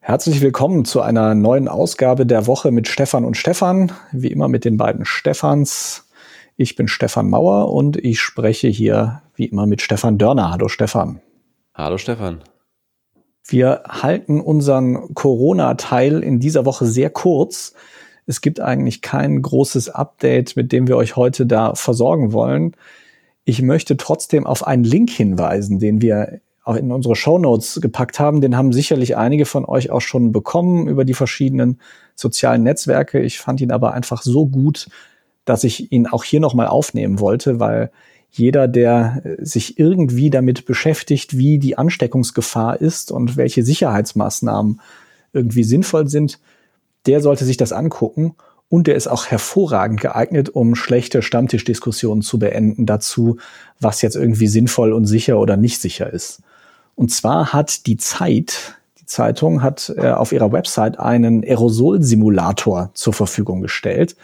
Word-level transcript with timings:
Herzlich 0.00 0.40
willkommen 0.40 0.84
zu 0.84 1.02
einer 1.02 1.34
neuen 1.34 1.68
Ausgabe 1.68 2.24
der 2.24 2.46
Woche 2.46 2.70
mit 2.70 2.88
Stefan 2.88 3.24
und 3.24 3.36
Stefan. 3.36 3.92
Wie 4.12 4.28
immer 4.28 4.48
mit 4.48 4.64
den 4.64 4.76
beiden 4.76 5.04
Stefans. 5.04 6.08
Ich 6.56 6.76
bin 6.76 6.88
Stefan 6.88 7.28
Mauer 7.28 7.72
und 7.72 7.96
ich 7.96 8.20
spreche 8.20 8.68
hier 8.68 9.22
wie 9.34 9.46
immer 9.46 9.66
mit 9.66 9.82
Stefan 9.82 10.16
Dörner. 10.16 10.50
Hallo 10.50 10.68
Stefan. 10.68 11.20
Hallo 11.74 11.98
Stefan. 11.98 12.42
Wir 13.46 13.82
halten 13.86 14.40
unseren 14.40 15.14
Corona-Teil 15.14 16.22
in 16.22 16.40
dieser 16.40 16.64
Woche 16.64 16.86
sehr 16.86 17.10
kurz. 17.10 17.74
Es 18.24 18.40
gibt 18.40 18.60
eigentlich 18.60 19.02
kein 19.02 19.42
großes 19.42 19.90
Update, 19.90 20.56
mit 20.56 20.72
dem 20.72 20.86
wir 20.86 20.96
euch 20.96 21.16
heute 21.16 21.44
da 21.44 21.74
versorgen 21.74 22.32
wollen. 22.32 22.76
Ich 23.44 23.62
möchte 23.62 23.96
trotzdem 23.96 24.46
auf 24.46 24.66
einen 24.66 24.84
Link 24.84 25.10
hinweisen, 25.10 25.78
den 25.78 26.00
wir 26.02 26.40
auch 26.68 26.76
in 26.76 26.92
unsere 26.92 27.16
Shownotes 27.16 27.80
gepackt 27.80 28.20
haben, 28.20 28.42
den 28.42 28.54
haben 28.54 28.74
sicherlich 28.74 29.16
einige 29.16 29.46
von 29.46 29.64
euch 29.64 29.90
auch 29.90 30.02
schon 30.02 30.32
bekommen 30.32 30.86
über 30.86 31.06
die 31.06 31.14
verschiedenen 31.14 31.80
sozialen 32.14 32.62
Netzwerke. 32.62 33.20
Ich 33.20 33.38
fand 33.40 33.62
ihn 33.62 33.72
aber 33.72 33.94
einfach 33.94 34.20
so 34.20 34.46
gut, 34.46 34.88
dass 35.46 35.64
ich 35.64 35.90
ihn 35.92 36.06
auch 36.06 36.24
hier 36.24 36.40
nochmal 36.40 36.66
aufnehmen 36.66 37.20
wollte, 37.20 37.58
weil 37.58 37.90
jeder, 38.30 38.68
der 38.68 39.22
sich 39.38 39.78
irgendwie 39.78 40.28
damit 40.28 40.66
beschäftigt, 40.66 41.38
wie 41.38 41.58
die 41.58 41.78
Ansteckungsgefahr 41.78 42.78
ist 42.78 43.10
und 43.10 43.38
welche 43.38 43.64
Sicherheitsmaßnahmen 43.64 44.82
irgendwie 45.32 45.64
sinnvoll 45.64 46.08
sind, 46.08 46.38
der 47.06 47.22
sollte 47.22 47.46
sich 47.46 47.56
das 47.56 47.72
angucken. 47.72 48.34
Und 48.68 48.86
der 48.86 48.96
ist 48.96 49.06
auch 49.06 49.24
hervorragend 49.24 50.02
geeignet, 50.02 50.50
um 50.50 50.74
schlechte 50.74 51.22
Stammtischdiskussionen 51.22 52.20
zu 52.20 52.38
beenden 52.38 52.84
dazu, 52.84 53.38
was 53.80 54.02
jetzt 54.02 54.16
irgendwie 54.16 54.48
sinnvoll 54.48 54.92
und 54.92 55.06
sicher 55.06 55.38
oder 55.38 55.56
nicht 55.56 55.80
sicher 55.80 56.12
ist. 56.12 56.42
Und 56.98 57.12
zwar 57.12 57.52
hat 57.52 57.86
die 57.86 57.96
Zeit, 57.96 58.74
die 59.00 59.06
Zeitung 59.06 59.62
hat 59.62 59.94
äh, 59.96 60.10
auf 60.10 60.32
ihrer 60.32 60.50
Website 60.50 60.98
einen 60.98 61.44
Aerosolsimulator 61.44 62.90
zur 62.92 63.12
Verfügung 63.12 63.60
gestellt, 63.60 64.16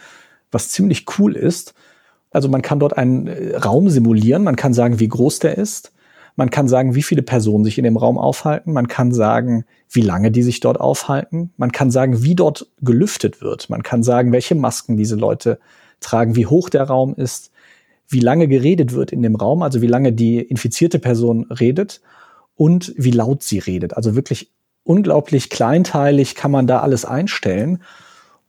was 0.51 0.67
ziemlich 0.71 1.05
cool 1.17 1.37
ist. 1.37 1.73
Also 2.31 2.49
man 2.49 2.61
kann 2.61 2.81
dort 2.81 2.97
einen 2.97 3.27
äh, 3.27 3.55
Raum 3.55 3.87
simulieren, 3.87 4.43
man 4.43 4.57
kann 4.57 4.73
sagen, 4.73 4.99
wie 4.99 5.07
groß 5.07 5.39
der 5.39 5.57
ist, 5.57 5.93
man 6.35 6.49
kann 6.49 6.67
sagen, 6.67 6.95
wie 6.95 7.01
viele 7.01 7.21
Personen 7.21 7.63
sich 7.63 7.77
in 7.77 7.85
dem 7.85 7.95
Raum 7.95 8.17
aufhalten, 8.17 8.73
man 8.73 8.89
kann 8.89 9.13
sagen, 9.13 9.63
wie 9.89 10.01
lange 10.01 10.29
die 10.29 10.43
sich 10.43 10.59
dort 10.59 10.77
aufhalten, 10.77 11.53
man 11.55 11.71
kann 11.71 11.91
sagen, 11.91 12.23
wie 12.23 12.35
dort 12.35 12.67
gelüftet 12.81 13.41
wird, 13.41 13.69
man 13.69 13.83
kann 13.83 14.03
sagen, 14.03 14.33
welche 14.33 14.55
Masken 14.55 14.97
diese 14.97 15.15
Leute 15.15 15.59
tragen, 16.01 16.35
wie 16.35 16.45
hoch 16.45 16.69
der 16.69 16.83
Raum 16.83 17.15
ist, 17.15 17.51
wie 18.09 18.19
lange 18.19 18.49
geredet 18.49 18.91
wird 18.91 19.13
in 19.13 19.23
dem 19.23 19.37
Raum, 19.37 19.61
also 19.61 19.81
wie 19.81 19.87
lange 19.87 20.11
die 20.11 20.41
infizierte 20.41 20.99
Person 20.99 21.45
redet 21.49 22.01
und 22.55 22.93
wie 22.97 23.11
laut 23.11 23.43
sie 23.43 23.59
redet. 23.59 23.95
Also 23.95 24.15
wirklich 24.15 24.51
unglaublich 24.83 25.49
kleinteilig 25.49 26.35
kann 26.35 26.51
man 26.51 26.67
da 26.67 26.79
alles 26.79 27.05
einstellen. 27.05 27.83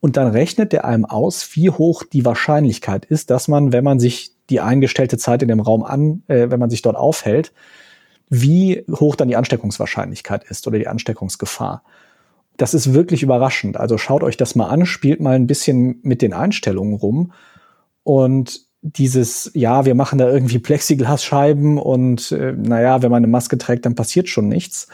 Und 0.00 0.16
dann 0.16 0.28
rechnet 0.28 0.72
der 0.72 0.84
einem 0.84 1.04
aus, 1.04 1.56
wie 1.56 1.70
hoch 1.70 2.04
die 2.04 2.24
Wahrscheinlichkeit 2.24 3.04
ist, 3.06 3.30
dass 3.30 3.48
man, 3.48 3.72
wenn 3.72 3.82
man 3.82 3.98
sich 3.98 4.32
die 4.50 4.60
eingestellte 4.60 5.18
Zeit 5.18 5.42
in 5.42 5.48
dem 5.48 5.60
Raum 5.60 5.82
an, 5.82 6.22
äh, 6.28 6.50
wenn 6.50 6.60
man 6.60 6.70
sich 6.70 6.82
dort 6.82 6.96
aufhält, 6.96 7.52
wie 8.28 8.84
hoch 8.90 9.16
dann 9.16 9.28
die 9.28 9.36
Ansteckungswahrscheinlichkeit 9.36 10.44
ist 10.44 10.66
oder 10.66 10.78
die 10.78 10.88
Ansteckungsgefahr. 10.88 11.82
Das 12.56 12.74
ist 12.74 12.94
wirklich 12.94 13.22
überraschend. 13.22 13.76
Also 13.76 13.98
schaut 13.98 14.22
euch 14.22 14.36
das 14.36 14.54
mal 14.54 14.68
an, 14.68 14.86
spielt 14.86 15.20
mal 15.20 15.34
ein 15.34 15.46
bisschen 15.46 16.00
mit 16.02 16.22
den 16.22 16.32
Einstellungen 16.32 16.94
rum 16.94 17.32
und 18.02 18.65
dieses, 18.92 19.50
ja, 19.54 19.84
wir 19.84 19.94
machen 19.94 20.18
da 20.18 20.30
irgendwie 20.30 20.58
Plexiglasscheiben 20.58 21.78
und 21.78 22.32
äh, 22.32 22.52
naja, 22.52 23.02
wenn 23.02 23.10
man 23.10 23.18
eine 23.18 23.30
Maske 23.30 23.58
trägt, 23.58 23.86
dann 23.86 23.94
passiert 23.94 24.28
schon 24.28 24.48
nichts. 24.48 24.88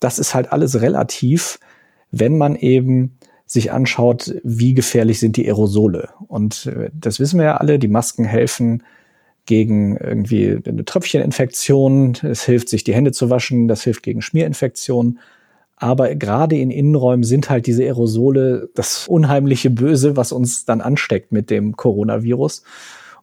Das 0.00 0.18
ist 0.18 0.34
halt 0.34 0.52
alles 0.52 0.80
relativ, 0.80 1.58
wenn 2.10 2.38
man 2.38 2.54
eben 2.56 3.18
sich 3.46 3.72
anschaut, 3.72 4.34
wie 4.42 4.74
gefährlich 4.74 5.20
sind 5.20 5.36
die 5.36 5.46
Aerosole. 5.46 6.10
Und 6.28 6.66
äh, 6.66 6.90
das 6.92 7.20
wissen 7.20 7.38
wir 7.38 7.46
ja 7.46 7.56
alle, 7.56 7.78
die 7.78 7.88
Masken 7.88 8.24
helfen 8.24 8.82
gegen 9.46 9.96
irgendwie 9.96 10.58
eine 10.66 10.84
Tröpfcheninfektion, 10.84 12.16
es 12.22 12.44
hilft, 12.44 12.68
sich 12.68 12.84
die 12.84 12.94
Hände 12.94 13.12
zu 13.12 13.30
waschen, 13.30 13.68
das 13.68 13.84
hilft 13.84 14.02
gegen 14.02 14.20
Schmierinfektionen. 14.20 15.20
Aber 15.76 16.14
gerade 16.14 16.56
in 16.56 16.70
Innenräumen 16.70 17.22
sind 17.22 17.50
halt 17.50 17.66
diese 17.66 17.84
Aerosole 17.84 18.70
das 18.74 19.06
unheimliche 19.06 19.70
Böse, 19.70 20.16
was 20.16 20.32
uns 20.32 20.64
dann 20.64 20.80
ansteckt 20.80 21.32
mit 21.32 21.50
dem 21.50 21.76
Coronavirus. 21.76 22.64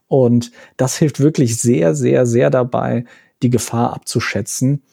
Und 0.08 0.52
das 0.78 0.98
hilft 0.98 1.20
wirklich 1.20 1.60
sehr, 1.60 1.96
sehr, 1.96 2.26
sehr 2.26 2.50
dabei, 2.50 3.06
die 3.42 3.50
Gefahr 3.50 3.94
abzuschätzen 3.94 4.84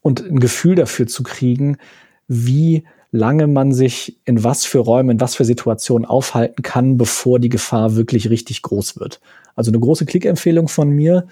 und 0.00 0.20
ein 0.20 0.40
Gefühl 0.40 0.74
dafür 0.74 1.06
zu 1.06 1.22
kriegen, 1.22 1.78
wie 2.26 2.84
lange 3.10 3.46
man 3.46 3.72
sich 3.72 4.18
in 4.24 4.44
was 4.44 4.64
für 4.64 4.80
Räumen, 4.80 5.10
in 5.10 5.20
was 5.20 5.34
für 5.34 5.44
Situationen 5.44 6.06
aufhalten 6.06 6.62
kann, 6.62 6.96
bevor 6.96 7.38
die 7.38 7.48
Gefahr 7.48 7.96
wirklich 7.96 8.28
richtig 8.30 8.62
groß 8.62 9.00
wird. 9.00 9.20
Also 9.54 9.70
eine 9.70 9.80
große 9.80 10.06
Klickempfehlung 10.06 10.68
von 10.68 10.90
mir 10.90 11.26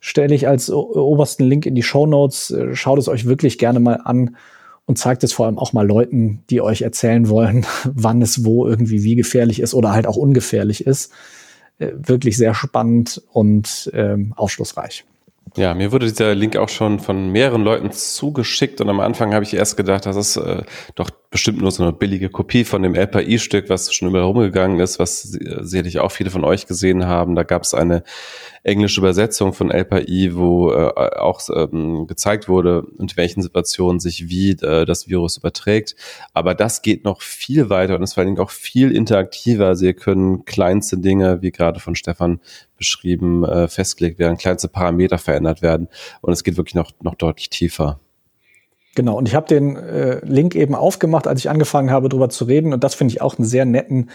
stelle 0.00 0.34
ich 0.34 0.48
als 0.48 0.70
obersten 0.70 1.44
Link 1.44 1.66
in 1.66 1.74
die 1.74 1.82
Show 1.82 2.06
Notes. 2.06 2.54
Schaut 2.72 2.98
es 2.98 3.08
euch 3.08 3.26
wirklich 3.26 3.58
gerne 3.58 3.80
mal 3.80 4.00
an 4.04 4.36
und 4.86 4.98
zeigt 4.98 5.24
es 5.24 5.32
vor 5.32 5.46
allem 5.46 5.58
auch 5.58 5.72
mal 5.72 5.86
Leuten, 5.86 6.42
die 6.50 6.60
euch 6.60 6.82
erzählen 6.82 7.28
wollen, 7.28 7.66
wann 7.84 8.22
es 8.22 8.44
wo 8.44 8.66
irgendwie 8.66 9.02
wie 9.02 9.14
gefährlich 9.14 9.60
ist 9.60 9.74
oder 9.74 9.92
halt 9.92 10.06
auch 10.06 10.16
ungefährlich 10.16 10.86
ist. 10.86 11.12
Äh, 11.78 11.92
wirklich 11.96 12.36
sehr 12.36 12.54
spannend 12.54 13.20
und 13.32 13.90
ähm, 13.94 14.32
aufschlussreich. 14.36 15.04
Ja, 15.56 15.74
mir 15.74 15.90
wurde 15.90 16.06
dieser 16.06 16.34
Link 16.34 16.56
auch 16.56 16.68
schon 16.68 17.00
von 17.00 17.30
mehreren 17.30 17.62
Leuten 17.62 17.90
zugeschickt 17.90 18.80
und 18.80 18.88
am 18.88 19.00
Anfang 19.00 19.34
habe 19.34 19.44
ich 19.44 19.54
erst 19.54 19.76
gedacht, 19.76 20.06
das 20.06 20.16
ist 20.16 20.36
äh, 20.36 20.62
doch 20.94 21.10
bestimmt 21.34 21.60
nur 21.60 21.72
so 21.72 21.82
eine 21.82 21.92
billige 21.92 22.28
Kopie 22.28 22.62
von 22.62 22.84
dem 22.84 22.94
LPI-Stück, 22.94 23.68
was 23.68 23.92
schon 23.92 24.06
überall 24.06 24.24
rumgegangen 24.24 24.78
ist, 24.78 25.00
was 25.00 25.22
sicherlich 25.22 25.98
auch 25.98 26.12
viele 26.12 26.30
von 26.30 26.44
euch 26.44 26.68
gesehen 26.68 27.06
haben. 27.06 27.34
Da 27.34 27.42
gab 27.42 27.64
es 27.64 27.74
eine 27.74 28.04
englische 28.62 29.00
Übersetzung 29.00 29.52
von 29.52 29.68
LPI, 29.68 30.36
wo 30.36 30.70
äh, 30.70 30.92
auch 31.16 31.40
ähm, 31.52 32.06
gezeigt 32.06 32.48
wurde, 32.48 32.86
in 33.00 33.08
welchen 33.16 33.42
Situationen 33.42 33.98
sich 33.98 34.28
wie 34.28 34.52
äh, 34.52 34.84
das 34.84 35.08
Virus 35.08 35.36
überträgt. 35.36 35.96
Aber 36.34 36.54
das 36.54 36.82
geht 36.82 37.04
noch 37.04 37.20
viel 37.20 37.68
weiter 37.68 37.96
und 37.96 38.04
ist 38.04 38.14
vor 38.14 38.20
allen 38.20 38.36
Dingen 38.36 38.40
auch 38.40 38.52
viel 38.52 38.92
interaktiver. 38.92 39.66
Also 39.66 39.86
ihr 39.86 39.94
können 39.94 40.44
kleinste 40.44 40.98
Dinge, 40.98 41.42
wie 41.42 41.50
gerade 41.50 41.80
von 41.80 41.96
Stefan 41.96 42.38
beschrieben, 42.78 43.42
äh, 43.42 43.66
festgelegt 43.66 44.20
werden, 44.20 44.38
kleinste 44.38 44.68
Parameter 44.68 45.18
verändert 45.18 45.62
werden 45.62 45.88
und 46.20 46.32
es 46.32 46.44
geht 46.44 46.56
wirklich 46.56 46.76
noch, 46.76 46.92
noch 47.02 47.16
deutlich 47.16 47.50
tiefer. 47.50 47.98
Genau, 48.94 49.16
und 49.16 49.28
ich 49.28 49.34
habe 49.34 49.48
den 49.48 49.76
äh, 49.76 50.24
Link 50.24 50.54
eben 50.54 50.74
aufgemacht, 50.74 51.26
als 51.26 51.40
ich 51.40 51.50
angefangen 51.50 51.90
habe, 51.90 52.08
darüber 52.08 52.28
zu 52.28 52.44
reden. 52.44 52.72
Und 52.72 52.84
das 52.84 52.94
finde 52.94 53.12
ich 53.12 53.20
auch 53.20 53.38
einen 53.38 53.46
sehr 53.46 53.64
netten 53.64 54.10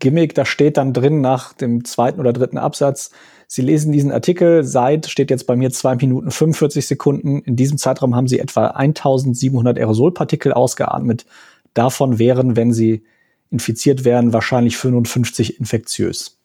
Gimmick. 0.00 0.34
Da 0.34 0.44
steht 0.44 0.76
dann 0.76 0.92
drin 0.92 1.20
nach 1.20 1.52
dem 1.52 1.84
zweiten 1.84 2.20
oder 2.20 2.32
dritten 2.32 2.58
Absatz, 2.58 3.10
Sie 3.48 3.62
lesen 3.62 3.92
diesen 3.92 4.10
Artikel 4.10 4.64
seit, 4.64 5.06
steht 5.06 5.30
jetzt 5.30 5.46
bei 5.46 5.54
mir 5.54 5.70
zwei 5.70 5.94
Minuten 5.94 6.30
45 6.30 6.86
Sekunden. 6.86 7.40
In 7.42 7.54
diesem 7.54 7.78
Zeitraum 7.78 8.16
haben 8.16 8.26
Sie 8.26 8.40
etwa 8.40 8.68
1700 8.68 9.78
Aerosolpartikel 9.78 10.52
ausgeatmet. 10.52 11.26
Davon 11.72 12.18
wären, 12.18 12.56
wenn 12.56 12.72
Sie 12.72 13.04
infiziert 13.50 14.04
wären, 14.04 14.32
wahrscheinlich 14.32 14.76
55 14.76 15.60
infektiös. 15.60 16.38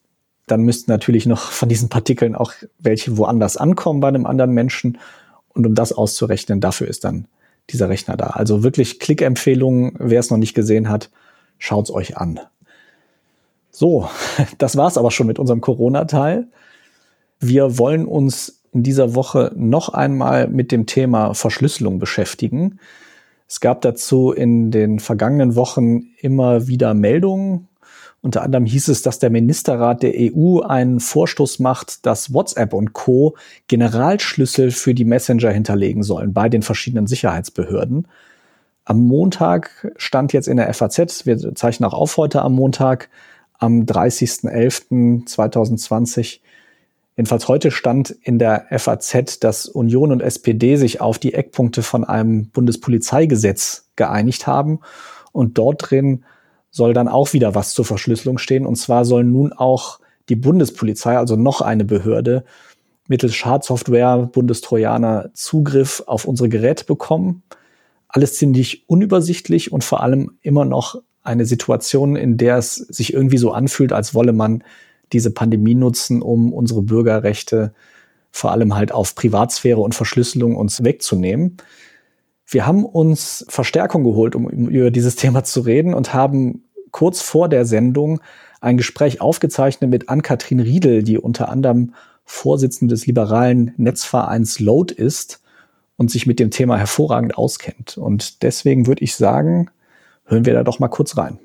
Dann 0.45 0.61
müssten 0.61 0.91
natürlich 0.91 1.25
noch 1.25 1.51
von 1.51 1.69
diesen 1.69 1.89
Partikeln 1.89 2.35
auch 2.35 2.53
welche 2.77 3.17
woanders 3.17 3.57
ankommen 3.57 3.99
bei 3.99 4.09
einem 4.09 4.27
anderen 4.27 4.51
Menschen. 4.51 4.99
Und 5.49 5.65
um 5.65 5.73
das 5.73 5.93
auszurechnen, 5.93 6.61
dafür 6.61 6.87
ist 6.87 7.03
dann 7.03 7.27
dieser 7.69 7.89
Rechner 7.89 8.17
da. 8.17 8.27
Also 8.27 8.63
wirklich 8.63 8.99
Klickempfehlungen, 8.99 9.93
wer 9.97 10.19
es 10.19 10.29
noch 10.29 10.37
nicht 10.37 10.53
gesehen 10.53 10.89
hat, 10.89 11.09
schaut's 11.57 11.91
euch 11.91 12.17
an. 12.17 12.39
So, 13.69 14.09
das 14.57 14.75
war's 14.75 14.97
aber 14.97 15.11
schon 15.11 15.27
mit 15.27 15.39
unserem 15.39 15.61
Corona-Teil. 15.61 16.47
Wir 17.39 17.77
wollen 17.77 18.05
uns 18.05 18.61
in 18.73 18.83
dieser 18.83 19.15
Woche 19.15 19.51
noch 19.55 19.89
einmal 19.89 20.47
mit 20.47 20.71
dem 20.71 20.85
Thema 20.85 21.33
Verschlüsselung 21.33 21.99
beschäftigen. 21.99 22.79
Es 23.47 23.59
gab 23.59 23.81
dazu 23.81 24.31
in 24.31 24.71
den 24.71 24.99
vergangenen 24.99 25.55
Wochen 25.55 26.13
immer 26.17 26.67
wieder 26.67 26.93
Meldungen. 26.93 27.67
Unter 28.23 28.43
anderem 28.43 28.65
hieß 28.65 28.89
es, 28.89 29.01
dass 29.01 29.17
der 29.17 29.31
Ministerrat 29.31 30.03
der 30.03 30.13
EU 30.15 30.59
einen 30.59 30.99
Vorstoß 30.99 31.57
macht, 31.59 32.05
dass 32.05 32.31
WhatsApp 32.33 32.73
und 32.73 32.93
Co. 32.93 33.35
Generalschlüssel 33.67 34.69
für 34.69 34.93
die 34.93 35.05
Messenger 35.05 35.49
hinterlegen 35.49 36.03
sollen 36.03 36.31
bei 36.31 36.47
den 36.47 36.61
verschiedenen 36.61 37.07
Sicherheitsbehörden. 37.07 38.07
Am 38.85 39.01
Montag 39.01 39.91
stand 39.95 40.33
jetzt 40.33 40.47
in 40.47 40.57
der 40.57 40.71
FAZ, 40.73 41.25
wir 41.25 41.55
zeichnen 41.55 41.89
auch 41.89 41.95
auf 41.95 42.17
heute 42.17 42.43
am 42.43 42.53
Montag, 42.53 43.09
am 43.57 43.85
30.11.2020, 43.85 46.41
jedenfalls 47.17 47.47
heute 47.47 47.71
stand 47.71 48.11
in 48.21 48.37
der 48.37 48.67
FAZ, 48.69 49.39
dass 49.39 49.65
Union 49.67 50.11
und 50.11 50.21
SPD 50.21 50.75
sich 50.75 51.01
auf 51.01 51.17
die 51.17 51.33
Eckpunkte 51.33 51.81
von 51.83 52.03
einem 52.03 52.49
Bundespolizeigesetz 52.49 53.87
geeinigt 53.95 54.45
haben. 54.45 54.81
Und 55.31 55.57
dort 55.57 55.89
drin 55.89 56.23
soll 56.71 56.93
dann 56.93 57.07
auch 57.07 57.33
wieder 57.33 57.53
was 57.53 57.73
zur 57.73 57.85
Verschlüsselung 57.85 58.37
stehen. 58.37 58.65
Und 58.65 58.77
zwar 58.77 59.05
soll 59.05 59.23
nun 59.23 59.53
auch 59.53 59.99
die 60.29 60.35
Bundespolizei, 60.35 61.17
also 61.17 61.35
noch 61.35 61.61
eine 61.61 61.85
Behörde, 61.85 62.45
mittels 63.07 63.35
Schadsoftware, 63.35 64.29
Bundestrojaner 64.31 65.31
Zugriff 65.33 66.01
auf 66.07 66.25
unsere 66.25 66.49
Geräte 66.49 66.85
bekommen. 66.85 67.43
alles 68.13 68.35
ziemlich 68.35 68.89
unübersichtlich 68.89 69.71
und 69.71 69.85
vor 69.85 70.01
allem 70.01 70.31
immer 70.41 70.65
noch 70.65 71.01
eine 71.23 71.45
Situation, 71.45 72.17
in 72.17 72.35
der 72.35 72.57
es 72.57 72.75
sich 72.75 73.13
irgendwie 73.13 73.37
so 73.37 73.51
anfühlt, 73.51 73.93
als 73.93 74.13
wolle 74.13 74.33
man 74.33 74.65
diese 75.13 75.31
Pandemie 75.31 75.75
nutzen, 75.75 76.21
um 76.21 76.51
unsere 76.51 76.81
Bürgerrechte 76.81 77.73
vor 78.31 78.51
allem 78.51 78.75
halt 78.75 78.91
auf 78.91 79.15
Privatsphäre 79.15 79.79
und 79.79 79.93
Verschlüsselung 79.93 80.55
uns 80.55 80.83
wegzunehmen. 80.83 81.57
Wir 82.51 82.67
haben 82.67 82.85
uns 82.85 83.45
Verstärkung 83.47 84.03
geholt, 84.03 84.35
um 84.35 84.49
über 84.49 84.91
dieses 84.91 85.15
Thema 85.15 85.45
zu 85.45 85.61
reden 85.61 85.93
und 85.93 86.13
haben 86.13 86.65
kurz 86.91 87.21
vor 87.21 87.47
der 87.47 87.65
Sendung 87.65 88.19
ein 88.59 88.75
Gespräch 88.75 89.21
aufgezeichnet 89.21 89.89
mit 89.89 90.09
Ann-Kathrin 90.09 90.59
Riedel, 90.59 91.01
die 91.01 91.17
unter 91.17 91.47
anderem 91.47 91.93
Vorsitzende 92.25 92.93
des 92.93 93.07
liberalen 93.07 93.73
Netzvereins 93.77 94.59
Load 94.59 94.93
ist 94.93 95.41
und 95.95 96.11
sich 96.11 96.27
mit 96.27 96.39
dem 96.39 96.51
Thema 96.51 96.77
hervorragend 96.77 97.37
auskennt. 97.37 97.97
Und 97.97 98.43
deswegen 98.43 98.85
würde 98.85 99.03
ich 99.03 99.15
sagen, 99.15 99.69
hören 100.25 100.45
wir 100.45 100.53
da 100.53 100.63
doch 100.63 100.79
mal 100.79 100.89
kurz 100.89 101.17
rein. 101.17 101.39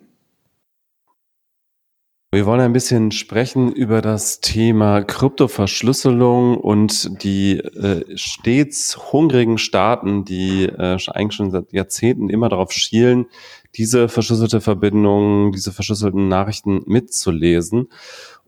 Wir 2.32 2.44
wollen 2.44 2.60
ein 2.60 2.72
bisschen 2.72 3.12
sprechen 3.12 3.72
über 3.72 4.02
das 4.02 4.40
Thema 4.40 5.02
Kryptoverschlüsselung 5.02 6.58
und 6.58 7.22
die 7.22 7.58
äh, 7.58 8.04
stets 8.16 9.12
hungrigen 9.12 9.58
Staaten, 9.58 10.24
die 10.24 10.64
äh, 10.64 10.98
eigentlich 11.06 11.36
schon 11.36 11.52
seit 11.52 11.72
Jahrzehnten 11.72 12.28
immer 12.28 12.48
darauf 12.48 12.72
schielen, 12.72 13.26
diese 13.76 14.08
verschlüsselte 14.08 14.60
Verbindung, 14.60 15.52
diese 15.52 15.70
verschlüsselten 15.70 16.26
Nachrichten 16.26 16.82
mitzulesen. 16.86 17.90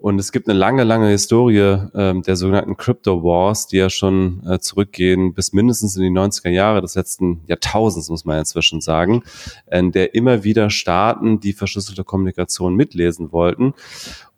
Und 0.01 0.21
es 0.21 0.31
gibt 0.31 0.49
eine 0.49 0.57
lange, 0.57 0.85
lange 0.85 1.09
Historie 1.09 1.59
äh, 1.59 2.21
der 2.21 2.37
sogenannten 2.37 2.77
Crypto 2.77 3.25
Wars, 3.25 3.67
die 3.67 3.79
ja 3.79 3.91
schon 3.91 4.47
äh, 4.47 4.61
zurückgehen 4.61 5.35
bis 5.35 5.53
mindestens 5.53 5.97
in 5.97 6.03
die 6.03 6.19
90er 6.19 6.51
Jahre 6.51 6.81
des 6.81 6.95
letzten 6.95 7.43
Jahrtausends, 7.47 8.09
muss 8.09 8.25
man 8.25 8.39
inzwischen 8.39 8.81
sagen, 8.81 9.25
in 9.71 9.91
der 9.91 10.15
immer 10.15 10.45
wieder 10.45 10.71
Staaten 10.71 11.41
die 11.41 11.53
verschlüsselte 11.53 12.05
Kommunikation 12.05 12.77
mitlesen 12.77 13.33
wollten. 13.33 13.75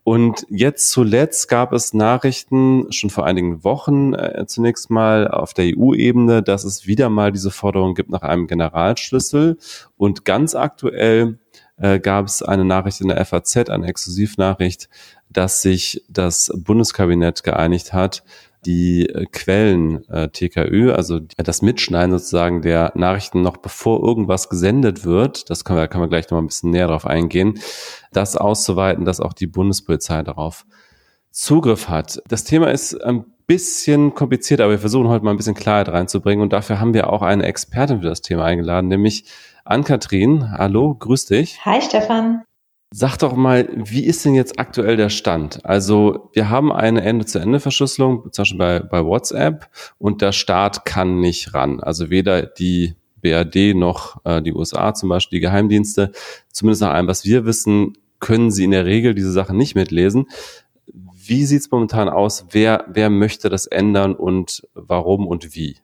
Und 0.02 0.46
jetzt 0.48 0.90
zuletzt 0.90 1.48
gab 1.48 1.74
es 1.74 1.92
Nachrichten 1.92 2.90
schon 2.90 3.10
vor 3.10 3.26
einigen 3.26 3.62
Wochen 3.62 4.14
äh, 4.14 4.46
zunächst 4.46 4.88
mal 4.88 5.28
auf 5.28 5.52
der 5.52 5.66
EU-Ebene, 5.76 6.42
dass 6.42 6.64
es 6.64 6.86
wieder 6.86 7.10
mal 7.10 7.32
diese 7.32 7.50
Forderung 7.50 7.94
gibt 7.94 8.08
nach 8.08 8.22
einem 8.22 8.46
Generalschlüssel. 8.46 9.58
Und 9.98 10.24
ganz 10.24 10.54
aktuell 10.54 11.38
äh, 11.76 12.00
gab 12.00 12.26
es 12.26 12.42
eine 12.42 12.64
Nachricht 12.64 13.00
in 13.00 13.08
der 13.08 13.24
FAZ, 13.24 13.68
eine 13.68 13.86
Exklusivnachricht, 13.86 14.88
dass 15.30 15.62
sich 15.62 16.04
das 16.08 16.52
Bundeskabinett 16.54 17.42
geeinigt 17.42 17.92
hat, 17.92 18.22
die 18.66 19.08
äh, 19.08 19.26
Quellen 19.26 20.06
äh, 20.10 20.28
TKÜ, 20.28 20.92
also 20.92 21.20
das 21.36 21.62
Mitschneiden 21.62 22.12
sozusagen 22.12 22.62
der 22.62 22.92
Nachrichten 22.94 23.42
noch 23.42 23.56
bevor 23.56 24.02
irgendwas 24.02 24.48
gesendet 24.48 25.04
wird, 25.04 25.48
das 25.48 25.64
können 25.64 25.78
wir, 25.78 25.88
kann 25.88 26.00
man 26.00 26.10
gleich 26.10 26.26
noch 26.26 26.32
mal 26.32 26.42
ein 26.42 26.46
bisschen 26.46 26.70
näher 26.70 26.88
darauf 26.88 27.06
eingehen, 27.06 27.58
das 28.12 28.36
auszuweiten, 28.36 29.04
dass 29.04 29.20
auch 29.20 29.32
die 29.32 29.46
Bundespolizei 29.46 30.22
darauf 30.22 30.66
Zugriff 31.30 31.88
hat. 31.88 32.22
Das 32.28 32.44
Thema 32.44 32.70
ist 32.70 32.94
ein 33.02 33.24
bisschen 33.46 34.14
kompliziert, 34.14 34.60
aber 34.60 34.72
wir 34.72 34.78
versuchen 34.78 35.08
heute 35.08 35.24
mal 35.24 35.30
ein 35.30 35.36
bisschen 35.36 35.54
Klarheit 35.54 35.88
reinzubringen 35.88 36.42
und 36.42 36.52
dafür 36.52 36.80
haben 36.80 36.92
wir 36.92 37.12
auch 37.12 37.22
eine 37.22 37.44
Expertin 37.44 38.00
für 38.00 38.08
das 38.08 38.20
Thema 38.20 38.44
eingeladen, 38.44 38.88
nämlich 38.88 39.24
Ann-Kathrin. 39.64 40.52
Hallo, 40.52 40.94
grüß 40.94 41.26
dich. 41.26 41.64
Hi 41.64 41.80
Stefan. 41.80 42.42
Sag 42.92 43.18
doch 43.18 43.36
mal, 43.36 43.68
wie 43.72 44.04
ist 44.04 44.24
denn 44.24 44.34
jetzt 44.34 44.58
aktuell 44.58 44.96
der 44.96 45.10
Stand? 45.10 45.64
Also 45.64 46.28
wir 46.32 46.50
haben 46.50 46.72
eine 46.72 47.02
Ende-zu-Ende-Verschlüsselung, 47.02 48.32
zum 48.32 48.42
Beispiel 48.42 48.58
bei, 48.58 48.80
bei 48.80 49.04
WhatsApp, 49.04 49.68
und 49.98 50.22
der 50.22 50.32
Staat 50.32 50.84
kann 50.84 51.20
nicht 51.20 51.54
ran. 51.54 51.78
Also 51.78 52.10
weder 52.10 52.42
die 52.42 52.96
BRD 53.20 53.76
noch 53.76 54.24
äh, 54.24 54.42
die 54.42 54.52
USA 54.52 54.92
zum 54.92 55.08
Beispiel, 55.08 55.38
die 55.38 55.42
Geheimdienste, 55.42 56.10
zumindest 56.52 56.82
nach 56.82 56.90
allem, 56.90 57.06
was 57.06 57.24
wir 57.24 57.44
wissen, 57.44 57.96
können 58.18 58.50
sie 58.50 58.64
in 58.64 58.72
der 58.72 58.86
Regel 58.86 59.14
diese 59.14 59.30
Sachen 59.30 59.56
nicht 59.56 59.76
mitlesen. 59.76 60.26
Wie 61.14 61.44
sieht's 61.44 61.70
momentan 61.70 62.08
aus? 62.08 62.46
Wer, 62.50 62.86
wer 62.88 63.08
möchte 63.08 63.48
das 63.50 63.66
ändern 63.66 64.16
und 64.16 64.66
warum 64.74 65.28
und 65.28 65.54
wie? 65.54 65.76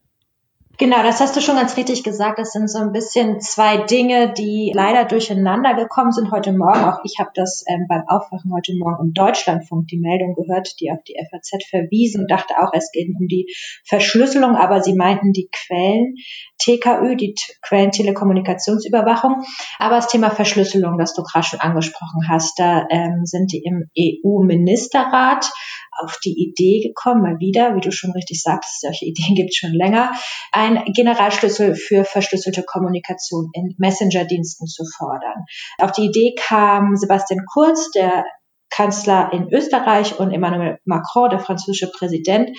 Genau, 0.78 1.02
das 1.02 1.20
hast 1.20 1.34
du 1.34 1.40
schon 1.40 1.56
ganz 1.56 1.78
richtig 1.78 2.04
gesagt. 2.04 2.38
Das 2.38 2.52
sind 2.52 2.68
so 2.68 2.78
ein 2.78 2.92
bisschen 2.92 3.40
zwei 3.40 3.78
Dinge, 3.78 4.34
die 4.34 4.72
leider 4.74 5.06
durcheinander 5.06 5.72
gekommen 5.72 6.12
sind 6.12 6.30
heute 6.30 6.52
Morgen. 6.52 6.84
Auch 6.84 6.98
ich 7.02 7.18
habe 7.18 7.30
das 7.34 7.64
ähm, 7.66 7.86
beim 7.88 8.02
Aufwachen 8.06 8.52
heute 8.52 8.74
Morgen 8.76 9.06
im 9.06 9.14
Deutschlandfunk 9.14 9.88
die 9.88 9.98
Meldung 9.98 10.34
gehört, 10.34 10.78
die 10.78 10.90
auf 10.90 10.98
die 11.08 11.16
FAZ 11.30 11.64
verwiesen 11.70 12.22
und 12.22 12.30
dachte 12.30 12.54
auch, 12.60 12.72
es 12.74 12.90
geht 12.92 13.08
um 13.18 13.26
die 13.26 13.46
Verschlüsselung, 13.86 14.54
aber 14.54 14.82
sie 14.82 14.92
meinten 14.92 15.32
die 15.32 15.48
Quellen 15.50 16.16
TKÜ, 16.58 17.16
die 17.16 17.34
Quellentelekommunikationsüberwachung. 17.62 19.44
Aber 19.78 19.96
das 19.96 20.08
Thema 20.08 20.30
Verschlüsselung, 20.30 20.98
das 20.98 21.14
du 21.14 21.22
gerade 21.22 21.46
schon 21.46 21.60
angesprochen 21.60 22.28
hast, 22.28 22.58
da 22.58 22.84
ähm, 22.90 23.24
sind 23.24 23.50
die 23.50 23.62
im 23.64 23.88
EU-Ministerrat 23.98 25.50
auf 25.98 26.18
die 26.24 26.34
Idee 26.34 26.80
gekommen, 26.80 27.22
mal 27.22 27.38
wieder, 27.38 27.74
wie 27.76 27.80
du 27.80 27.90
schon 27.90 28.12
richtig 28.12 28.42
sagst, 28.42 28.80
solche 28.80 29.04
Ideen 29.06 29.34
gibt 29.34 29.50
es 29.50 29.56
schon 29.56 29.72
länger, 29.72 30.12
ein 30.52 30.82
Generalschlüssel 30.94 31.74
für 31.74 32.04
verschlüsselte 32.04 32.62
Kommunikation 32.62 33.50
in 33.52 33.74
Messenger-Diensten 33.78 34.66
zu 34.66 34.84
fordern. 34.96 35.44
Auf 35.78 35.92
die 35.92 36.06
Idee 36.06 36.34
kam 36.36 36.96
Sebastian 36.96 37.44
Kurz, 37.52 37.90
der 37.90 38.24
Kanzler 38.70 39.30
in 39.32 39.52
Österreich 39.52 40.18
und 40.18 40.32
Emmanuel 40.32 40.78
Macron, 40.84 41.30
der 41.30 41.38
französische 41.38 41.90
Präsident, 41.90 42.50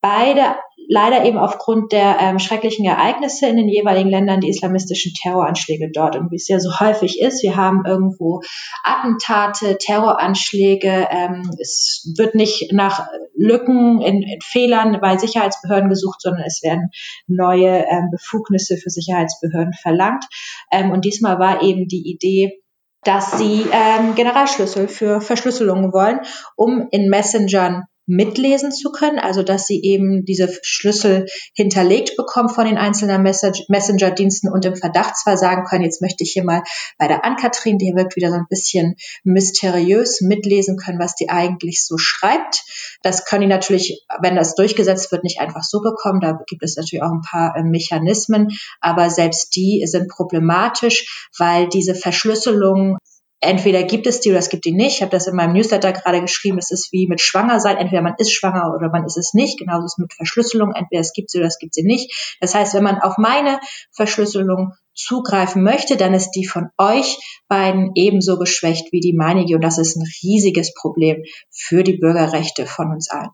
beide 0.00 0.56
leider 0.88 1.24
eben 1.24 1.38
aufgrund 1.38 1.92
der 1.92 2.18
ähm, 2.20 2.38
schrecklichen 2.38 2.84
Ereignisse 2.84 3.46
in 3.46 3.56
den 3.56 3.68
jeweiligen 3.68 4.10
Ländern 4.10 4.40
die 4.40 4.50
islamistischen 4.50 5.12
Terroranschläge 5.20 5.90
dort. 5.92 6.16
Und 6.16 6.30
wie 6.30 6.36
es 6.36 6.48
ja 6.48 6.60
so 6.60 6.78
häufig 6.78 7.20
ist, 7.20 7.42
wir 7.42 7.56
haben 7.56 7.84
irgendwo 7.86 8.42
Attentate, 8.82 9.78
Terroranschläge. 9.78 11.08
Ähm, 11.10 11.50
es 11.58 12.12
wird 12.16 12.34
nicht 12.34 12.72
nach 12.72 13.06
Lücken 13.34 14.00
in, 14.00 14.22
in, 14.22 14.40
Fehlern 14.42 14.98
bei 15.00 15.16
Sicherheitsbehörden 15.16 15.88
gesucht, 15.88 16.20
sondern 16.20 16.44
es 16.46 16.62
werden 16.62 16.90
neue 17.26 17.84
ähm, 17.90 18.10
Befugnisse 18.10 18.76
für 18.76 18.90
Sicherheitsbehörden 18.90 19.72
verlangt. 19.72 20.24
Ähm, 20.70 20.90
und 20.90 21.04
diesmal 21.04 21.38
war 21.38 21.62
eben 21.62 21.88
die 21.88 22.10
Idee, 22.10 22.60
dass 23.04 23.38
sie 23.38 23.66
ähm, 23.70 24.14
Generalschlüssel 24.14 24.88
für 24.88 25.20
Verschlüsselungen 25.20 25.92
wollen, 25.92 26.20
um 26.56 26.88
in 26.90 27.08
Messengern 27.08 27.84
mitlesen 28.06 28.72
zu 28.72 28.90
können, 28.90 29.18
also 29.18 29.42
dass 29.42 29.66
sie 29.66 29.82
eben 29.82 30.24
diese 30.24 30.48
Schlüssel 30.62 31.26
hinterlegt 31.54 32.16
bekommen 32.16 32.48
von 32.48 32.66
den 32.66 32.76
einzelnen 32.76 33.22
Messenger-Diensten 33.22 34.52
und 34.52 34.64
im 34.64 34.76
Verdachtsfall 34.76 35.38
sagen 35.38 35.64
können, 35.64 35.84
jetzt 35.84 36.02
möchte 36.02 36.24
ich 36.24 36.32
hier 36.32 36.44
mal 36.44 36.62
bei 36.98 37.08
der 37.08 37.24
Ann-Kathrin, 37.24 37.78
die 37.78 37.94
wirkt 37.94 38.16
wieder 38.16 38.30
so 38.30 38.36
ein 38.36 38.46
bisschen 38.48 38.96
mysteriös, 39.24 40.20
mitlesen 40.20 40.76
können, 40.76 40.98
was 40.98 41.14
die 41.14 41.30
eigentlich 41.30 41.84
so 41.84 41.96
schreibt. 41.98 42.64
Das 43.02 43.24
können 43.24 43.42
die 43.42 43.48
natürlich, 43.48 44.04
wenn 44.20 44.36
das 44.36 44.54
durchgesetzt 44.54 45.10
wird, 45.12 45.24
nicht 45.24 45.40
einfach 45.40 45.62
so 45.62 45.80
bekommen. 45.80 46.20
Da 46.20 46.38
gibt 46.46 46.62
es 46.62 46.76
natürlich 46.76 47.02
auch 47.02 47.12
ein 47.12 47.22
paar 47.22 47.56
äh, 47.56 47.62
Mechanismen, 47.62 48.48
aber 48.80 49.10
selbst 49.10 49.56
die 49.56 49.82
sind 49.86 50.08
problematisch, 50.08 51.28
weil 51.38 51.68
diese 51.68 51.94
Verschlüsselung 51.94 52.98
entweder 53.44 53.82
gibt 53.84 54.06
es 54.06 54.20
die 54.20 54.30
oder 54.30 54.38
es 54.38 54.48
gibt 54.48 54.64
die 54.64 54.72
nicht. 54.72 54.96
Ich 54.96 55.02
habe 55.02 55.10
das 55.10 55.26
in 55.26 55.36
meinem 55.36 55.52
Newsletter 55.52 55.92
gerade 55.92 56.20
geschrieben, 56.20 56.58
es 56.58 56.70
ist 56.70 56.92
wie 56.92 57.06
mit 57.06 57.20
Schwanger 57.20 57.60
sein. 57.60 57.76
Entweder 57.76 58.02
man 58.02 58.14
ist 58.18 58.32
schwanger 58.32 58.74
oder 58.74 58.90
man 58.90 59.04
ist 59.04 59.16
es 59.16 59.34
nicht. 59.34 59.58
Genauso 59.58 59.86
ist 59.86 59.94
es 59.94 59.98
mit 59.98 60.14
Verschlüsselung. 60.14 60.72
Entweder 60.74 61.00
es 61.00 61.12
gibt 61.12 61.30
sie 61.30 61.38
oder 61.38 61.46
es 61.46 61.58
gibt 61.58 61.74
sie 61.74 61.84
nicht. 61.84 62.36
Das 62.40 62.54
heißt, 62.54 62.74
wenn 62.74 62.82
man 62.82 63.00
auf 63.00 63.18
meine 63.18 63.60
Verschlüsselung 63.92 64.72
zugreifen 64.94 65.62
möchte, 65.62 65.96
dann 65.96 66.14
ist 66.14 66.32
die 66.32 66.46
von 66.46 66.68
euch 66.78 67.18
beiden 67.48 67.92
ebenso 67.94 68.38
geschwächt 68.38 68.92
wie 68.92 69.00
die 69.00 69.14
meinige. 69.14 69.56
Und 69.56 69.62
das 69.62 69.78
ist 69.78 69.96
ein 69.96 70.04
riesiges 70.22 70.72
Problem 70.74 71.22
für 71.50 71.82
die 71.82 71.96
Bürgerrechte 71.96 72.66
von 72.66 72.92
uns 72.92 73.10
allen. 73.10 73.30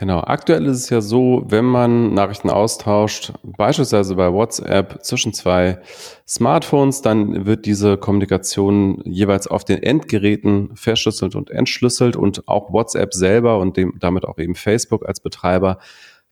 Genau, 0.00 0.20
aktuell 0.20 0.64
ist 0.64 0.78
es 0.78 0.88
ja 0.88 1.02
so, 1.02 1.44
wenn 1.46 1.66
man 1.66 2.14
Nachrichten 2.14 2.48
austauscht, 2.48 3.34
beispielsweise 3.42 4.14
bei 4.14 4.32
WhatsApp 4.32 5.04
zwischen 5.04 5.34
zwei 5.34 5.78
Smartphones, 6.26 7.02
dann 7.02 7.44
wird 7.44 7.66
diese 7.66 7.98
Kommunikation 7.98 9.02
jeweils 9.04 9.46
auf 9.46 9.62
den 9.62 9.82
Endgeräten 9.82 10.74
verschlüsselt 10.74 11.34
und 11.36 11.50
entschlüsselt 11.50 12.16
und 12.16 12.48
auch 12.48 12.72
WhatsApp 12.72 13.12
selber 13.12 13.58
und 13.58 13.76
dem, 13.76 13.92
damit 14.00 14.24
auch 14.24 14.38
eben 14.38 14.54
Facebook 14.54 15.06
als 15.06 15.20
Betreiber 15.20 15.78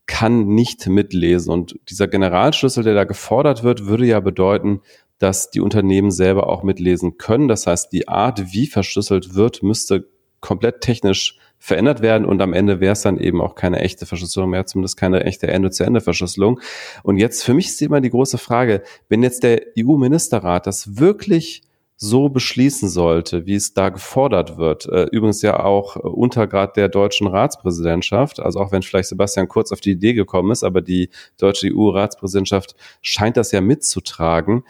kann 0.07 0.47
nicht 0.47 0.87
mitlesen. 0.87 1.53
Und 1.53 1.79
dieser 1.91 2.09
Generalschlüssel, 2.09 2.85
der 2.85 2.95
da 2.95 3.05
gefordert 3.05 3.65
wird, 3.65 3.85
würde 3.85 4.07
ja 4.07 4.21
bedeuten, 4.21 4.81
dass 5.19 5.51
die 5.51 5.61
Unternehmen 5.61 6.11
selber 6.11 6.47
auch 6.49 6.63
mitlesen 6.63 7.19
können. 7.19 7.49
Das 7.49 7.67
heißt, 7.67 7.93
die 7.93 8.09
Art, 8.09 8.51
wie 8.51 8.67
verschlüsselt 8.67 9.35
wird, 9.35 9.63
müsste 9.63 10.09
komplett 10.41 10.81
technisch 10.81 11.39
verändert 11.59 12.03
werden 12.03 12.25
und 12.25 12.41
am 12.41 12.53
Ende 12.53 12.81
wäre 12.81 12.93
es 12.93 13.03
dann 13.03 13.19
eben 13.19 13.41
auch 13.41 13.55
keine 13.55 13.81
echte 13.81 14.07
Verschlüsselung 14.07 14.51
mehr, 14.51 14.67
zumindest 14.67 14.97
keine 14.97 15.25
echte 15.25 15.49
Ende-zu-Ende-Verschlüsselung. 15.49 16.61
Und 17.03 17.19
jetzt 17.19 17.45
für 17.45 17.55
mich 17.55 17.67
ist 17.67 17.83
immer 17.83 18.01
die 18.01 18.11
große 18.11 18.39
Frage, 18.39 18.83
wenn 19.09 19.23
jetzt 19.23 19.43
der 19.43 19.63
EU-Ministerrat 19.79 20.67
das 20.67 20.99
wirklich 20.99 21.63
so 22.01 22.29
beschließen 22.29 22.89
sollte, 22.89 23.45
wie 23.47 23.57
es 23.57 23.75
da 23.75 23.89
gefordert 23.89 24.57
wird, 24.57 24.87
äh, 24.87 25.07
übrigens 25.11 25.43
ja 25.43 25.65
auch 25.65 25.97
äh, 25.97 26.01
unter 26.01 26.47
Grad 26.47 26.77
der 26.77 26.89
deutschen 26.89 27.27
Ratspräsidentschaft, 27.27 28.39
also 28.39 28.61
auch 28.61 28.71
wenn 28.71 28.83
vielleicht 28.83 29.09
Sebastian 29.09 29.49
kurz 29.49 29.73
auf 29.73 29.81
die 29.81 29.91
Idee 29.91 30.15
gekommen 30.15 30.53
ist, 30.53 30.63
aber 30.63 30.81
die 30.81 31.11
deutsche 31.39 31.67
EU-Ratspräsidentschaft 31.75 32.77
scheint 33.03 33.37
das 33.37 33.51
ja 33.51 33.61
mitzutragen. 33.61 34.63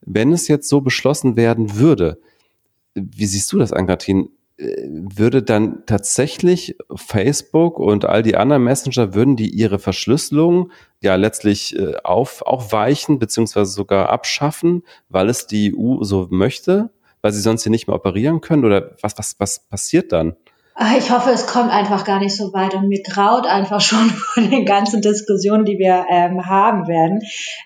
Wenn 0.00 0.32
es 0.32 0.46
jetzt 0.46 0.68
so 0.68 0.80
beschlossen 0.80 1.36
werden 1.36 1.76
würde, 1.76 2.20
wie 2.94 3.26
siehst 3.26 3.52
du 3.52 3.58
das, 3.58 3.72
Angatin? 3.72 4.30
Würde 4.58 5.42
dann 5.42 5.84
tatsächlich 5.84 6.76
Facebook 6.94 7.78
und 7.78 8.06
all 8.06 8.22
die 8.22 8.36
anderen 8.36 8.64
Messenger, 8.64 9.14
würden 9.14 9.36
die 9.36 9.50
ihre 9.50 9.78
Verschlüsselung 9.78 10.70
ja 11.02 11.14
letztlich 11.16 11.78
äh, 11.78 11.96
auf, 12.02 12.42
aufweichen 12.42 13.18
beziehungsweise 13.18 13.70
sogar 13.70 14.08
abschaffen, 14.08 14.82
weil 15.08 15.28
es 15.28 15.46
die 15.46 15.74
EU 15.76 16.02
so 16.04 16.28
möchte, 16.30 16.90
weil 17.20 17.32
sie 17.32 17.42
sonst 17.42 17.64
hier 17.64 17.70
nicht 17.70 17.86
mehr 17.86 17.96
operieren 17.96 18.40
können? 18.40 18.64
Oder 18.64 18.96
was, 19.02 19.18
was, 19.18 19.36
was 19.38 19.58
passiert 19.68 20.12
dann? 20.12 20.36
Ah, 20.78 20.94
ich 20.98 21.10
hoffe, 21.10 21.30
es 21.30 21.46
kommt 21.46 21.70
einfach 21.70 22.04
gar 22.04 22.18
nicht 22.18 22.36
so 22.36 22.52
weit 22.52 22.74
und 22.74 22.88
mir 22.88 23.02
graut 23.02 23.46
einfach 23.46 23.80
schon 23.80 24.10
von 24.34 24.50
den 24.50 24.66
ganzen 24.66 25.00
Diskussionen, 25.00 25.64
die 25.64 25.78
wir 25.78 26.04
ähm, 26.10 26.44
haben 26.44 26.86
werden. 26.86 27.20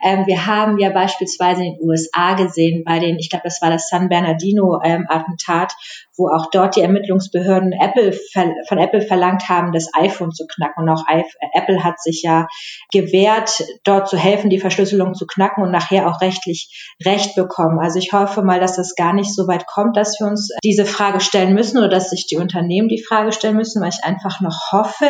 Ähm, 0.04 0.28
wir 0.28 0.46
haben 0.46 0.78
ja 0.78 0.90
beispielsweise 0.90 1.64
in 1.64 1.72
den 1.72 1.82
USA 1.82 2.34
gesehen, 2.34 2.84
bei 2.84 3.00
den, 3.00 3.18
ich 3.18 3.28
glaube, 3.28 3.42
das 3.42 3.60
war 3.62 3.70
das 3.70 3.88
San 3.88 4.08
Bernardino 4.08 4.80
ähm, 4.84 5.08
wo 6.16 6.28
auch 6.28 6.50
dort 6.50 6.76
die 6.76 6.82
Ermittlungsbehörden 6.82 7.72
Apple 7.72 8.12
von 8.68 8.78
Apple 8.78 9.00
verlangt 9.00 9.48
haben, 9.48 9.72
das 9.72 9.88
iPhone 9.94 10.32
zu 10.32 10.46
knacken. 10.46 10.82
Und 10.82 10.88
auch 10.88 11.04
Apple 11.54 11.82
hat 11.84 12.00
sich 12.00 12.22
ja 12.22 12.46
gewehrt, 12.92 13.64
dort 13.84 14.08
zu 14.08 14.16
helfen, 14.16 14.50
die 14.50 14.60
Verschlüsselung 14.60 15.14
zu 15.14 15.26
knacken 15.26 15.62
und 15.62 15.70
nachher 15.70 16.08
auch 16.08 16.20
rechtlich 16.20 16.94
Recht 17.04 17.34
bekommen. 17.34 17.78
Also 17.80 17.98
ich 17.98 18.12
hoffe 18.12 18.42
mal, 18.42 18.60
dass 18.60 18.76
das 18.76 18.94
gar 18.94 19.12
nicht 19.12 19.34
so 19.34 19.46
weit 19.46 19.66
kommt, 19.66 19.96
dass 19.96 20.18
wir 20.20 20.26
uns 20.26 20.50
diese 20.64 20.84
Frage 20.84 21.20
stellen 21.20 21.54
müssen 21.54 21.78
oder 21.78 21.88
dass 21.88 22.10
sich 22.10 22.26
die 22.26 22.36
Unternehmen 22.36 22.88
die 22.88 23.02
Frage 23.02 23.32
stellen 23.32 23.56
müssen, 23.56 23.80
weil 23.82 23.90
ich 23.90 24.04
einfach 24.04 24.40
noch 24.40 24.72
hoffe, 24.72 25.08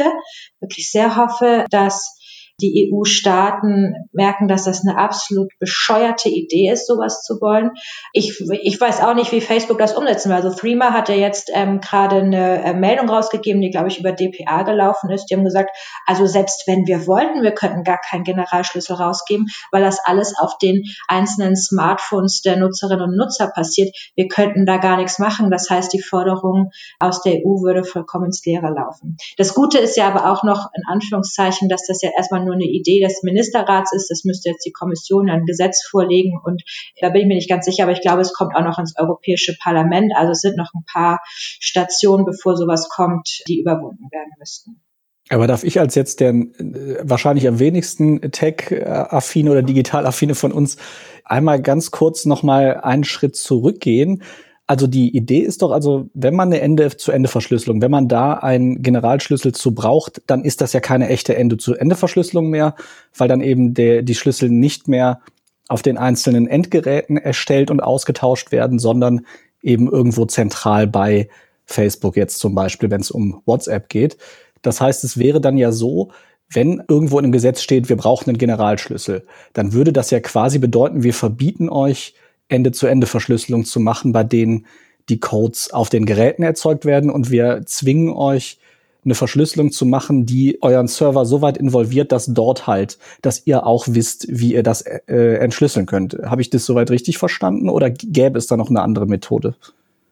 wirklich 0.61 0.91
sehr 0.91 1.17
hoffe, 1.17 1.65
dass 1.71 2.20
die 2.61 2.91
EU-Staaten 2.93 3.95
merken, 4.13 4.49
dass 4.49 4.65
das 4.65 4.87
eine 4.87 4.99
absolut 4.99 5.51
bescheuerte 5.59 6.29
Idee 6.29 6.71
ist, 6.71 6.87
sowas 6.87 7.23
zu 7.23 7.41
wollen. 7.41 7.71
Ich, 8.13 8.41
ich 8.63 8.81
weiß 8.81 9.03
auch 9.03 9.15
nicht, 9.15 9.33
wie 9.33 9.41
Facebook 9.41 9.79
das 9.79 9.97
umsetzen 9.97 10.29
will. 10.29 10.37
Also 10.37 10.51
Threema 10.51 10.93
hat 10.93 11.09
ja 11.09 11.15
jetzt 11.15 11.51
ähm, 11.55 11.81
gerade 11.81 12.17
eine 12.17 12.65
äh, 12.65 12.75
Meldung 12.75 13.09
rausgegeben, 13.09 13.61
die, 13.61 13.71
glaube 13.71 13.89
ich, 13.89 13.99
über 13.99 14.13
DPA 14.13 14.63
gelaufen 14.63 15.11
ist. 15.11 15.27
Die 15.27 15.35
haben 15.35 15.45
gesagt, 15.45 15.71
also 16.07 16.27
selbst 16.27 16.65
wenn 16.67 16.87
wir 16.87 17.07
wollten, 17.07 17.43
wir 17.43 17.53
könnten 17.53 17.85
gar 17.85 17.99
keinen 17.99 18.25
Generalschlüssel 18.25 18.97
rausgeben, 18.97 19.47
weil 19.73 19.83
das 19.83 19.99
alles 20.05 20.35
auf 20.39 20.59
den 20.59 20.85
einzelnen 21.09 21.57
Smartphones 21.57 22.43
der 22.43 22.57
Nutzerinnen 22.57 23.11
und 23.11 23.17
Nutzer 23.17 23.49
passiert. 23.49 23.95
Wir 24.15 24.29
könnten 24.29 24.67
da 24.67 24.77
gar 24.77 24.97
nichts 24.97 25.19
machen. 25.19 25.51
Das 25.51 25.69
heißt, 25.71 25.93
die 25.93 26.03
Forderung 26.03 26.71
aus 26.99 27.23
der 27.23 27.35
EU 27.35 27.63
würde 27.63 27.85
vollkommen 27.85 28.27
ins 28.27 28.45
Leere 28.45 28.69
laufen. 28.69 29.17
Das 29.37 29.55
Gute 29.55 29.79
ist 29.79 29.97
ja 29.97 30.09
aber 30.09 30.31
auch 30.31 30.43
noch 30.43 30.71
in 30.75 30.83
Anführungszeichen, 30.87 31.69
dass 31.69 31.87
das 31.87 32.03
ja 32.03 32.11
erstmal 32.17 32.45
nur 32.45 32.50
nur 32.51 32.57
eine 32.57 32.71
Idee 32.71 33.01
des 33.01 33.23
Ministerrats 33.23 33.93
ist. 33.95 34.11
Das 34.11 34.25
müsste 34.25 34.51
jetzt 34.51 34.65
die 34.65 34.73
Kommission 34.73 35.31
ein 35.31 35.45
Gesetz 35.47 35.87
vorlegen. 35.89 36.39
Und 36.45 36.63
da 37.01 37.11
bin 37.11 37.23
ich 37.23 37.29
mir 37.29 37.35
nicht 37.35 37.49
ganz 37.49 37.65
sicher, 37.65 37.85
aber 37.85 37.93
ich 37.93 38.01
glaube, 38.01 38.23
es 38.23 38.35
kommt 38.35 38.55
auch 38.55 38.65
noch 38.65 38.79
ins 38.79 38.95
Europäische 38.99 39.57
Parlament. 39.63 40.13
Also 40.17 40.33
es 40.33 40.41
sind 40.41 40.57
noch 40.57 40.73
ein 40.75 40.85
paar 40.91 41.21
Stationen, 41.27 42.25
bevor 42.25 42.57
sowas 42.57 42.89
kommt, 42.89 43.43
die 43.49 43.61
überwunden 43.61 44.09
werden 44.11 44.33
müssten. 44.39 44.83
Aber 45.29 45.47
darf 45.47 45.63
ich 45.63 45.79
als 45.79 45.95
jetzt 45.95 46.19
der 46.19 46.31
äh, 46.31 46.99
wahrscheinlich 47.03 47.47
am 47.47 47.61
wenigsten 47.61 48.21
Tech-affine 48.33 49.51
oder 49.51 49.63
digital-affine 49.63 50.35
von 50.35 50.51
uns 50.51 50.77
einmal 51.25 51.63
ganz 51.63 51.93
kurz 51.93 52.27
noch 52.27 52.43
mal 52.43 52.81
einen 52.81 53.05
Schritt 53.05 53.37
zurückgehen? 53.37 54.25
Also 54.71 54.87
die 54.87 55.17
Idee 55.17 55.41
ist 55.41 55.63
doch 55.63 55.73
also, 55.73 56.11
wenn 56.15 56.37
man 56.37 56.47
eine 56.47 56.61
Ende-zu-Ende-Verschlüsselung, 56.61 57.83
wenn 57.83 57.91
man 57.91 58.07
da 58.07 58.35
einen 58.35 58.83
Generalschlüssel 58.83 59.51
zu 59.51 59.75
braucht, 59.75 60.23
dann 60.29 60.45
ist 60.45 60.61
das 60.61 60.73
ja 60.73 60.79
keine 60.79 61.09
echte 61.09 61.35
Ende-zu-Ende-Verschlüsselung 61.35 62.51
mehr, 62.51 62.77
weil 63.19 63.27
dann 63.27 63.41
eben 63.41 63.75
der, 63.75 64.03
die 64.03 64.15
Schlüssel 64.15 64.49
nicht 64.49 64.87
mehr 64.87 65.23
auf 65.67 65.83
den 65.83 65.99
einzelnen 65.99 66.47
Endgeräten 66.47 67.17
erstellt 67.17 67.73
und 67.73 67.81
ausgetauscht 67.81 68.53
werden, 68.53 68.79
sondern 68.79 69.27
eben 69.61 69.91
irgendwo 69.91 70.25
zentral 70.27 70.87
bei 70.87 71.29
Facebook 71.65 72.17
jetzt 72.17 72.39
zum 72.39 72.55
Beispiel, 72.55 72.93
wenn 72.93 73.01
es 73.01 73.11
um 73.11 73.43
WhatsApp 73.47 73.89
geht. 73.89 74.19
Das 74.63 74.81
heißt, 74.81 75.03
es 75.03 75.19
wäre 75.19 75.41
dann 75.41 75.59
ja 75.59 75.73
so, 75.73 76.13
wenn 76.49 76.81
irgendwo 76.87 77.19
in 77.19 77.25
einem 77.25 77.33
Gesetz 77.33 77.61
steht, 77.61 77.89
wir 77.89 77.97
brauchen 77.97 78.29
einen 78.29 78.39
Generalschlüssel, 78.39 79.27
dann 79.53 79.73
würde 79.73 79.93
das 79.93 80.13
ja 80.13 80.21
quasi 80.21 80.61
bedeuten, 80.61 81.03
wir 81.03 81.15
verbieten 81.15 81.69
euch 81.69 82.15
Ende-zu-Ende-Verschlüsselung 82.51 83.65
zu 83.65 83.81
machen, 83.81 84.13
bei 84.13 84.25
denen 84.25 84.67
die 85.09 85.21
Codes 85.21 85.73
auf 85.73 85.89
den 85.89 86.07
Geräten 86.07 86.43
erzeugt 86.43 86.85
werden 86.85 87.11
und 87.11 87.31
wir 87.31 87.63
zwingen 87.67 88.11
euch 88.11 88.59
eine 89.05 89.15
Verschlüsselung 89.15 89.73
zu 89.73 89.87
machen, 89.87 90.27
die 90.27 90.59
euren 90.61 90.87
Server 90.87 91.25
so 91.25 91.41
weit 91.41 91.57
involviert, 91.57 92.13
dass 92.13 92.27
dort 92.27 92.67
halt, 92.67 92.99
dass 93.23 93.47
ihr 93.47 93.67
auch 93.67 93.87
wisst, 93.89 94.27
wie 94.29 94.55
ihr 94.55 94.63
das 94.63 94.83
äh, 94.83 95.37
entschlüsseln 95.39 95.87
könnt. 95.87 96.19
Habe 96.23 96.43
ich 96.43 96.51
das 96.51 96.67
soweit 96.67 96.91
richtig 96.91 97.17
verstanden 97.17 97.71
oder 97.71 97.91
gäbe 97.91 98.39
es 98.39 98.47
da 98.47 98.57
noch 98.57 98.69
eine 98.69 98.83
andere 98.83 99.07
Methode? 99.07 99.55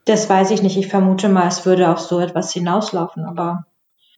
Das 0.07 0.31
weiß 0.31 0.53
ich 0.53 0.63
nicht. 0.63 0.79
Ich 0.79 0.89
vermute 0.89 1.29
mal, 1.29 1.49
es 1.49 1.67
würde 1.67 1.91
auf 1.91 1.99
so 1.99 2.19
etwas 2.19 2.51
hinauslaufen, 2.53 3.27
aber 3.27 3.67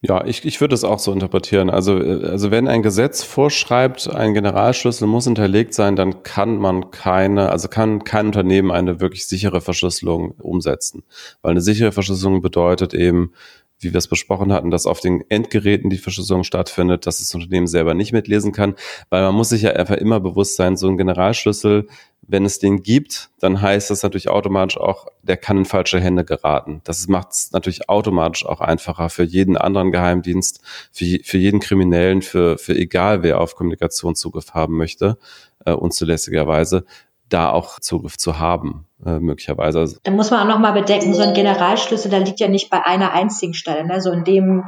ja, 0.03 0.25
ich, 0.25 0.45
ich 0.45 0.59
würde 0.59 0.73
es 0.73 0.83
auch 0.83 0.97
so 0.97 1.13
interpretieren. 1.13 1.69
Also, 1.69 1.93
also 1.93 2.49
wenn 2.49 2.67
ein 2.67 2.81
Gesetz 2.81 3.21
vorschreibt, 3.23 4.09
ein 4.09 4.33
Generalschlüssel 4.33 5.07
muss 5.07 5.25
hinterlegt 5.25 5.75
sein, 5.75 5.95
dann 5.95 6.23
kann 6.23 6.57
man 6.57 6.89
keine, 6.89 7.49
also 7.51 7.67
kann 7.67 8.03
kein 8.03 8.25
Unternehmen 8.27 8.71
eine 8.71 8.99
wirklich 8.99 9.27
sichere 9.27 9.61
Verschlüsselung 9.61 10.31
umsetzen. 10.39 11.03
Weil 11.43 11.51
eine 11.51 11.61
sichere 11.61 11.91
Verschlüsselung 11.91 12.41
bedeutet 12.41 12.95
eben, 12.95 13.33
wie 13.77 13.93
wir 13.93 13.97
es 13.99 14.07
besprochen 14.07 14.51
hatten, 14.51 14.71
dass 14.71 14.87
auf 14.87 15.01
den 15.01 15.23
Endgeräten 15.29 15.91
die 15.91 15.99
Verschlüsselung 15.99 16.43
stattfindet, 16.43 17.05
dass 17.05 17.19
das 17.19 17.33
Unternehmen 17.35 17.67
selber 17.67 17.93
nicht 17.93 18.11
mitlesen 18.11 18.51
kann, 18.53 18.75
weil 19.09 19.21
man 19.21 19.35
muss 19.35 19.49
sich 19.49 19.63
ja 19.63 19.71
einfach 19.71 19.97
immer 19.97 20.19
bewusst 20.19 20.55
sein, 20.55 20.77
so 20.77 20.87
ein 20.87 20.97
Generalschlüssel, 20.97 21.87
wenn 22.31 22.45
es 22.45 22.59
den 22.59 22.81
gibt, 22.81 23.29
dann 23.39 23.61
heißt 23.61 23.89
das 23.89 24.03
natürlich 24.03 24.29
automatisch 24.29 24.77
auch, 24.77 25.07
der 25.21 25.35
kann 25.35 25.57
in 25.57 25.65
falsche 25.65 25.99
Hände 25.99 26.23
geraten. 26.23 26.79
Das 26.85 27.07
macht 27.09 27.31
es 27.31 27.51
natürlich 27.51 27.89
automatisch 27.89 28.45
auch 28.45 28.61
einfacher 28.61 29.09
für 29.09 29.23
jeden 29.23 29.57
anderen 29.57 29.91
Geheimdienst, 29.91 30.61
für, 30.93 31.19
für 31.23 31.37
jeden 31.37 31.59
Kriminellen, 31.59 32.21
für, 32.21 32.57
für 32.57 32.73
egal 32.73 33.21
wer 33.21 33.41
auf 33.41 33.55
Kommunikation 33.55 34.15
Zugriff 34.15 34.53
haben 34.53 34.77
möchte, 34.77 35.17
äh, 35.65 35.73
unzulässigerweise, 35.73 36.85
da 37.27 37.49
auch 37.49 37.79
Zugriff 37.81 38.17
zu 38.17 38.39
haben, 38.39 38.85
äh, 39.05 39.19
möglicherweise. 39.19 39.79
Also 39.79 39.97
da 40.03 40.11
muss 40.11 40.31
man 40.31 40.41
auch 40.41 40.53
nochmal 40.53 40.73
bedenken, 40.73 41.13
so 41.13 41.21
ein 41.21 41.33
Generalschlüssel, 41.33 42.09
der 42.09 42.21
liegt 42.21 42.39
ja 42.39 42.47
nicht 42.47 42.69
bei 42.69 42.85
einer 42.85 43.11
einzigen 43.11 43.53
Stelle. 43.53 43.85
Ne? 43.85 44.01
So 44.01 44.11
in 44.11 44.23
dem 44.23 44.63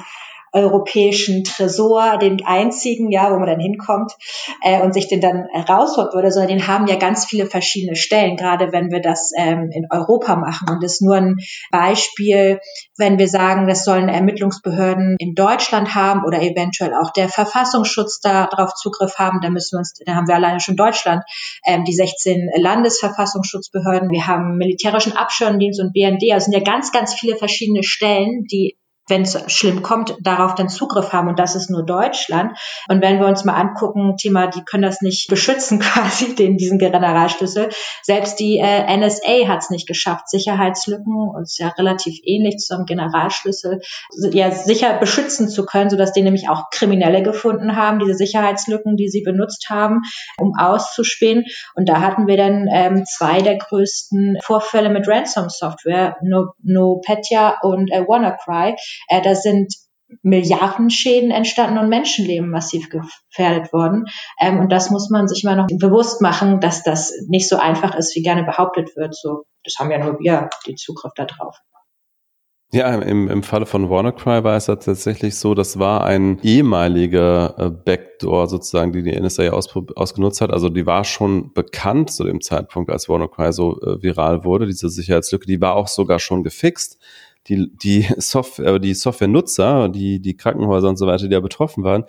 europäischen 0.53 1.43
Tresor, 1.43 2.17
den 2.17 2.45
einzigen, 2.45 3.11
ja, 3.11 3.31
wo 3.31 3.39
man 3.39 3.47
dann 3.47 3.59
hinkommt 3.59 4.13
äh, 4.61 4.81
und 4.81 4.93
sich 4.93 5.07
den 5.07 5.19
dann 5.19 5.47
rausholt 5.67 6.13
würde, 6.13 6.31
sondern 6.31 6.57
den 6.57 6.67
haben 6.67 6.87
ja 6.87 6.95
ganz 6.95 7.25
viele 7.25 7.47
verschiedene 7.47 7.95
Stellen, 7.95 8.37
gerade 8.37 8.71
wenn 8.71 8.91
wir 8.91 9.01
das 9.01 9.31
ähm, 9.35 9.69
in 9.71 9.87
Europa 9.89 10.35
machen. 10.35 10.69
Und 10.69 10.83
das 10.83 10.93
ist 10.93 11.01
nur 11.01 11.15
ein 11.15 11.37
Beispiel, 11.71 12.59
wenn 12.97 13.17
wir 13.17 13.27
sagen, 13.27 13.67
das 13.67 13.83
sollen 13.83 14.09
Ermittlungsbehörden 14.09 15.15
in 15.17 15.33
Deutschland 15.33 15.95
haben 15.95 16.23
oder 16.23 16.41
eventuell 16.41 16.93
auch 16.93 17.11
der 17.11 17.29
Verfassungsschutz 17.29 18.19
darauf 18.19 18.75
Zugriff 18.75 19.17
haben, 19.17 19.41
dann 19.41 19.53
müssen 19.53 19.75
wir 19.75 19.79
uns, 19.79 19.93
dann 20.05 20.15
haben 20.15 20.27
wir 20.27 20.35
alleine 20.35 20.59
schon 20.59 20.75
Deutschland 20.75 21.23
ähm, 21.65 21.83
die 21.83 21.93
16 21.93 22.51
Landesverfassungsschutzbehörden, 22.55 24.11
wir 24.11 24.27
haben 24.27 24.57
militärischen 24.57 25.17
Abschirmdienst 25.17 25.81
und 25.81 25.93
BND, 25.93 26.31
also 26.31 26.45
sind 26.45 26.53
ja 26.53 26.63
ganz, 26.63 26.91
ganz 26.91 27.15
viele 27.15 27.35
verschiedene 27.37 27.83
Stellen, 27.83 28.45
die 28.51 28.77
wenn 29.09 29.23
es 29.23 29.37
schlimm 29.51 29.81
kommt, 29.81 30.15
darauf 30.21 30.55
dann 30.55 30.69
Zugriff 30.69 31.11
haben 31.11 31.27
und 31.27 31.39
das 31.39 31.55
ist 31.55 31.69
nur 31.69 31.85
Deutschland. 31.85 32.57
Und 32.87 33.01
wenn 33.01 33.19
wir 33.19 33.27
uns 33.27 33.43
mal 33.43 33.55
angucken, 33.55 34.15
Thema, 34.17 34.47
die 34.47 34.63
können 34.63 34.83
das 34.83 35.01
nicht 35.01 35.27
beschützen 35.29 35.79
quasi, 35.79 36.35
den, 36.35 36.57
diesen 36.57 36.79
Generalschlüssel. 36.79 37.69
Selbst 38.01 38.39
die 38.39 38.59
äh, 38.59 38.97
NSA 38.97 39.47
hat 39.47 39.59
es 39.59 39.69
nicht 39.69 39.87
geschafft, 39.87 40.29
Sicherheitslücken, 40.29 41.29
und 41.33 41.43
ist 41.43 41.59
ja 41.59 41.69
relativ 41.69 42.19
ähnlich 42.23 42.57
zum 42.57 42.85
Generalschlüssel, 42.85 43.81
ja 44.31 44.51
sicher 44.51 44.97
beschützen 44.97 45.49
zu 45.49 45.65
können, 45.65 45.89
sodass 45.89 46.13
die 46.13 46.21
nämlich 46.21 46.49
auch 46.49 46.69
Kriminelle 46.71 47.23
gefunden 47.23 47.75
haben, 47.75 47.99
diese 47.99 48.13
Sicherheitslücken, 48.13 48.95
die 48.95 49.09
sie 49.09 49.21
benutzt 49.21 49.67
haben, 49.69 50.01
um 50.37 50.53
auszuspähen. 50.57 51.43
Und 51.75 51.89
da 51.89 51.99
hatten 51.99 52.27
wir 52.27 52.37
dann 52.37 52.67
ähm, 52.71 53.03
zwei 53.05 53.41
der 53.41 53.57
größten 53.57 54.37
Vorfälle 54.43 54.89
mit 54.89 55.07
Ransom-Software, 55.07 56.17
no, 56.21 56.53
NoPetya 56.63 57.57
und 57.61 57.91
äh, 57.91 58.05
WannaCry 58.07 58.75
äh, 59.07 59.21
da 59.21 59.35
sind 59.35 59.73
Milliardenschäden 60.21 61.31
entstanden 61.31 61.77
und 61.77 61.89
Menschenleben 61.89 62.49
massiv 62.49 62.89
gefährdet 62.89 63.73
worden. 63.73 64.05
Ähm, 64.39 64.59
und 64.59 64.71
das 64.71 64.91
muss 64.91 65.09
man 65.09 65.27
sich 65.27 65.43
mal 65.43 65.55
noch 65.55 65.67
bewusst 65.67 66.21
machen, 66.21 66.59
dass 66.59 66.83
das 66.83 67.13
nicht 67.27 67.49
so 67.49 67.57
einfach 67.57 67.95
ist, 67.95 68.15
wie 68.15 68.21
gerne 68.21 68.43
behauptet 68.43 68.95
wird. 68.95 69.15
So, 69.15 69.43
das 69.63 69.75
haben 69.79 69.91
ja 69.91 69.97
nur 69.97 70.19
wir, 70.19 70.49
die 70.67 70.75
Zugriff 70.75 71.13
darauf. 71.15 71.57
Ja, 72.73 72.91
im, 72.95 73.29
im 73.29 73.43
Falle 73.43 73.67
von 73.67 73.87
WannaCry 73.91 74.43
war 74.43 74.57
es 74.57 74.65
ja 74.65 74.75
tatsächlich 74.77 75.35
so, 75.35 75.53
das 75.53 75.77
war 75.77 76.05
ein 76.05 76.39
ehemaliger 76.41 77.53
äh, 77.59 77.69
Backdoor 77.69 78.47
sozusagen, 78.47 78.91
die 78.91 79.03
die 79.03 79.15
NSA 79.15 79.49
aus, 79.49 79.69
ausgenutzt 79.95 80.41
hat. 80.41 80.51
Also 80.51 80.69
die 80.69 80.87
war 80.87 81.03
schon 81.03 81.53
bekannt 81.53 82.09
zu 82.09 82.23
dem 82.23 82.41
Zeitpunkt, 82.41 82.89
als 82.89 83.07
WannaCry 83.07 83.53
so 83.53 83.79
äh, 83.79 84.01
viral 84.01 84.43
wurde, 84.43 84.65
diese 84.65 84.89
Sicherheitslücke. 84.89 85.45
Die 85.45 85.61
war 85.61 85.75
auch 85.75 85.87
sogar 85.87 86.17
schon 86.17 86.43
gefixt. 86.43 86.97
Die, 87.47 87.69
die 87.75 88.07
Software, 88.17 88.79
die 88.79 88.93
Softwarenutzer, 88.93 89.89
die, 89.89 90.19
die 90.19 90.37
Krankenhäuser 90.37 90.89
und 90.89 90.97
so 90.97 91.07
weiter, 91.07 91.23
die 91.23 91.33
da 91.33 91.39
betroffen 91.39 91.83
waren, 91.83 92.05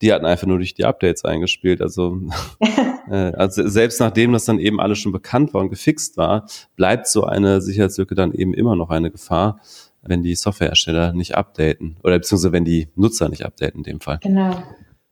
die 0.00 0.12
hatten 0.12 0.26
einfach 0.26 0.46
nur 0.46 0.58
durch 0.58 0.74
die 0.74 0.84
Updates 0.84 1.24
eingespielt. 1.24 1.82
Also, 1.82 2.20
äh, 3.10 3.32
also 3.32 3.68
selbst 3.68 4.00
nachdem 4.00 4.32
das 4.32 4.44
dann 4.44 4.58
eben 4.58 4.80
alles 4.80 4.98
schon 4.98 5.12
bekannt 5.12 5.54
war 5.54 5.60
und 5.60 5.70
gefixt 5.70 6.16
war, 6.16 6.46
bleibt 6.76 7.08
so 7.08 7.24
eine 7.24 7.60
Sicherheitslücke 7.60 8.14
dann 8.14 8.32
eben 8.32 8.54
immer 8.54 8.76
noch 8.76 8.90
eine 8.90 9.10
Gefahr 9.10 9.60
wenn 10.02 10.22
die 10.22 10.34
Softwarehersteller 10.34 11.12
nicht 11.12 11.34
updaten 11.36 11.96
oder 12.02 12.18
beziehungsweise 12.18 12.52
wenn 12.52 12.64
die 12.64 12.88
Nutzer 12.96 13.28
nicht 13.28 13.44
updaten 13.44 13.80
in 13.80 13.84
dem 13.84 14.00
Fall. 14.00 14.18
Genau. 14.22 14.62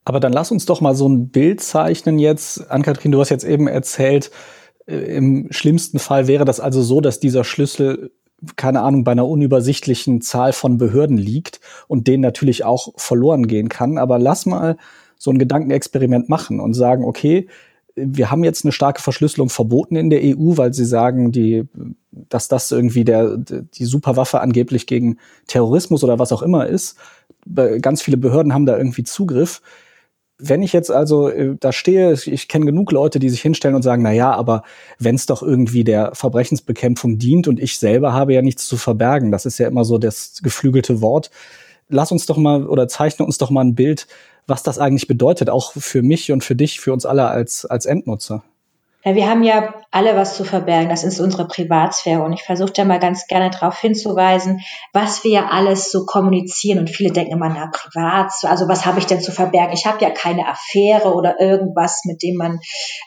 Aber 0.04 0.20
dann 0.20 0.32
lass 0.32 0.52
uns 0.52 0.66
doch 0.66 0.80
mal 0.80 0.94
so 0.94 1.08
ein 1.08 1.30
Bild 1.30 1.60
zeichnen 1.60 2.18
jetzt. 2.18 2.70
Ann-Kathrin, 2.70 3.12
du 3.12 3.20
hast 3.20 3.30
jetzt 3.30 3.44
eben 3.44 3.66
erzählt, 3.66 4.30
äh, 4.86 4.96
im 5.16 5.48
schlimmsten 5.50 5.98
Fall 5.98 6.28
wäre 6.28 6.44
das 6.44 6.60
also 6.60 6.82
so, 6.82 7.00
dass 7.00 7.18
dieser 7.18 7.44
Schlüssel 7.44 8.12
keine 8.56 8.82
Ahnung, 8.82 9.04
bei 9.04 9.12
einer 9.12 9.26
unübersichtlichen 9.26 10.20
Zahl 10.20 10.52
von 10.52 10.78
Behörden 10.78 11.16
liegt 11.16 11.60
und 11.88 12.06
den 12.06 12.20
natürlich 12.20 12.64
auch 12.64 12.92
verloren 12.96 13.46
gehen 13.46 13.68
kann. 13.68 13.98
Aber 13.98 14.18
lass 14.18 14.46
mal 14.46 14.76
so 15.18 15.30
ein 15.30 15.38
Gedankenexperiment 15.38 16.28
machen 16.28 16.60
und 16.60 16.74
sagen, 16.74 17.04
okay, 17.04 17.48
wir 17.96 18.30
haben 18.30 18.44
jetzt 18.44 18.64
eine 18.64 18.72
starke 18.72 19.00
Verschlüsselung 19.00 19.48
verboten 19.48 19.96
in 19.96 20.10
der 20.10 20.20
EU, 20.22 20.56
weil 20.56 20.74
sie 20.74 20.84
sagen, 20.84 21.32
die, 21.32 21.64
dass 22.12 22.46
das 22.46 22.70
irgendwie 22.70 23.04
der, 23.04 23.38
die 23.38 23.84
Superwaffe 23.86 24.40
angeblich 24.40 24.86
gegen 24.86 25.16
Terrorismus 25.46 26.04
oder 26.04 26.18
was 26.18 26.30
auch 26.32 26.42
immer 26.42 26.66
ist. 26.66 26.96
Ganz 27.80 28.02
viele 28.02 28.18
Behörden 28.18 28.52
haben 28.52 28.66
da 28.66 28.76
irgendwie 28.76 29.04
Zugriff. 29.04 29.62
Wenn 30.38 30.62
ich 30.62 30.72
jetzt 30.72 30.90
also 30.90 31.28
äh, 31.28 31.56
da 31.58 31.72
stehe, 31.72 32.12
ich 32.12 32.48
kenne 32.48 32.66
genug 32.66 32.92
Leute, 32.92 33.18
die 33.18 33.30
sich 33.30 33.40
hinstellen 33.40 33.74
und 33.74 33.82
sagen, 33.82 34.02
na 34.02 34.12
ja, 34.12 34.32
aber 34.32 34.62
wenn 34.98 35.14
es 35.14 35.26
doch 35.26 35.42
irgendwie 35.42 35.84
der 35.84 36.14
Verbrechensbekämpfung 36.14 37.18
dient 37.18 37.48
und 37.48 37.58
ich 37.58 37.78
selber 37.78 38.12
habe 38.12 38.34
ja 38.34 38.42
nichts 38.42 38.66
zu 38.66 38.76
verbergen, 38.76 39.32
das 39.32 39.46
ist 39.46 39.58
ja 39.58 39.66
immer 39.66 39.84
so 39.84 39.98
das 39.98 40.40
geflügelte 40.42 41.00
Wort. 41.00 41.30
Lass 41.88 42.12
uns 42.12 42.26
doch 42.26 42.36
mal 42.36 42.66
oder 42.66 42.88
zeichne 42.88 43.24
uns 43.24 43.38
doch 43.38 43.50
mal 43.50 43.62
ein 43.62 43.74
Bild, 43.74 44.06
was 44.46 44.62
das 44.62 44.78
eigentlich 44.78 45.08
bedeutet, 45.08 45.50
auch 45.50 45.72
für 45.72 46.02
mich 46.02 46.30
und 46.32 46.44
für 46.44 46.56
dich, 46.56 46.80
für 46.80 46.92
uns 46.92 47.06
alle 47.06 47.28
als, 47.28 47.64
als 47.64 47.86
Endnutzer. 47.86 48.44
Ja, 49.06 49.14
wir 49.14 49.30
haben 49.30 49.44
ja 49.44 49.72
alle 49.92 50.16
was 50.16 50.36
zu 50.36 50.42
verbergen. 50.42 50.88
Das 50.88 51.04
ist 51.04 51.20
unsere 51.20 51.46
Privatsphäre. 51.46 52.22
Und 52.22 52.32
ich 52.32 52.42
versuche 52.42 52.72
da 52.72 52.84
mal 52.84 52.98
ganz 52.98 53.28
gerne 53.28 53.50
darauf 53.50 53.78
hinzuweisen, 53.78 54.62
was 54.92 55.22
wir 55.22 55.30
ja 55.30 55.46
alles 55.48 55.92
so 55.92 56.06
kommunizieren. 56.06 56.80
Und 56.80 56.90
viele 56.90 57.12
denken 57.12 57.34
immer, 57.34 57.48
na, 57.48 57.70
privat, 57.72 58.32
also 58.42 58.66
was 58.66 58.84
habe 58.84 58.98
ich 58.98 59.06
denn 59.06 59.20
zu 59.20 59.30
verbergen? 59.30 59.74
Ich 59.74 59.86
habe 59.86 60.02
ja 60.02 60.10
keine 60.10 60.48
Affäre 60.48 61.14
oder 61.14 61.40
irgendwas, 61.40 62.00
mit 62.04 62.20
dem 62.24 62.34
man, 62.34 62.58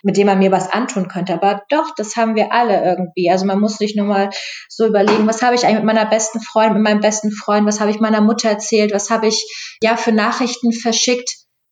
mit 0.02 0.16
dem 0.16 0.28
man 0.28 0.40
mir 0.40 0.54
was 0.54 0.72
antun 0.72 1.10
könnte. 1.10 1.34
Aber 1.34 1.64
doch, 1.68 1.94
das 1.98 2.16
haben 2.16 2.36
wir 2.36 2.54
alle 2.54 2.82
irgendwie. 2.82 3.30
Also 3.30 3.46
man 3.46 3.60
muss 3.60 3.78
sich 3.78 3.98
nur 3.98 4.06
mal 4.06 4.30
so 4.70 4.86
überlegen, 4.86 5.28
was 5.28 5.42
habe 5.42 5.56
ich 5.56 5.66
eigentlich 5.66 5.84
mit 5.84 5.94
meiner 5.94 6.06
besten 6.06 6.40
Freundin, 6.40 6.76
mit 6.76 6.84
meinem 6.84 7.02
besten 7.02 7.32
Freund, 7.32 7.68
was 7.68 7.82
habe 7.82 7.92
ich 7.92 8.00
meiner 8.00 8.22
Mutter 8.22 8.48
erzählt, 8.48 8.94
was 8.94 9.10
habe 9.10 9.28
ich 9.28 9.78
ja 9.84 9.98
für 9.98 10.14
Nachrichten 10.14 10.72
verschickt, 10.72 11.30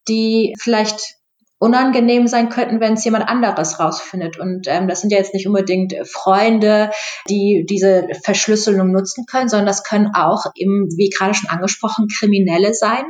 die 0.09 0.53
vielleicht 0.59 1.15
unangenehm 1.59 2.27
sein 2.27 2.49
könnten, 2.49 2.79
wenn 2.79 2.93
es 2.93 3.03
jemand 3.03 3.27
anderes 3.27 3.79
rausfindet. 3.79 4.39
Und 4.39 4.67
ähm, 4.67 4.87
das 4.87 5.01
sind 5.01 5.11
ja 5.11 5.17
jetzt 5.17 5.33
nicht 5.33 5.47
unbedingt 5.47 5.95
Freunde, 6.07 6.91
die 7.29 7.65
diese 7.67 8.07
Verschlüsselung 8.23 8.91
nutzen 8.91 9.25
können, 9.25 9.49
sondern 9.49 9.65
das 9.65 9.83
können 9.83 10.11
auch 10.13 10.45
eben, 10.55 10.87
wie 10.97 11.09
gerade 11.09 11.33
schon 11.33 11.49
angesprochen, 11.49 12.07
Kriminelle 12.07 12.73
sein, 12.73 13.03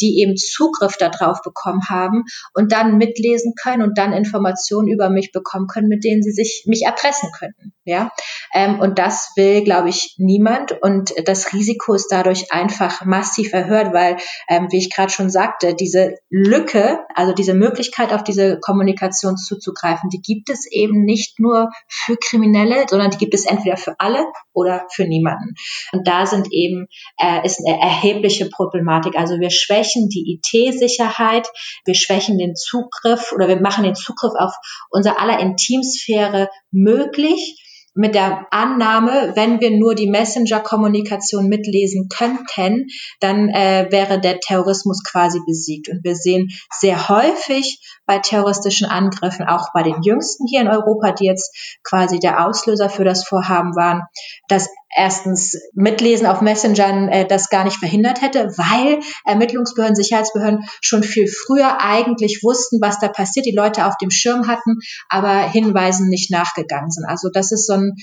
die 0.00 0.20
eben 0.20 0.36
Zugriff 0.36 0.96
darauf 0.96 1.40
bekommen 1.42 1.82
haben 1.88 2.24
und 2.54 2.72
dann 2.72 2.98
mitlesen 2.98 3.54
können 3.60 3.82
und 3.82 3.96
dann 3.96 4.12
Informationen 4.12 4.88
über 4.88 5.08
mich 5.08 5.32
bekommen 5.32 5.66
können, 5.66 5.88
mit 5.88 6.04
denen 6.04 6.22
sie 6.22 6.32
sich 6.32 6.64
mich 6.66 6.82
erpressen 6.84 7.30
könnten. 7.36 7.75
Ja, 7.88 8.10
ähm, 8.52 8.80
und 8.80 8.98
das 8.98 9.30
will, 9.36 9.62
glaube 9.62 9.90
ich, 9.90 10.16
niemand. 10.18 10.72
Und 10.82 11.14
das 11.24 11.52
Risiko 11.52 11.94
ist 11.94 12.08
dadurch 12.10 12.50
einfach 12.50 13.04
massiv 13.04 13.52
erhöht, 13.52 13.92
weil, 13.92 14.16
ähm, 14.48 14.66
wie 14.72 14.78
ich 14.78 14.92
gerade 14.92 15.12
schon 15.12 15.30
sagte, 15.30 15.74
diese 15.74 16.16
Lücke, 16.28 16.98
also 17.14 17.32
diese 17.32 17.54
Möglichkeit 17.54 18.12
auf 18.12 18.24
diese 18.24 18.58
Kommunikation 18.58 19.36
zuzugreifen, 19.36 20.10
die 20.10 20.20
gibt 20.20 20.50
es 20.50 20.66
eben 20.68 21.04
nicht 21.04 21.38
nur 21.38 21.70
für 21.86 22.16
Kriminelle, 22.16 22.86
sondern 22.88 23.10
die 23.10 23.18
gibt 23.18 23.34
es 23.34 23.46
entweder 23.46 23.76
für 23.76 23.94
alle 24.00 24.26
oder 24.52 24.86
für 24.92 25.04
niemanden. 25.04 25.54
Und 25.92 26.08
da 26.08 26.26
sind 26.26 26.48
eben, 26.50 26.88
äh, 27.20 27.46
ist 27.46 27.60
eine 27.64 27.80
erhebliche 27.80 28.48
Problematik. 28.50 29.16
Also 29.16 29.38
wir 29.38 29.50
schwächen 29.50 30.08
die 30.08 30.40
IT-Sicherheit, 30.40 31.46
wir 31.84 31.94
schwächen 31.94 32.36
den 32.36 32.56
Zugriff 32.56 33.30
oder 33.32 33.46
wir 33.46 33.60
machen 33.60 33.84
den 33.84 33.94
Zugriff 33.94 34.32
auf 34.36 34.54
unser 34.90 35.20
aller 35.20 35.38
Intimsphäre 35.38 36.48
möglich 36.72 37.62
mit 37.96 38.14
der 38.14 38.46
Annahme, 38.50 39.32
wenn 39.34 39.60
wir 39.60 39.70
nur 39.70 39.94
die 39.94 40.08
Messenger-Kommunikation 40.08 41.48
mitlesen 41.48 42.08
könnten, 42.08 42.86
dann 43.20 43.48
äh, 43.48 43.88
wäre 43.90 44.20
der 44.20 44.38
Terrorismus 44.38 45.02
quasi 45.02 45.40
besiegt. 45.46 45.88
Und 45.88 46.04
wir 46.04 46.14
sehen 46.14 46.48
sehr 46.78 47.08
häufig 47.08 47.80
bei 48.04 48.18
terroristischen 48.18 48.86
Angriffen, 48.86 49.46
auch 49.46 49.72
bei 49.72 49.82
den 49.82 50.02
jüngsten 50.02 50.46
hier 50.46 50.60
in 50.60 50.68
Europa, 50.68 51.12
die 51.12 51.24
jetzt 51.24 51.78
quasi 51.82 52.18
der 52.18 52.46
Auslöser 52.46 52.90
für 52.90 53.04
das 53.04 53.24
Vorhaben 53.26 53.74
waren, 53.74 54.02
dass 54.48 54.68
erstens 54.96 55.56
Mitlesen 55.74 56.26
auf 56.26 56.40
Messengern 56.40 57.08
äh, 57.08 57.26
das 57.26 57.50
gar 57.50 57.64
nicht 57.64 57.76
verhindert 57.76 58.22
hätte, 58.22 58.48
weil 58.56 59.00
Ermittlungsbehörden, 59.24 59.94
Sicherheitsbehörden 59.94 60.64
schon 60.80 61.02
viel 61.02 61.28
früher 61.28 61.80
eigentlich 61.80 62.40
wussten, 62.42 62.80
was 62.80 62.98
da 62.98 63.08
passiert, 63.08 63.46
die 63.46 63.54
Leute 63.54 63.86
auf 63.86 63.96
dem 63.98 64.10
Schirm 64.10 64.48
hatten, 64.48 64.78
aber 65.08 65.50
Hinweisen 65.50 66.08
nicht 66.08 66.30
nachgegangen 66.30 66.90
sind. 66.90 67.04
Also 67.06 67.28
das 67.28 67.52
ist 67.52 67.66
so 67.66 67.74
ein 67.74 67.94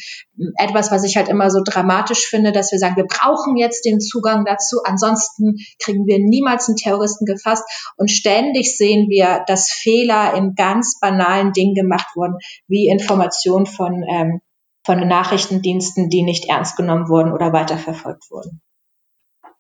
etwas, 0.57 0.91
was 0.91 1.03
ich 1.03 1.17
halt 1.17 1.29
immer 1.29 1.49
so 1.49 1.61
dramatisch 1.65 2.27
finde, 2.27 2.51
dass 2.51 2.71
wir 2.71 2.79
sagen, 2.79 2.95
wir 2.95 3.07
brauchen 3.07 3.57
jetzt 3.57 3.85
den 3.85 3.99
Zugang 3.99 4.45
dazu, 4.45 4.77
ansonsten 4.83 5.55
kriegen 5.83 6.05
wir 6.05 6.19
niemals 6.19 6.67
einen 6.67 6.77
Terroristen 6.77 7.25
gefasst 7.25 7.63
und 7.97 8.11
ständig 8.11 8.77
sehen 8.77 9.09
wir, 9.09 9.43
dass 9.47 9.71
Fehler 9.71 10.35
in 10.35 10.53
ganz 10.55 10.99
banalen 10.99 11.53
Dingen 11.53 11.73
gemacht 11.73 12.07
wurden, 12.15 12.37
wie 12.67 12.87
Information 12.87 13.65
von 13.65 14.03
ähm, 14.07 14.41
von 14.85 15.07
Nachrichtendiensten, 15.07 16.09
die 16.09 16.23
nicht 16.23 16.49
ernst 16.49 16.75
genommen 16.77 17.07
wurden 17.09 17.31
oder 17.31 17.53
weiterverfolgt 17.53 18.29
wurden. 18.29 18.61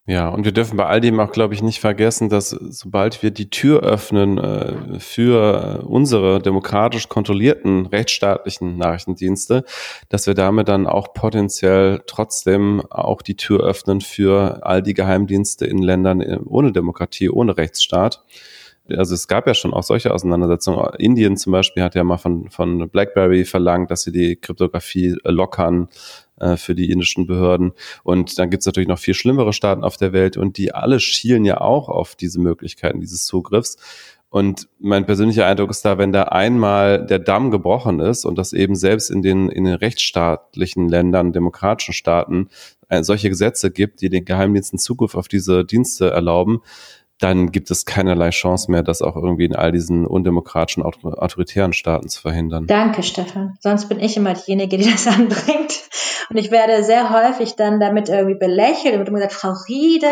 Ja, 0.05 0.27
und 0.27 0.43
wir 0.43 0.51
dürfen 0.51 0.75
bei 0.75 0.85
all 0.85 0.99
dem 0.99 1.17
auch, 1.21 1.31
glaube 1.31 1.53
ich, 1.53 1.63
nicht 1.63 1.79
vergessen, 1.79 2.27
dass 2.27 2.49
sobald 2.49 3.23
wir 3.23 3.31
die 3.31 3.49
Tür 3.49 3.83
öffnen 3.83 4.37
äh, 4.37 4.99
für 4.99 5.85
unsere 5.87 6.41
demokratisch 6.41 7.07
kontrollierten 7.07 7.85
rechtsstaatlichen 7.85 8.77
Nachrichtendienste, 8.77 9.63
dass 10.09 10.27
wir 10.27 10.33
damit 10.33 10.67
dann 10.67 10.87
auch 10.87 11.13
potenziell 11.13 12.01
trotzdem 12.05 12.83
auch 12.89 13.21
die 13.21 13.37
Tür 13.37 13.61
öffnen 13.61 14.01
für 14.01 14.59
all 14.63 14.83
die 14.83 14.93
Geheimdienste 14.93 15.65
in 15.65 15.77
Ländern 15.77 16.19
äh, 16.19 16.37
ohne 16.43 16.73
Demokratie, 16.73 17.29
ohne 17.29 17.55
Rechtsstaat 17.55 18.25
also 18.89 19.13
es 19.13 19.27
gab 19.27 19.47
ja 19.47 19.53
schon 19.53 19.73
auch 19.73 19.83
solche 19.83 20.13
Auseinandersetzungen. 20.13 20.85
Indien 20.97 21.37
zum 21.37 21.51
Beispiel 21.51 21.83
hat 21.83 21.95
ja 21.95 22.03
mal 22.03 22.17
von, 22.17 22.49
von 22.49 22.89
BlackBerry 22.89 23.45
verlangt, 23.45 23.91
dass 23.91 24.03
sie 24.03 24.11
die 24.11 24.35
Kryptographie 24.35 25.15
lockern 25.23 25.87
äh, 26.39 26.57
für 26.57 26.75
die 26.75 26.91
indischen 26.91 27.25
Behörden. 27.25 27.71
Und 28.03 28.37
dann 28.39 28.49
gibt's 28.49 28.65
natürlich 28.65 28.89
noch 28.89 28.99
viel 28.99 29.13
schlimmere 29.13 29.53
Staaten 29.53 29.83
auf 29.83 29.97
der 29.97 30.13
Welt 30.13 30.35
und 30.35 30.57
die 30.57 30.73
alle 30.73 30.99
schielen 30.99 31.45
ja 31.45 31.61
auch 31.61 31.87
auf 31.89 32.15
diese 32.15 32.41
Möglichkeiten 32.41 32.99
dieses 32.99 33.25
Zugriffs. 33.25 33.77
Und 34.29 34.67
mein 34.79 35.05
persönlicher 35.05 35.45
Eindruck 35.45 35.69
ist 35.69 35.85
da, 35.85 35.99
wenn 35.99 36.11
da 36.11 36.23
einmal 36.23 37.05
der 37.05 37.19
Damm 37.19 37.51
gebrochen 37.51 37.99
ist 37.99 38.25
und 38.25 38.35
das 38.35 38.51
eben 38.51 38.75
selbst 38.75 39.11
in 39.11 39.21
den, 39.21 39.47
in 39.47 39.63
den 39.63 39.75
rechtsstaatlichen 39.75 40.89
Ländern, 40.89 41.33
demokratischen 41.33 41.93
Staaten, 41.93 42.49
äh, 42.89 43.03
solche 43.03 43.29
Gesetze 43.29 43.69
gibt, 43.69 44.01
die 44.01 44.09
den 44.09 44.25
Geheimdiensten 44.25 44.79
Zugriff 44.79 45.13
auf 45.13 45.27
diese 45.27 45.63
Dienste 45.63 46.09
erlauben, 46.09 46.61
dann 47.23 47.51
gibt 47.51 47.71
es 47.71 47.85
keinerlei 47.85 48.31
Chance 48.31 48.69
mehr, 48.69 48.83
das 48.83 49.01
auch 49.01 49.15
irgendwie 49.15 49.45
in 49.45 49.55
all 49.55 49.71
diesen 49.71 50.05
undemokratischen, 50.05 50.83
autoritären 50.83 51.71
Staaten 51.71 52.09
zu 52.09 52.19
verhindern. 52.21 52.67
Danke, 52.67 53.01
Stefan. 53.01 53.57
Sonst 53.61 53.87
bin 53.87 54.01
ich 54.01 54.17
immer 54.17 54.33
diejenige, 54.33 54.77
die 54.77 54.91
das 54.91 55.07
anbringt. 55.07 55.83
Und 56.29 56.37
ich 56.37 56.51
werde 56.51 56.83
sehr 56.83 57.09
häufig 57.11 57.55
dann 57.55 57.79
damit 57.79 58.09
irgendwie 58.09 58.37
belächelt 58.37 59.07
und 59.07 59.13
gesagt, 59.13 59.33
Frau 59.33 59.53
Riede, 59.69 60.09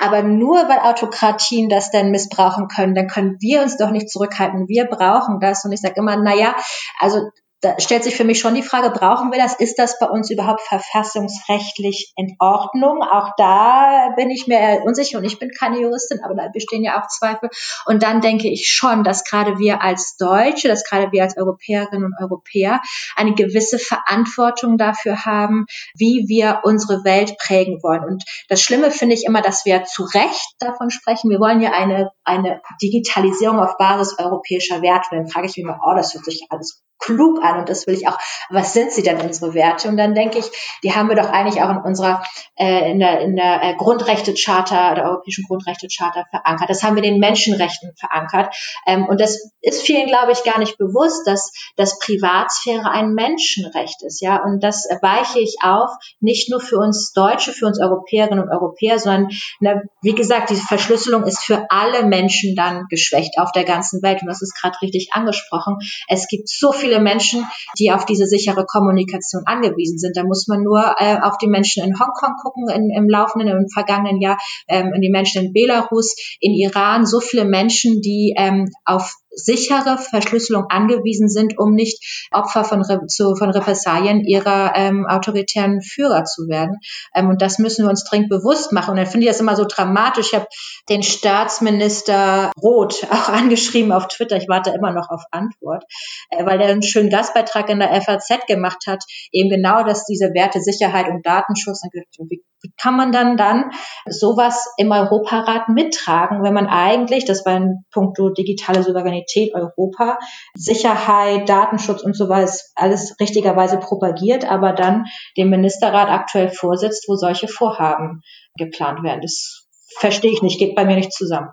aber 0.00 0.22
nur 0.22 0.56
weil 0.68 0.78
Autokratien 0.78 1.68
das 1.68 1.90
denn 1.90 2.10
missbrauchen 2.10 2.68
können, 2.68 2.94
dann 2.94 3.08
können 3.08 3.36
wir 3.40 3.60
uns 3.62 3.76
doch 3.76 3.90
nicht 3.90 4.08
zurückhalten. 4.08 4.68
Wir 4.68 4.86
brauchen 4.86 5.40
das. 5.40 5.64
Und 5.64 5.72
ich 5.72 5.80
sage 5.80 5.94
immer, 5.96 6.16
na 6.16 6.34
ja, 6.34 6.54
also 6.98 7.28
da 7.64 7.80
stellt 7.80 8.04
sich 8.04 8.14
für 8.14 8.24
mich 8.24 8.38
schon 8.38 8.54
die 8.54 8.62
Frage, 8.62 8.90
brauchen 8.90 9.32
wir 9.32 9.38
das? 9.38 9.54
Ist 9.54 9.78
das 9.78 9.98
bei 9.98 10.06
uns 10.06 10.30
überhaupt 10.30 10.60
verfassungsrechtlich 10.60 12.12
in 12.16 12.36
Ordnung? 12.38 13.02
Auch 13.02 13.30
da 13.38 14.10
bin 14.16 14.30
ich 14.30 14.46
mir 14.46 14.82
unsicher 14.84 15.18
und 15.18 15.24
ich 15.24 15.38
bin 15.38 15.50
keine 15.50 15.80
Juristin, 15.80 16.20
aber 16.22 16.34
da 16.34 16.48
bestehen 16.52 16.84
ja 16.84 17.00
auch 17.00 17.08
Zweifel. 17.08 17.48
Und 17.86 18.02
dann 18.02 18.20
denke 18.20 18.50
ich 18.50 18.68
schon, 18.68 19.02
dass 19.02 19.24
gerade 19.24 19.58
wir 19.58 19.82
als 19.82 20.16
Deutsche, 20.18 20.68
dass 20.68 20.84
gerade 20.84 21.10
wir 21.10 21.22
als 21.22 21.38
Europäerinnen 21.38 22.04
und 22.04 22.14
Europäer 22.20 22.82
eine 23.16 23.34
gewisse 23.34 23.78
Verantwortung 23.78 24.76
dafür 24.76 25.24
haben, 25.24 25.64
wie 25.96 26.26
wir 26.28 26.60
unsere 26.64 27.04
Welt 27.04 27.36
prägen 27.38 27.82
wollen. 27.82 28.04
Und 28.04 28.24
das 28.48 28.60
Schlimme 28.60 28.90
finde 28.90 29.14
ich 29.14 29.24
immer, 29.24 29.40
dass 29.40 29.64
wir 29.64 29.84
zu 29.84 30.04
Recht 30.04 30.54
davon 30.58 30.90
sprechen, 30.90 31.30
wir 31.30 31.40
wollen 31.40 31.62
ja 31.62 31.72
eine, 31.72 32.10
eine 32.24 32.60
Digitalisierung 32.82 33.58
auf 33.58 33.78
Basis 33.78 34.18
europäischer 34.18 34.82
Werte. 34.82 35.08
Dann 35.12 35.28
frage 35.28 35.46
ich 35.46 35.56
mich 35.56 35.64
immer, 35.64 35.80
oh, 35.82 35.94
das 35.96 36.12
hört 36.12 36.24
sich 36.24 36.46
alles 36.50 36.84
klug 36.98 37.42
an 37.42 37.60
und 37.60 37.68
das 37.68 37.86
will 37.86 37.94
ich 37.94 38.08
auch. 38.08 38.18
Was 38.50 38.72
sind 38.72 38.92
sie 38.92 39.02
denn 39.02 39.20
unsere 39.20 39.54
Werte? 39.54 39.88
Und 39.88 39.96
dann 39.96 40.14
denke 40.14 40.38
ich, 40.38 40.46
die 40.82 40.94
haben 40.94 41.08
wir 41.08 41.16
doch 41.16 41.28
eigentlich 41.28 41.62
auch 41.62 41.70
in 41.70 41.78
unserer 41.78 42.22
äh, 42.56 42.90
in 42.90 42.98
der, 42.98 43.20
in 43.20 43.36
der 43.36 43.62
äh, 43.62 43.74
Grundrechtecharta 43.74 44.94
der 44.94 45.04
Europäischen 45.04 45.44
Grundrechtecharta 45.46 46.24
verankert. 46.30 46.70
Das 46.70 46.82
haben 46.82 46.94
wir 46.94 47.02
den 47.02 47.18
Menschenrechten 47.18 47.92
verankert. 47.98 48.54
Ähm, 48.86 49.06
und 49.06 49.20
das 49.20 49.50
ist 49.60 49.82
vielen, 49.82 50.06
glaube 50.06 50.32
ich, 50.32 50.44
gar 50.44 50.58
nicht 50.58 50.78
bewusst, 50.78 51.26
dass 51.26 51.52
dass 51.76 51.98
Privatsphäre 51.98 52.90
ein 52.90 53.14
Menschenrecht 53.14 54.02
ist. 54.02 54.20
Ja, 54.20 54.42
und 54.42 54.62
das 54.62 54.86
weiche 55.02 55.40
ich 55.40 55.56
auf, 55.62 55.90
nicht 56.20 56.50
nur 56.50 56.60
für 56.60 56.78
uns 56.78 57.12
Deutsche, 57.12 57.52
für 57.52 57.66
uns 57.66 57.80
Europäerinnen 57.80 58.40
und 58.40 58.50
Europäer, 58.50 58.98
sondern 58.98 59.28
na, 59.60 59.82
wie 60.02 60.14
gesagt, 60.14 60.50
die 60.50 60.56
Verschlüsselung 60.56 61.24
ist 61.24 61.44
für 61.44 61.66
alle 61.70 62.04
Menschen 62.06 62.54
dann 62.56 62.86
geschwächt 62.88 63.38
auf 63.38 63.52
der 63.52 63.64
ganzen 63.64 64.02
Welt. 64.02 64.22
Und 64.22 64.28
das 64.28 64.42
ist 64.42 64.54
gerade 64.60 64.80
richtig 64.80 65.08
angesprochen. 65.12 65.78
Es 66.08 66.28
gibt 66.28 66.48
so 66.48 66.72
viele 66.72 66.83
viele 66.84 67.00
Menschen, 67.00 67.46
die 67.78 67.92
auf 67.92 68.04
diese 68.04 68.26
sichere 68.26 68.66
Kommunikation 68.66 69.42
angewiesen 69.46 69.98
sind. 69.98 70.16
Da 70.16 70.24
muss 70.24 70.46
man 70.48 70.62
nur 70.62 70.94
äh, 70.98 71.16
auf 71.22 71.38
die 71.38 71.48
Menschen 71.48 71.82
in 71.82 71.98
Hongkong 71.98 72.34
gucken 72.42 72.68
in, 72.68 72.90
im 72.90 73.08
laufenden, 73.08 73.48
im 73.48 73.68
vergangenen 73.68 74.20
Jahr, 74.20 74.38
ähm, 74.68 74.92
in 74.94 75.00
die 75.00 75.10
Menschen 75.10 75.46
in 75.46 75.52
Belarus, 75.52 76.14
in 76.40 76.52
Iran, 76.52 77.06
so 77.06 77.20
viele 77.20 77.44
Menschen, 77.44 78.02
die 78.02 78.34
ähm, 78.36 78.70
auf 78.84 79.14
sichere 79.34 79.98
Verschlüsselung 79.98 80.66
angewiesen 80.68 81.28
sind, 81.28 81.58
um 81.58 81.74
nicht 81.74 82.28
Opfer 82.30 82.64
von, 82.64 82.82
Re 82.82 83.06
zu, 83.06 83.34
von 83.36 83.50
Repressalien 83.50 84.20
ihrer 84.20 84.72
ähm, 84.74 85.06
autoritären 85.06 85.82
Führer 85.82 86.24
zu 86.24 86.48
werden. 86.48 86.78
Ähm, 87.14 87.28
und 87.28 87.42
das 87.42 87.58
müssen 87.58 87.84
wir 87.84 87.90
uns 87.90 88.04
dringend 88.04 88.28
bewusst 88.28 88.72
machen. 88.72 88.92
Und 88.92 88.96
dann 88.96 89.06
finde 89.06 89.26
ich 89.26 89.32
das 89.32 89.40
immer 89.40 89.56
so 89.56 89.64
dramatisch. 89.64 90.28
Ich 90.28 90.34
habe 90.34 90.46
den 90.88 91.02
Staatsminister 91.02 92.52
Roth 92.60 93.04
auch 93.10 93.28
angeschrieben 93.28 93.92
auf 93.92 94.08
Twitter. 94.08 94.36
Ich 94.36 94.48
warte 94.48 94.70
immer 94.70 94.92
noch 94.92 95.10
auf 95.10 95.22
Antwort, 95.30 95.84
äh, 96.30 96.44
weil 96.44 96.60
er 96.60 96.68
einen 96.68 96.82
schönen 96.82 97.10
Gastbeitrag 97.10 97.68
in 97.68 97.80
der 97.80 98.00
FAZ 98.00 98.46
gemacht 98.46 98.84
hat, 98.86 99.04
eben 99.32 99.50
genau, 99.50 99.84
dass 99.84 100.04
diese 100.04 100.32
Werte 100.34 100.60
Sicherheit 100.60 101.08
und 101.08 101.24
Datenschutz, 101.24 101.82
wie 101.92 102.04
wie 102.28 102.42
kann 102.80 102.96
man 102.96 103.12
dann 103.12 103.36
dann 103.36 103.70
sowas 104.08 104.72
im 104.76 104.90
Europarat 104.90 105.68
mittragen, 105.68 106.42
wenn 106.42 106.54
man 106.54 106.66
eigentlich, 106.66 107.24
das 107.24 107.44
war 107.44 107.54
ein 107.54 107.84
Punkt 107.92 108.18
digitale 108.38 108.82
Souveränität 108.82 109.54
Europa, 109.54 110.18
Sicherheit, 110.54 111.48
Datenschutz 111.48 112.02
und 112.02 112.16
so 112.16 112.28
weiter, 112.28 112.52
alles 112.74 113.16
richtigerweise 113.20 113.78
propagiert, 113.78 114.50
aber 114.50 114.72
dann 114.72 115.04
dem 115.36 115.50
Ministerrat 115.50 116.08
aktuell 116.08 116.50
vorsitzt, 116.50 117.08
wo 117.08 117.16
solche 117.16 117.48
Vorhaben 117.48 118.22
geplant 118.56 119.02
werden. 119.02 119.20
Das 119.22 119.66
verstehe 119.98 120.32
ich 120.32 120.42
nicht, 120.42 120.58
geht 120.58 120.74
bei 120.74 120.84
mir 120.84 120.96
nicht 120.96 121.12
zusammen. 121.12 121.50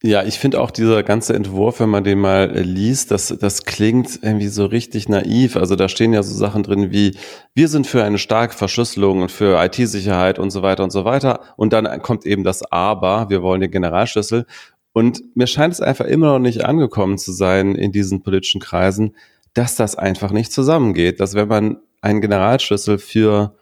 Ja, 0.00 0.22
ich 0.22 0.38
finde 0.38 0.60
auch 0.60 0.70
dieser 0.70 1.02
ganze 1.02 1.34
Entwurf, 1.34 1.80
wenn 1.80 1.88
man 1.88 2.04
den 2.04 2.20
mal 2.20 2.56
äh, 2.56 2.62
liest, 2.62 3.10
das, 3.10 3.36
das 3.40 3.64
klingt 3.64 4.20
irgendwie 4.22 4.46
so 4.46 4.64
richtig 4.66 5.08
naiv. 5.08 5.56
Also 5.56 5.74
da 5.74 5.88
stehen 5.88 6.12
ja 6.12 6.22
so 6.22 6.32
Sachen 6.36 6.62
drin 6.62 6.92
wie, 6.92 7.16
wir 7.54 7.66
sind 7.66 7.84
für 7.84 8.04
eine 8.04 8.18
starke 8.18 8.54
Verschlüsselung 8.54 9.22
und 9.22 9.32
für 9.32 9.60
IT-Sicherheit 9.60 10.38
und 10.38 10.50
so 10.50 10.62
weiter 10.62 10.84
und 10.84 10.92
so 10.92 11.04
weiter. 11.04 11.40
Und 11.56 11.72
dann 11.72 12.00
kommt 12.00 12.26
eben 12.26 12.44
das 12.44 12.62
Aber, 12.70 13.28
wir 13.28 13.42
wollen 13.42 13.60
den 13.60 13.72
Generalschlüssel. 13.72 14.46
Und 14.92 15.24
mir 15.34 15.48
scheint 15.48 15.74
es 15.74 15.80
einfach 15.80 16.04
immer 16.04 16.28
noch 16.34 16.38
nicht 16.38 16.64
angekommen 16.64 17.18
zu 17.18 17.32
sein 17.32 17.74
in 17.74 17.90
diesen 17.90 18.22
politischen 18.22 18.60
Kreisen, 18.60 19.16
dass 19.52 19.74
das 19.74 19.96
einfach 19.96 20.30
nicht 20.30 20.52
zusammengeht. 20.52 21.18
Dass 21.18 21.34
wenn 21.34 21.48
man 21.48 21.78
einen 22.02 22.20
Generalschlüssel 22.20 22.98
für 22.98 23.56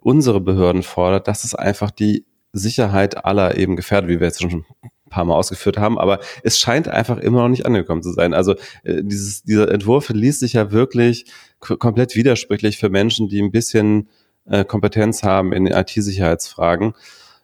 unsere 0.00 0.40
Behörden 0.40 0.82
fordert, 0.82 1.28
dass 1.28 1.44
es 1.44 1.54
einfach 1.54 1.90
die 1.90 2.24
Sicherheit 2.54 3.26
aller 3.26 3.58
eben 3.58 3.76
gefährdet, 3.76 4.08
wie 4.08 4.20
wir 4.20 4.28
jetzt 4.28 4.40
schon 4.40 4.64
paar 5.08 5.24
Mal 5.24 5.34
ausgeführt 5.34 5.78
haben, 5.78 5.98
aber 5.98 6.20
es 6.42 6.58
scheint 6.58 6.88
einfach 6.88 7.18
immer 7.18 7.42
noch 7.42 7.48
nicht 7.48 7.66
angekommen 7.66 8.02
zu 8.02 8.12
sein. 8.12 8.34
Also 8.34 8.54
äh, 8.82 9.02
dieses, 9.02 9.42
dieser 9.42 9.70
Entwurf 9.70 10.08
liest 10.10 10.40
sich 10.40 10.54
ja 10.54 10.72
wirklich 10.72 11.26
komplett 11.58 12.14
widersprüchlich 12.14 12.78
für 12.78 12.88
Menschen, 12.88 13.28
die 13.28 13.42
ein 13.42 13.50
bisschen 13.50 14.08
äh, 14.46 14.64
Kompetenz 14.64 15.22
haben 15.22 15.52
in 15.52 15.66
IT-Sicherheitsfragen. 15.66 16.94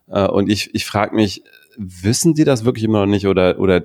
Äh, 0.08 0.26
und 0.26 0.48
ich, 0.48 0.74
ich 0.74 0.84
frage 0.84 1.14
mich, 1.14 1.42
wissen 1.76 2.34
die 2.34 2.44
das 2.44 2.64
wirklich 2.64 2.84
immer 2.84 3.00
noch 3.00 3.10
nicht 3.10 3.26
oder, 3.26 3.58
oder 3.58 3.84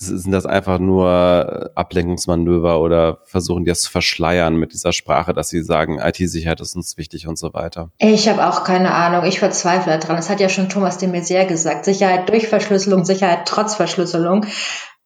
sind 0.00 0.30
das 0.30 0.46
einfach 0.46 0.78
nur 0.78 1.70
Ablenkungsmanöver 1.74 2.80
oder 2.80 3.18
versuchen 3.24 3.64
die 3.64 3.70
das 3.70 3.80
zu 3.80 3.90
verschleiern 3.90 4.56
mit 4.56 4.72
dieser 4.72 4.92
Sprache, 4.92 5.34
dass 5.34 5.48
sie 5.48 5.62
sagen, 5.62 5.98
IT-Sicherheit 5.98 6.60
ist 6.60 6.76
uns 6.76 6.96
wichtig 6.96 7.26
und 7.26 7.36
so 7.36 7.52
weiter? 7.52 7.90
Ich 7.98 8.28
habe 8.28 8.46
auch 8.46 8.62
keine 8.62 8.94
Ahnung. 8.94 9.24
Ich 9.24 9.40
verzweifle 9.40 9.98
daran. 9.98 10.16
Das 10.16 10.30
hat 10.30 10.38
ja 10.38 10.48
schon 10.48 10.68
Thomas 10.68 10.98
de 10.98 11.08
Maizière 11.08 11.46
gesagt. 11.46 11.84
Sicherheit 11.84 12.28
durch 12.28 12.46
Verschlüsselung, 12.46 13.04
Sicherheit 13.04 13.46
trotz 13.46 13.74
Verschlüsselung. 13.74 14.46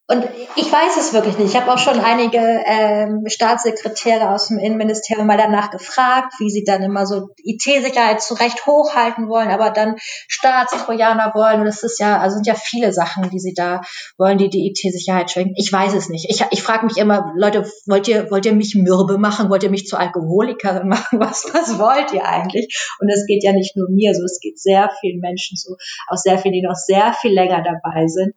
Und 0.09 0.29
ich 0.57 0.71
weiß 0.71 0.97
es 0.99 1.12
wirklich 1.12 1.38
nicht. 1.38 1.55
Ich 1.55 1.61
habe 1.61 1.73
auch 1.73 1.79
schon 1.79 2.01
einige 2.01 2.38
ähm, 2.67 3.23
Staatssekretäre 3.27 4.31
aus 4.31 4.49
dem 4.49 4.59
Innenministerium 4.59 5.29
mal 5.29 5.38
danach 5.38 5.71
gefragt, 5.71 6.35
wie 6.41 6.51
sie 6.51 6.65
dann 6.65 6.83
immer 6.83 7.07
so 7.07 7.29
IT-Sicherheit 7.37 8.21
zu 8.21 8.35
Recht 8.35 8.67
hochhalten 8.67 9.29
wollen, 9.29 9.49
aber 9.49 9.71
dann 9.71 9.95
Staatstrojaner 10.27 11.33
wollen. 11.35 11.61
Und 11.61 11.69
es 11.69 11.85
ist 11.85 12.01
ja, 12.01 12.19
also 12.19 12.35
sind 12.35 12.49
ja 12.49 12.57
viele 12.57 12.93
Sachen, 12.93 13.31
die 13.31 13.38
sie 13.38 13.55
da 13.55 13.81
wollen, 14.19 14.38
die 14.38 14.51
die 14.51 14.67
IT-Sicherheit 14.69 15.31
schwenken. 15.31 15.55
Ich 15.57 15.73
weiß 15.73 15.95
es 15.95 16.09
nicht. 16.09 16.29
Ich, 16.29 16.45
ich 16.51 16.62
frage 16.62 16.85
mich 16.85 16.97
immer, 16.97 17.33
Leute, 17.37 17.65
wollt 17.87 18.09
ihr, 18.09 18.29
wollt 18.31 18.45
ihr 18.45 18.55
mich 18.55 18.75
mürbe 18.75 19.19
machen? 19.19 19.51
Wollt 19.51 19.62
ihr 19.62 19.71
mich 19.71 19.87
zur 19.87 20.01
Alkoholikerin 20.01 20.88
machen? 20.88 21.21
Was, 21.21 21.45
was 21.55 21.79
wollt 21.79 22.12
ihr 22.12 22.27
eigentlich? 22.27 22.67
Und 22.99 23.09
es 23.09 23.25
geht 23.27 23.45
ja 23.45 23.53
nicht 23.53 23.77
nur 23.77 23.88
mir 23.88 24.15
so, 24.15 24.25
es 24.25 24.41
geht 24.41 24.59
sehr 24.59 24.91
vielen 25.01 25.21
Menschen 25.21 25.57
so, 25.57 25.77
auch 26.09 26.17
sehr 26.17 26.38
vielen, 26.38 26.55
die 26.55 26.62
noch 26.62 26.75
sehr 26.75 27.15
viel 27.15 27.33
länger 27.33 27.62
dabei 27.62 28.09
sind. 28.09 28.35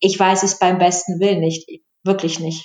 Ich 0.00 0.18
weiß 0.18 0.42
es 0.42 0.58
beim 0.58 0.76
besten 0.76 0.97
besten 0.98 1.20
Willen 1.20 1.40
nicht. 1.40 1.68
Wirklich 2.04 2.40
nicht. 2.40 2.64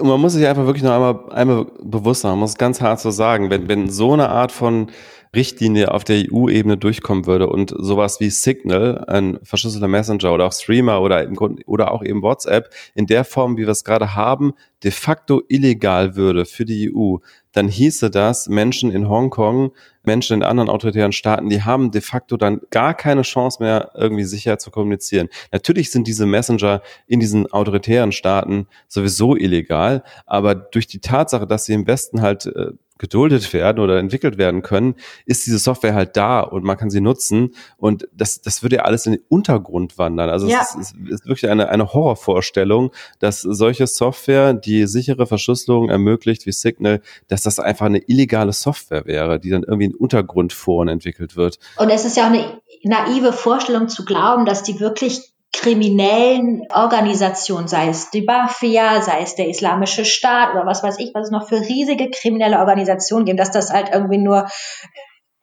Und 0.00 0.08
man 0.08 0.20
muss 0.20 0.32
sich 0.32 0.46
einfach 0.46 0.66
wirklich 0.66 0.82
noch 0.82 0.92
einmal, 0.92 1.30
einmal 1.30 1.66
bewusst 1.80 2.24
machen, 2.24 2.32
man 2.32 2.40
muss 2.40 2.56
ganz 2.56 2.80
hart 2.80 3.00
so 3.00 3.10
sagen, 3.10 3.50
wenn, 3.50 3.68
wenn 3.68 3.90
so 3.90 4.12
eine 4.12 4.28
Art 4.28 4.50
von 4.50 4.90
Richtlinie 5.34 5.92
auf 5.92 6.04
der 6.04 6.24
EU-Ebene 6.30 6.76
durchkommen 6.76 7.26
würde 7.26 7.48
und 7.48 7.74
sowas 7.76 8.20
wie 8.20 8.30
Signal, 8.30 9.04
ein 9.08 9.38
verschlüsselter 9.42 9.88
Messenger 9.88 10.32
oder 10.32 10.46
auch 10.46 10.52
Streamer 10.52 11.00
oder, 11.00 11.22
im 11.24 11.34
Grund, 11.34 11.62
oder 11.66 11.92
auch 11.92 12.02
eben 12.02 12.22
WhatsApp 12.22 12.70
in 12.94 13.06
der 13.06 13.24
Form, 13.24 13.56
wie 13.56 13.62
wir 13.62 13.68
es 13.68 13.84
gerade 13.84 14.14
haben, 14.14 14.54
de 14.84 14.90
facto 14.90 15.42
illegal 15.48 16.14
würde 16.14 16.44
für 16.44 16.64
die 16.64 16.92
EU, 16.94 17.16
dann 17.52 17.68
hieße 17.68 18.10
das, 18.10 18.48
Menschen 18.48 18.92
in 18.92 19.08
Hongkong, 19.08 19.72
Menschen 20.04 20.34
in 20.34 20.42
anderen 20.42 20.68
autoritären 20.68 21.12
Staaten, 21.12 21.48
die 21.48 21.62
haben 21.62 21.90
de 21.90 22.00
facto 22.00 22.36
dann 22.36 22.60
gar 22.70 22.94
keine 22.94 23.22
Chance 23.22 23.62
mehr, 23.62 23.90
irgendwie 23.94 24.24
sicher 24.24 24.58
zu 24.58 24.70
kommunizieren. 24.70 25.28
Natürlich 25.50 25.90
sind 25.90 26.06
diese 26.06 26.26
Messenger 26.26 26.82
in 27.06 27.18
diesen 27.20 27.50
autoritären 27.50 28.12
Staaten 28.12 28.68
sowieso 28.86 29.34
illegal, 29.34 30.04
aber 30.26 30.54
durch 30.54 30.86
die 30.86 31.00
Tatsache, 31.00 31.46
dass 31.46 31.64
sie 31.64 31.74
im 31.74 31.86
Westen 31.86 32.22
halt 32.22 32.46
äh, 32.46 32.72
geduldet 32.98 33.52
werden 33.52 33.78
oder 33.78 33.98
entwickelt 33.98 34.38
werden 34.38 34.62
können, 34.62 34.94
ist 35.24 35.46
diese 35.46 35.58
Software 35.58 35.94
halt 35.94 36.16
da 36.16 36.40
und 36.40 36.64
man 36.64 36.76
kann 36.76 36.90
sie 36.90 37.00
nutzen 37.00 37.54
und 37.76 38.08
das, 38.12 38.40
das 38.40 38.62
würde 38.62 38.76
ja 38.76 38.82
alles 38.82 39.06
in 39.06 39.12
den 39.12 39.22
Untergrund 39.28 39.98
wandern. 39.98 40.30
Also 40.30 40.48
ja. 40.48 40.60
es, 40.62 40.74
ist, 40.74 40.96
es 41.06 41.20
ist 41.20 41.26
wirklich 41.26 41.50
eine, 41.50 41.68
eine 41.68 41.92
Horrorvorstellung, 41.92 42.92
dass 43.18 43.40
solche 43.40 43.86
Software, 43.86 44.54
die 44.54 44.86
sichere 44.86 45.26
Verschlüsselung 45.26 45.88
ermöglicht 45.88 46.46
wie 46.46 46.52
Signal, 46.52 47.00
dass 47.28 47.42
das 47.42 47.58
einfach 47.58 47.86
eine 47.86 47.98
illegale 47.98 48.52
Software 48.52 49.06
wäre, 49.06 49.40
die 49.40 49.50
dann 49.50 49.62
irgendwie 49.62 49.86
in 49.86 49.94
Untergrundforen 49.94 50.88
entwickelt 50.88 51.36
wird. 51.36 51.58
Und 51.76 51.90
es 51.90 52.04
ist 52.04 52.16
ja 52.16 52.24
auch 52.24 52.32
eine 52.32 52.60
naive 52.82 53.32
Vorstellung 53.32 53.88
zu 53.88 54.04
glauben, 54.04 54.44
dass 54.44 54.62
die 54.62 54.80
wirklich 54.80 55.32
kriminellen 55.52 56.62
Organisationen, 56.72 57.68
sei 57.68 57.88
es 57.88 58.10
die 58.10 58.22
Mafia, 58.22 59.00
sei 59.02 59.22
es 59.22 59.34
der 59.34 59.48
Islamische 59.48 60.04
Staat 60.04 60.52
oder 60.52 60.66
was 60.66 60.82
weiß 60.82 60.98
ich, 60.98 61.12
was 61.14 61.26
es 61.26 61.30
noch 61.30 61.48
für 61.48 61.60
riesige 61.60 62.10
kriminelle 62.10 62.58
Organisationen 62.58 63.24
gibt, 63.24 63.40
dass 63.40 63.50
das 63.50 63.72
halt 63.72 63.90
irgendwie 63.92 64.18
nur 64.18 64.46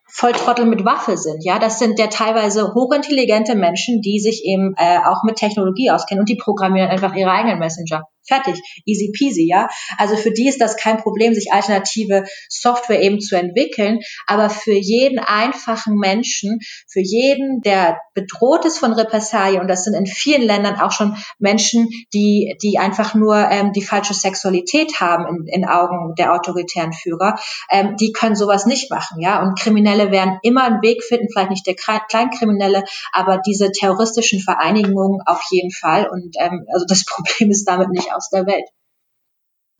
Volltrottel 0.08 0.65
mit 0.65 0.86
Waffe 0.86 1.18
sind. 1.18 1.44
Ja, 1.44 1.60
das 1.60 1.80
sind 1.80 2.00
ja 2.00 2.08
teilweise 2.08 2.74
hochintelligente 2.74 3.56
Menschen, 3.56 4.02
die 4.02 4.20
sich 4.20 4.46
eben 4.46 4.74
äh, 4.78 5.00
auch 5.00 5.24
mit 5.24 5.36
Technologie 5.36 5.91
auskennen 5.91 6.22
und 6.22 6.30
die 6.30 6.38
programmieren 6.38 6.89
einfach 6.89 7.15
ihre 7.15 7.32
eigenen 7.32 7.60
Messenger. 7.60 8.08
Fertig. 8.27 8.61
Easy 8.85 9.11
peasy, 9.17 9.47
ja. 9.47 9.67
Also 9.97 10.15
für 10.15 10.31
die 10.31 10.47
ist 10.47 10.61
das 10.61 10.77
kein 10.77 10.97
Problem, 10.97 11.33
sich 11.33 11.51
alternative 11.51 12.25
Software 12.49 13.01
eben 13.01 13.19
zu 13.19 13.35
entwickeln. 13.35 13.99
Aber 14.27 14.49
für 14.49 14.73
jeden 14.73 15.19
einfachen 15.19 15.95
Menschen, 15.95 16.59
für 16.88 17.01
jeden, 17.01 17.61
der 17.61 17.99
bedroht 18.13 18.65
ist 18.65 18.79
von 18.79 18.93
Repressalien, 18.93 19.61
und 19.61 19.67
das 19.67 19.83
sind 19.83 19.93
in 19.93 20.05
vielen 20.05 20.41
Ländern 20.41 20.79
auch 20.79 20.91
schon 20.91 21.15
Menschen, 21.38 21.89
die, 22.13 22.55
die 22.61 22.79
einfach 22.79 23.13
nur 23.13 23.35
ähm, 23.35 23.73
die 23.73 23.83
falsche 23.83 24.13
Sexualität 24.13 24.99
haben 24.99 25.27
in, 25.27 25.61
in 25.61 25.65
Augen 25.67 26.15
der 26.15 26.33
autoritären 26.33 26.93
Führer, 26.93 27.35
ähm, 27.69 27.95
die 27.97 28.11
können 28.11 28.35
sowas 28.35 28.65
nicht 28.65 28.89
machen, 28.89 29.19
ja. 29.19 29.41
Und 29.41 29.59
Kriminelle 29.59 30.11
werden 30.11 30.39
immer 30.41 30.63
einen 30.63 30.81
Weg 30.81 31.03
finden, 31.03 31.27
vielleicht 31.31 31.51
nicht 31.51 31.67
der 31.67 31.75
Kleinkriminelle, 31.75 32.83
aber 33.11 33.39
diese 33.45 33.71
terroristischen 33.71 34.39
Vereinigungen 34.39 35.21
auf 35.25 35.41
jeden 35.51 35.71
Fall. 35.71 36.07
Und 36.09 36.35
ähm, 36.39 36.65
also 36.73 36.85
das 36.88 37.05
Problem 37.09 37.51
ist 37.51 37.65
damit 37.65 37.89
nicht 37.89 38.13
aus 38.15 38.30
der 38.30 38.45
Welt. 38.45 38.69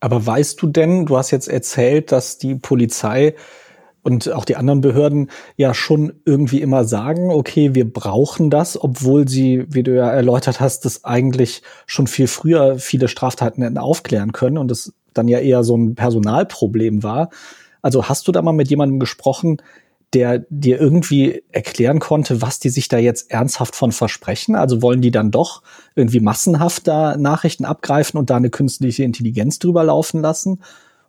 Aber 0.00 0.24
weißt 0.24 0.60
du 0.60 0.66
denn, 0.68 1.06
du 1.06 1.16
hast 1.16 1.30
jetzt 1.30 1.48
erzählt, 1.48 2.12
dass 2.12 2.38
die 2.38 2.54
Polizei 2.54 3.34
und 4.02 4.30
auch 4.30 4.44
die 4.44 4.54
anderen 4.54 4.82
Behörden 4.82 5.30
ja 5.56 5.74
schon 5.74 6.20
irgendwie 6.24 6.60
immer 6.60 6.84
sagen, 6.84 7.30
okay, 7.30 7.74
wir 7.74 7.92
brauchen 7.92 8.50
das, 8.50 8.80
obwohl 8.80 9.26
sie, 9.26 9.64
wie 9.68 9.82
du 9.82 9.96
ja 9.96 10.08
erläutert 10.08 10.60
hast, 10.60 10.84
das 10.84 11.04
eigentlich 11.04 11.62
schon 11.86 12.06
viel 12.06 12.28
früher 12.28 12.78
viele 12.78 13.08
Straftaten 13.08 13.62
hätten 13.62 13.78
aufklären 13.78 14.30
können 14.30 14.58
und 14.58 14.70
es 14.70 14.94
dann 15.12 15.26
ja 15.26 15.40
eher 15.40 15.64
so 15.64 15.76
ein 15.76 15.96
Personalproblem 15.96 17.02
war. 17.02 17.30
Also 17.82 18.08
hast 18.08 18.28
du 18.28 18.32
da 18.32 18.42
mal 18.42 18.52
mit 18.52 18.68
jemandem 18.68 19.00
gesprochen, 19.00 19.56
der 20.14 20.46
dir 20.50 20.80
irgendwie 20.80 21.42
erklären 21.52 21.98
konnte, 21.98 22.40
was 22.40 22.58
die 22.58 22.70
sich 22.70 22.88
da 22.88 22.98
jetzt 22.98 23.30
ernsthaft 23.30 23.74
von 23.74 23.92
versprechen? 23.92 24.54
Also 24.54 24.80
wollen 24.82 25.02
die 25.02 25.10
dann 25.10 25.30
doch 25.30 25.62
irgendwie 25.94 26.20
massenhaft 26.20 26.86
da 26.86 27.16
Nachrichten 27.16 27.64
abgreifen 27.64 28.18
und 28.18 28.30
da 28.30 28.36
eine 28.36 28.50
künstliche 28.50 29.04
Intelligenz 29.04 29.58
drüber 29.58 29.84
laufen 29.84 30.20
lassen? 30.20 30.62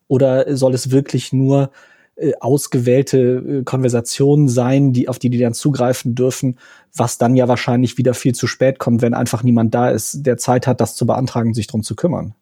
Oder 0.08 0.56
soll 0.56 0.74
es 0.74 0.92
wirklich 0.92 1.32
nur 1.32 1.72
äh, 2.16 2.34
ausgewählte 2.40 3.20
äh, 3.60 3.64
Konversationen 3.64 4.50
sein, 4.50 4.92
die, 4.92 5.08
auf 5.08 5.20
die 5.20 5.30
die 5.30 5.38
dann 5.38 5.54
zugreifen 5.54 6.16
dürfen, 6.16 6.58
was 6.96 7.20
dann 7.20 7.36
ja 7.36 7.48
wahrscheinlich 7.48 8.00
wieder 8.00 8.16
viel 8.16 8.34
zu 8.34 8.48
spät 8.48 8.80
kommt, 8.80 9.04
wenn 9.04 9.14
einfach 9.14 9.44
niemand 9.44 9.76
da 9.76 9.92
ist, 9.92 10.26
der 10.26 10.38
Zeit 10.38 10.66
hat, 10.66 10.82
das 10.82 10.96
zu 10.96 11.06
beantragen, 11.06 11.54
sich 11.54 11.68
drum 11.68 11.84
zu 11.84 11.96
kümmern? 11.96 12.34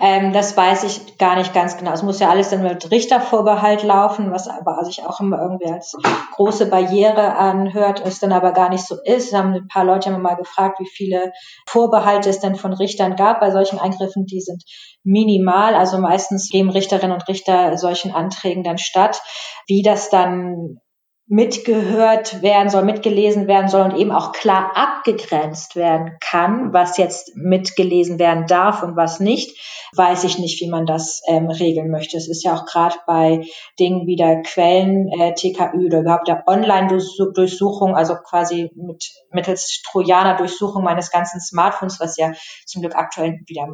Ähm, 0.00 0.32
das 0.32 0.56
weiß 0.56 0.82
ich 0.84 1.18
gar 1.18 1.36
nicht 1.36 1.54
ganz 1.54 1.76
genau. 1.76 1.92
Es 1.92 2.02
muss 2.02 2.18
ja 2.18 2.28
alles 2.28 2.50
dann 2.50 2.64
mit 2.64 2.90
Richtervorbehalt 2.90 3.84
laufen, 3.84 4.32
was 4.32 4.48
aber 4.48 4.84
sich 4.84 5.04
auch 5.04 5.20
immer 5.20 5.40
irgendwie 5.40 5.70
als 5.70 5.96
große 6.32 6.66
Barriere 6.66 7.36
anhört, 7.36 8.02
es 8.04 8.18
dann 8.18 8.32
aber 8.32 8.50
gar 8.50 8.70
nicht 8.70 8.84
so 8.84 8.96
ist. 9.04 9.32
Da 9.32 9.38
haben 9.38 9.54
ein 9.54 9.68
paar 9.68 9.84
Leute 9.84 10.12
haben 10.12 10.20
mal 10.20 10.34
gefragt, 10.34 10.80
wie 10.80 10.88
viele 10.88 11.32
Vorbehalte 11.68 12.28
es 12.28 12.40
denn 12.40 12.56
von 12.56 12.72
Richtern 12.72 13.14
gab 13.14 13.38
bei 13.38 13.52
solchen 13.52 13.78
Eingriffen. 13.78 14.26
Die 14.26 14.40
sind 14.40 14.64
minimal. 15.04 15.76
Also 15.76 15.98
meistens 15.98 16.48
geben 16.50 16.70
Richterinnen 16.70 17.14
und 17.14 17.28
Richter 17.28 17.78
solchen 17.78 18.12
Anträgen 18.12 18.64
dann 18.64 18.78
statt. 18.78 19.22
Wie 19.68 19.82
das 19.82 20.10
dann 20.10 20.80
mitgehört 21.26 22.42
werden 22.42 22.68
soll, 22.68 22.84
mitgelesen 22.84 23.46
werden 23.46 23.68
soll 23.68 23.82
und 23.82 23.96
eben 23.96 24.12
auch 24.12 24.32
klar 24.32 24.72
abgegrenzt 24.74 25.74
werden 25.74 26.18
kann, 26.20 26.74
was 26.74 26.98
jetzt 26.98 27.34
mitgelesen 27.34 28.18
werden 28.18 28.46
darf 28.46 28.82
und 28.82 28.94
was 28.94 29.20
nicht, 29.20 29.58
weiß 29.96 30.24
ich 30.24 30.38
nicht, 30.38 30.60
wie 30.60 30.68
man 30.68 30.84
das 30.84 31.22
ähm, 31.26 31.48
regeln 31.48 31.90
möchte. 31.90 32.18
Es 32.18 32.28
ist 32.28 32.44
ja 32.44 32.54
auch 32.54 32.66
gerade 32.66 32.96
bei 33.06 33.42
Dingen 33.78 34.06
wie 34.06 34.16
der 34.16 34.42
Quellen 34.42 35.08
äh, 35.18 35.32
TKÜ 35.32 35.86
oder 35.86 36.00
überhaupt 36.00 36.28
der 36.28 36.44
Online-Durchsuchung, 36.46 37.96
also 37.96 38.16
quasi 38.16 38.70
mit 38.74 39.04
mittels 39.30 39.82
Trojaner-Durchsuchung 39.90 40.84
meines 40.84 41.10
ganzen 41.10 41.40
Smartphones, 41.40 42.00
was 42.00 42.18
ja 42.18 42.32
zum 42.66 42.82
Glück 42.82 42.96
aktuell 42.96 43.40
wieder 43.46 43.66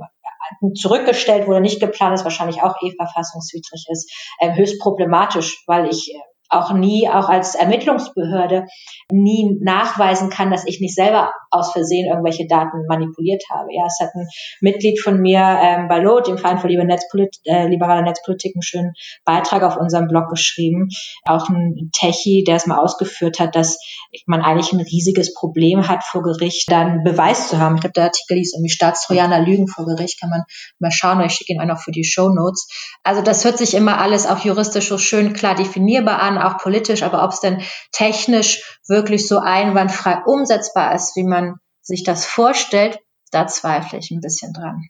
zurückgestellt 0.74 1.46
wurde, 1.46 1.60
nicht 1.60 1.80
geplant 1.80 2.14
ist, 2.14 2.24
wahrscheinlich 2.24 2.62
auch 2.62 2.74
eh 2.82 2.92
verfassungswidrig 2.96 3.86
ist, 3.88 4.12
äh, 4.38 4.54
höchst 4.54 4.80
problematisch, 4.80 5.62
weil 5.66 5.88
ich 5.88 6.12
äh, 6.14 6.18
auch 6.50 6.72
nie, 6.72 7.08
auch 7.08 7.28
als 7.28 7.54
Ermittlungsbehörde, 7.54 8.66
nie 9.10 9.56
nachweisen 9.60 10.30
kann, 10.30 10.50
dass 10.50 10.66
ich 10.66 10.80
nicht 10.80 10.94
selber 10.94 11.32
aus 11.50 11.72
Versehen 11.72 12.08
irgendwelche 12.08 12.46
Daten 12.46 12.86
manipuliert 12.88 13.42
habe. 13.50 13.68
Ja, 13.70 13.84
es 13.86 13.98
hat 14.00 14.14
ein 14.14 14.28
Mitglied 14.60 15.00
von 15.00 15.20
mir 15.20 15.40
ähm, 15.40 15.88
bei 15.88 15.98
LOT, 15.98 16.28
dem 16.28 16.38
Verein 16.38 16.58
für 16.58 16.68
Netzpolit 16.68 17.36
äh, 17.44 17.66
liberale 17.68 18.02
Netzpolitik, 18.02 18.54
einen 18.54 18.62
schönen 18.62 18.92
Beitrag 19.24 19.62
auf 19.62 19.76
unserem 19.76 20.08
Blog 20.08 20.28
geschrieben. 20.28 20.88
Auch 21.24 21.48
ein 21.48 21.90
Techie, 21.92 22.44
der 22.44 22.56
es 22.56 22.66
mal 22.66 22.78
ausgeführt 22.78 23.38
hat, 23.40 23.54
dass 23.54 23.78
man 24.26 24.42
eigentlich 24.42 24.72
ein 24.72 24.80
riesiges 24.80 25.34
Problem 25.34 25.88
hat, 25.88 26.04
vor 26.04 26.22
Gericht 26.22 26.70
dann 26.70 27.04
Beweis 27.04 27.48
zu 27.48 27.58
haben. 27.58 27.76
Ich 27.76 27.80
glaube, 27.82 27.94
der 27.94 28.04
Artikel 28.04 28.36
hieß 28.36 28.54
irgendwie 28.54 28.70
Staatstrojaner 28.70 29.40
Lügen 29.40 29.68
vor 29.68 29.86
Gericht. 29.86 30.20
Kann 30.20 30.30
man 30.30 30.42
mal 30.78 30.90
schauen. 30.90 31.20
Ich 31.20 31.32
schicke 31.32 31.52
ihn 31.52 31.60
auch 31.60 31.66
noch 31.66 31.80
für 31.80 31.92
die 31.92 32.04
Show 32.04 32.28
Notes. 32.28 32.68
Also 33.04 33.22
das 33.22 33.44
hört 33.44 33.58
sich 33.58 33.74
immer 33.74 33.98
alles 33.98 34.26
auch 34.26 34.38
juristisch 34.38 34.88
so 34.88 34.98
schön 34.98 35.32
klar 35.32 35.54
definierbar 35.54 36.20
an, 36.20 36.38
auch 36.40 36.58
politisch. 36.58 37.02
Aber 37.02 37.24
ob 37.24 37.32
es 37.32 37.40
denn 37.40 37.62
technisch 37.92 38.78
wirklich 38.88 39.28
so 39.28 39.38
einwandfrei 39.38 40.22
umsetzbar 40.24 40.94
ist, 40.94 41.16
wie 41.16 41.24
man 41.24 41.56
sich 41.82 42.04
das 42.04 42.24
vorstellt, 42.24 42.98
da 43.30 43.46
zweifle 43.46 43.98
ich 43.98 44.10
ein 44.10 44.20
bisschen 44.20 44.52
dran. 44.52 44.82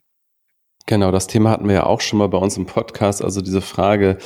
Genau, 0.86 1.12
das 1.12 1.28
Thema 1.28 1.50
hatten 1.50 1.68
wir 1.68 1.74
ja 1.74 1.86
auch 1.86 2.00
schon 2.00 2.18
mal 2.18 2.28
bei 2.28 2.38
uns 2.38 2.56
im 2.56 2.66
Podcast. 2.66 3.22
Also 3.22 3.42
diese 3.42 3.60
Frage, 3.60 4.18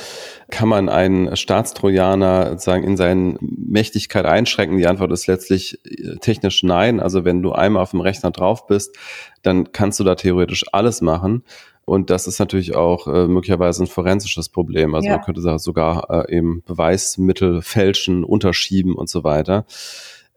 kann 0.49 0.67
man 0.67 0.89
einen 0.89 1.35
Staatstrojaner 1.35 2.51
sozusagen 2.51 2.83
in 2.83 2.97
seine 2.97 3.37
Mächtigkeit 3.39 4.25
einschränken? 4.25 4.77
Die 4.77 4.87
Antwort 4.87 5.11
ist 5.11 5.27
letztlich 5.27 5.79
äh, 5.85 6.15
technisch 6.15 6.63
nein. 6.63 6.99
Also 6.99 7.23
wenn 7.23 7.43
du 7.43 7.51
einmal 7.51 7.83
auf 7.83 7.91
dem 7.91 8.01
Rechner 8.01 8.31
drauf 8.31 8.65
bist, 8.65 8.97
dann 9.43 9.73
kannst 9.73 9.99
du 9.99 10.03
da 10.03 10.15
theoretisch 10.15 10.65
alles 10.71 11.01
machen. 11.01 11.43
Und 11.85 12.09
das 12.09 12.25
ist 12.25 12.39
natürlich 12.39 12.75
auch 12.75 13.07
äh, 13.07 13.27
möglicherweise 13.27 13.83
ein 13.83 13.87
forensisches 13.87 14.49
Problem. 14.49 14.95
Also 14.95 15.07
ja. 15.07 15.17
man 15.17 15.25
könnte 15.25 15.59
sogar 15.59 16.09
äh, 16.09 16.35
eben 16.35 16.63
Beweismittel 16.65 17.61
fälschen, 17.61 18.23
unterschieben 18.23 18.95
und 18.95 19.07
so 19.07 19.23
weiter. 19.23 19.65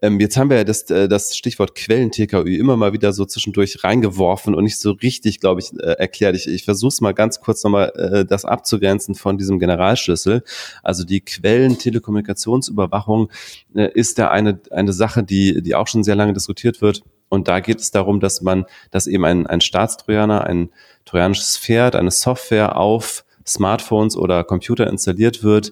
Ähm, 0.01 0.19
jetzt 0.19 0.37
haben 0.37 0.49
wir 0.49 0.57
ja 0.57 0.63
das, 0.63 0.89
äh, 0.91 1.09
das 1.09 1.35
Stichwort 1.35 1.75
Quellen-TKÜ 1.75 2.57
immer 2.57 2.77
mal 2.77 2.93
wieder 2.93 3.11
so 3.11 3.25
zwischendurch 3.25 3.83
reingeworfen 3.83 4.55
und 4.55 4.63
nicht 4.63 4.79
so 4.79 4.91
richtig, 4.91 5.41
glaube 5.41 5.59
ich, 5.59 5.73
äh, 5.73 5.93
erklärt. 5.93 6.35
Ich, 6.35 6.47
ich 6.47 6.63
versuche 6.63 6.89
es 6.89 7.01
mal 7.01 7.13
ganz 7.13 7.41
kurz 7.41 7.63
nochmal 7.63 7.91
äh, 7.95 8.25
das 8.25 8.45
abzugrenzen 8.45 9.15
von 9.15 9.37
diesem 9.37 9.59
Generalschlüssel. 9.59 10.43
Also 10.83 11.03
die 11.03 11.21
Quellen-Telekommunikationsüberwachung 11.21 13.29
äh, 13.75 13.89
ist 13.93 14.17
ja 14.19 14.31
eine, 14.31 14.59
eine 14.71 14.93
Sache, 14.93 15.23
die, 15.23 15.61
die 15.61 15.75
auch 15.75 15.87
schon 15.87 16.03
sehr 16.03 16.15
lange 16.15 16.33
diskutiert 16.33 16.81
wird. 16.81 17.03
Und 17.29 17.47
da 17.47 17.59
geht 17.59 17.79
es 17.79 17.91
darum, 17.91 18.19
dass 18.19 18.41
man, 18.41 18.65
dass 18.91 19.07
eben 19.07 19.23
ein, 19.23 19.47
ein 19.47 19.61
Staatstrojaner, 19.61 20.45
ein 20.45 20.71
trojanisches 21.05 21.57
Pferd, 21.57 21.95
eine 21.95 22.11
Software 22.11 22.75
auf 22.77 23.23
Smartphones 23.45 24.17
oder 24.17 24.43
Computer 24.43 24.87
installiert 24.87 25.43
wird, 25.43 25.71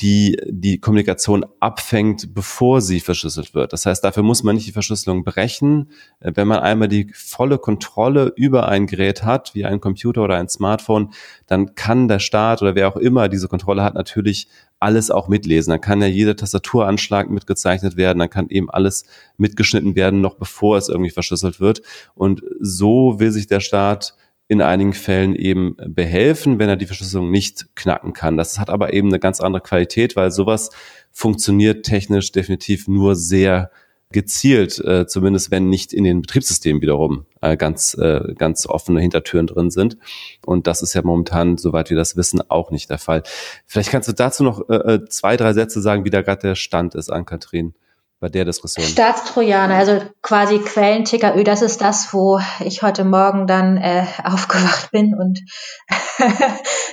die 0.00 0.38
die 0.46 0.78
Kommunikation 0.78 1.44
abfängt, 1.60 2.34
bevor 2.34 2.80
sie 2.80 3.00
verschlüsselt 3.00 3.54
wird. 3.54 3.72
Das 3.72 3.84
heißt, 3.84 4.02
dafür 4.02 4.22
muss 4.22 4.42
man 4.42 4.54
nicht 4.54 4.66
die 4.66 4.72
Verschlüsselung 4.72 5.24
brechen. 5.24 5.90
Wenn 6.20 6.48
man 6.48 6.60
einmal 6.60 6.88
die 6.88 7.12
volle 7.12 7.58
Kontrolle 7.58 8.32
über 8.36 8.68
ein 8.68 8.86
Gerät 8.86 9.24
hat, 9.24 9.54
wie 9.54 9.66
ein 9.66 9.80
Computer 9.80 10.22
oder 10.22 10.36
ein 10.36 10.48
Smartphone, 10.48 11.10
dann 11.46 11.74
kann 11.74 12.08
der 12.08 12.18
Staat 12.18 12.62
oder 12.62 12.74
wer 12.74 12.88
auch 12.88 12.96
immer 12.96 13.28
diese 13.28 13.48
Kontrolle 13.48 13.82
hat, 13.82 13.94
natürlich 13.94 14.48
alles 14.80 15.10
auch 15.10 15.28
mitlesen. 15.28 15.70
Dann 15.70 15.80
kann 15.80 16.00
ja 16.00 16.08
jeder 16.08 16.34
Tastaturanschlag 16.34 17.30
mitgezeichnet 17.30 17.96
werden, 17.96 18.18
dann 18.18 18.30
kann 18.30 18.48
eben 18.48 18.70
alles 18.70 19.04
mitgeschnitten 19.36 19.94
werden, 19.94 20.20
noch 20.20 20.36
bevor 20.36 20.78
es 20.78 20.88
irgendwie 20.88 21.10
verschlüsselt 21.10 21.60
wird. 21.60 21.82
Und 22.14 22.42
so 22.58 23.20
will 23.20 23.30
sich 23.30 23.46
der 23.46 23.60
Staat 23.60 24.16
in 24.48 24.62
einigen 24.62 24.94
Fällen 24.94 25.36
eben 25.36 25.76
behelfen, 25.86 26.58
wenn 26.58 26.68
er 26.68 26.76
die 26.76 26.86
Verschlüsselung 26.86 27.30
nicht 27.30 27.76
knacken 27.76 28.14
kann. 28.14 28.36
Das 28.36 28.58
hat 28.58 28.68
aber 28.68 28.92
eben 28.92 29.08
eine 29.08 29.20
ganz 29.20 29.40
andere 29.40 29.62
Qualität, 29.62 30.16
weil 30.16 30.32
sowas 30.32 30.70
funktioniert 31.12 31.86
technisch 31.86 32.32
definitiv 32.32 32.88
nur 32.88 33.14
sehr 33.14 33.70
gezielt, 34.10 34.80
äh, 34.80 35.06
zumindest 35.06 35.52
wenn 35.52 35.68
nicht 35.68 35.92
in 35.92 36.02
den 36.02 36.22
Betriebssystemen 36.22 36.82
wiederum 36.82 37.26
äh, 37.40 37.56
ganz, 37.56 37.94
äh, 37.94 38.34
ganz 38.36 38.66
offene 38.66 39.00
Hintertüren 39.00 39.46
drin 39.46 39.70
sind. 39.70 39.96
Und 40.44 40.66
das 40.66 40.82
ist 40.82 40.94
ja 40.94 41.02
momentan, 41.02 41.56
soweit 41.56 41.90
wir 41.90 41.96
das 41.96 42.16
wissen, 42.16 42.40
auch 42.48 42.70
nicht 42.70 42.90
der 42.90 42.98
Fall. 42.98 43.22
Vielleicht 43.66 43.90
kannst 43.90 44.08
du 44.08 44.12
dazu 44.12 44.44
noch 44.44 44.68
äh, 44.68 44.94
äh 44.94 45.04
zwei, 45.08 45.36
drei 45.36 45.52
Sätze 45.52 45.80
sagen, 45.80 46.04
wie 46.04 46.10
da 46.10 46.22
gerade 46.22 46.42
der 46.42 46.54
Stand 46.54 46.94
ist 46.94 47.10
an 47.10 47.24
Kathrin 47.24 47.74
bei 48.20 48.28
der 48.28 48.44
Diskussion? 48.44 48.86
Staatstrojaner, 48.86 49.74
also 49.74 50.00
quasi 50.22 50.58
Quellen-TKÖ, 50.58 51.42
das 51.42 51.62
ist 51.62 51.80
das, 51.80 52.12
wo 52.12 52.38
ich 52.60 52.82
heute 52.82 53.04
Morgen 53.04 53.46
dann 53.46 53.78
äh, 53.78 54.04
aufgewacht 54.24 54.90
bin 54.92 55.14
und 55.14 55.40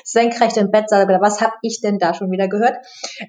senkrecht 0.04 0.58
im 0.58 0.72
Bett 0.72 0.90
saß. 0.90 1.08
Was 1.20 1.42
habe 1.42 1.54
ich 1.62 1.82
denn 1.82 2.00
da 2.00 2.14
schon 2.14 2.32
wieder 2.32 2.48
gehört? 2.48 2.78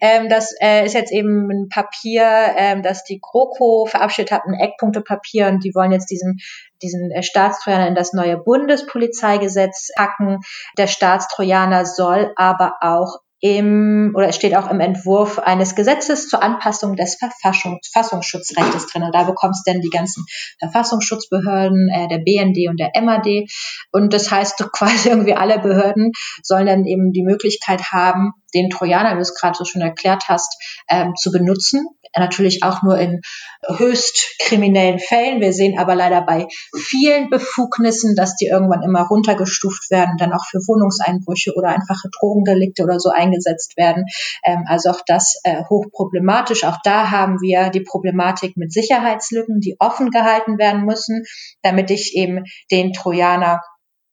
Ähm, 0.01 0.29
das 0.29 0.55
äh, 0.63 0.87
ist 0.87 0.95
jetzt 0.95 1.13
eben 1.13 1.51
ein 1.51 1.69
Papier, 1.69 2.25
ähm, 2.57 2.83
das 2.83 3.05
die 3.05 3.21
GroKo 3.21 3.87
verabschiedet 3.87 4.31
hat, 4.31 4.43
ein 4.47 4.55
Eckpunktepapier 4.55 5.49
und 5.49 5.65
die 5.65 5.75
wollen 5.75 5.93
jetzt 5.93 6.11
diesen 6.11 6.39
diesen 6.81 7.11
äh, 7.11 7.25
Staatstrojaner 7.25 7.89
in 7.89 7.97
das 7.97 8.13
neue 8.13 8.37
Bundespolizeigesetz 8.37 9.91
packen. 9.97 10.39
Der 10.77 10.87
Staatstrojaner 10.87 11.85
soll 11.85 12.33
aber 12.37 12.77
auch 12.81 13.19
im, 13.41 14.13
oder 14.17 14.29
es 14.29 14.37
steht 14.37 14.57
auch 14.57 14.69
im 14.71 14.81
Entwurf 14.81 15.39
eines 15.39 15.77
Gesetzes 15.77 16.29
zur 16.29 16.43
Anpassung 16.43 16.97
des 16.97 17.17
Verfassungsschutzrechts 17.17 18.93
drin. 18.93 19.09
Da 19.13 19.25
bekommst 19.25 19.67
du 19.67 19.73
dann 19.73 19.81
die 19.81 19.91
ganzen 19.91 20.25
Verfassungsschutzbehörden, 20.59 21.89
äh, 21.89 22.09
der 22.09 22.19
BND 22.19 22.69
und 22.69 22.81
der 22.81 22.91
MAD. 23.01 23.47
Und 23.93 24.13
das 24.13 24.31
heißt, 24.31 24.59
quasi 24.73 25.11
irgendwie 25.11 25.35
alle 25.35 25.59
Behörden 25.61 26.13
sollen 26.43 26.67
dann 26.67 26.85
eben 26.85 27.13
die 27.13 27.23
Möglichkeit 27.23 27.93
haben, 27.93 28.33
den 28.55 28.71
Trojaner, 28.71 29.11
wie 29.13 29.17
du 29.17 29.21
es 29.21 29.35
gerade 29.35 29.57
so 29.57 29.65
schon 29.65 29.83
erklärt 29.83 30.25
hast, 30.29 30.57
ähm, 30.89 31.15
zu 31.17 31.31
benutzen. 31.31 31.87
Natürlich 32.17 32.63
auch 32.63 32.83
nur 32.83 32.99
in 32.99 33.21
höchst 33.67 34.37
kriminellen 34.41 34.99
Fällen. 34.99 35.41
Wir 35.41 35.53
sehen 35.53 35.79
aber 35.79 35.95
leider 35.95 36.23
bei 36.23 36.47
vielen 36.75 37.31
Befugnissen, 37.31 38.15
dass 38.15 38.37
die 38.37 38.47
irgendwann 38.47 38.83
immer 38.83 39.03
runtergestuft 39.03 39.91
werden, 39.91 40.17
dann 40.19 40.33
auch 40.33 40.45
für 40.47 40.59
Wohnungseinbrüche 40.59 41.55
oder 41.55 41.69
einfache 41.69 42.09
Drogendelikte 42.19 42.83
oder 42.83 42.99
so 43.01 43.11
eingesetzt 43.11 43.77
werden. 43.77 44.05
Ähm, 44.45 44.65
also 44.67 44.91
auch 44.91 45.01
das 45.07 45.41
äh, 45.45 45.65
hochproblematisch. 45.69 46.65
Auch 46.65 46.79
da 46.83 47.11
haben 47.11 47.41
wir 47.41 47.71
die 47.71 47.81
Problematik 47.81 48.57
mit 48.57 48.73
Sicherheitslücken, 48.73 49.61
die 49.61 49.77
offen 49.79 50.11
gehalten 50.11 50.59
werden 50.59 50.85
müssen, 50.85 51.25
damit 51.63 51.91
ich 51.91 52.15
eben 52.15 52.45
den 52.71 52.93
Trojaner 52.93 53.61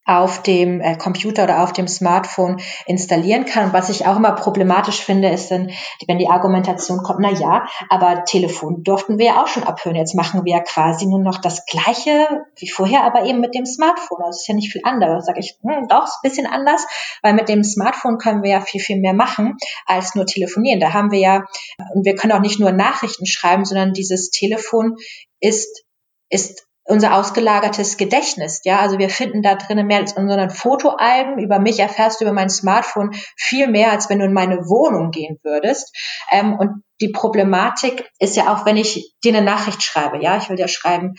auf 0.05 0.43
dem 0.43 0.81
äh, 0.81 0.95
Computer 0.95 1.43
oder 1.43 1.63
auf 1.63 1.73
dem 1.73 1.87
Smartphone 1.87 2.61
installieren 2.85 3.45
kann. 3.45 3.73
Was 3.73 3.89
ich 3.89 4.05
auch 4.05 4.17
immer 4.17 4.33
problematisch 4.33 5.01
finde, 5.01 5.29
ist 5.29 5.49
dann, 5.49 5.71
wenn 6.07 6.19
die 6.19 6.29
Argumentation 6.29 6.99
kommt, 6.99 7.19
na 7.21 7.31
ja, 7.31 7.67
aber 7.89 8.23
Telefon 8.25 8.83
durften 8.83 9.17
wir 9.17 9.25
ja 9.25 9.43
auch 9.43 9.47
schon 9.47 9.63
abhören. 9.63 9.95
Jetzt 9.95 10.15
machen 10.15 10.45
wir 10.45 10.53
ja 10.53 10.59
quasi 10.61 11.07
nur 11.07 11.19
noch 11.19 11.39
das 11.39 11.65
Gleiche 11.65 12.27
wie 12.57 12.69
vorher, 12.69 13.03
aber 13.03 13.25
eben 13.25 13.39
mit 13.39 13.55
dem 13.55 13.65
Smartphone. 13.65 14.19
Das 14.25 14.41
ist 14.41 14.47
ja 14.47 14.53
nicht 14.53 14.71
viel 14.71 14.81
anderes. 14.83 15.25
Sag 15.25 15.37
ich, 15.39 15.57
hm, 15.63 15.87
doch, 15.87 16.03
ist 16.03 16.19
ein 16.21 16.29
bisschen 16.29 16.47
anders, 16.47 16.85
weil 17.23 17.33
mit 17.33 17.49
dem 17.49 17.63
Smartphone 17.63 18.17
können 18.19 18.43
wir 18.43 18.51
ja 18.51 18.61
viel, 18.61 18.81
viel 18.81 18.99
mehr 18.99 19.13
machen 19.13 19.57
als 19.85 20.13
nur 20.13 20.25
telefonieren. 20.25 20.79
Da 20.79 20.93
haben 20.93 21.11
wir 21.11 21.19
ja, 21.19 21.45
und 21.93 22.05
wir 22.05 22.15
können 22.15 22.33
auch 22.33 22.41
nicht 22.41 22.59
nur 22.59 22.71
Nachrichten 22.71 23.25
schreiben, 23.25 23.65
sondern 23.65 23.93
dieses 23.93 24.29
Telefon 24.29 24.97
ist 25.39 25.83
ist 26.29 26.65
unser 26.85 27.15
ausgelagertes 27.15 27.97
Gedächtnis. 27.97 28.61
Ja, 28.63 28.79
also 28.79 28.99
wir 28.99 29.09
finden 29.09 29.41
da 29.41 29.55
drinnen 29.55 29.87
mehr 29.87 29.99
als 29.99 30.13
in 30.13 30.23
unseren 30.23 30.49
Fotoalben. 30.49 31.39
Über 31.39 31.59
mich 31.59 31.79
erfährst 31.79 32.21
du 32.21 32.25
über 32.25 32.33
mein 32.33 32.49
Smartphone 32.49 33.11
viel 33.35 33.67
mehr, 33.67 33.91
als 33.91 34.09
wenn 34.09 34.19
du 34.19 34.25
in 34.25 34.33
meine 34.33 34.57
Wohnung 34.69 35.11
gehen 35.11 35.39
würdest. 35.43 35.95
Ähm, 36.31 36.57
und 36.57 36.83
die 37.01 37.09
Problematik 37.09 38.09
ist 38.19 38.37
ja 38.37 38.53
auch, 38.53 38.65
wenn 38.65 38.77
ich 38.77 39.13
dir 39.23 39.35
eine 39.35 39.43
Nachricht 39.43 39.83
schreibe. 39.83 40.21
Ja, 40.21 40.37
ich 40.37 40.49
will 40.49 40.57
dir 40.57 40.67
schreiben, 40.67 41.15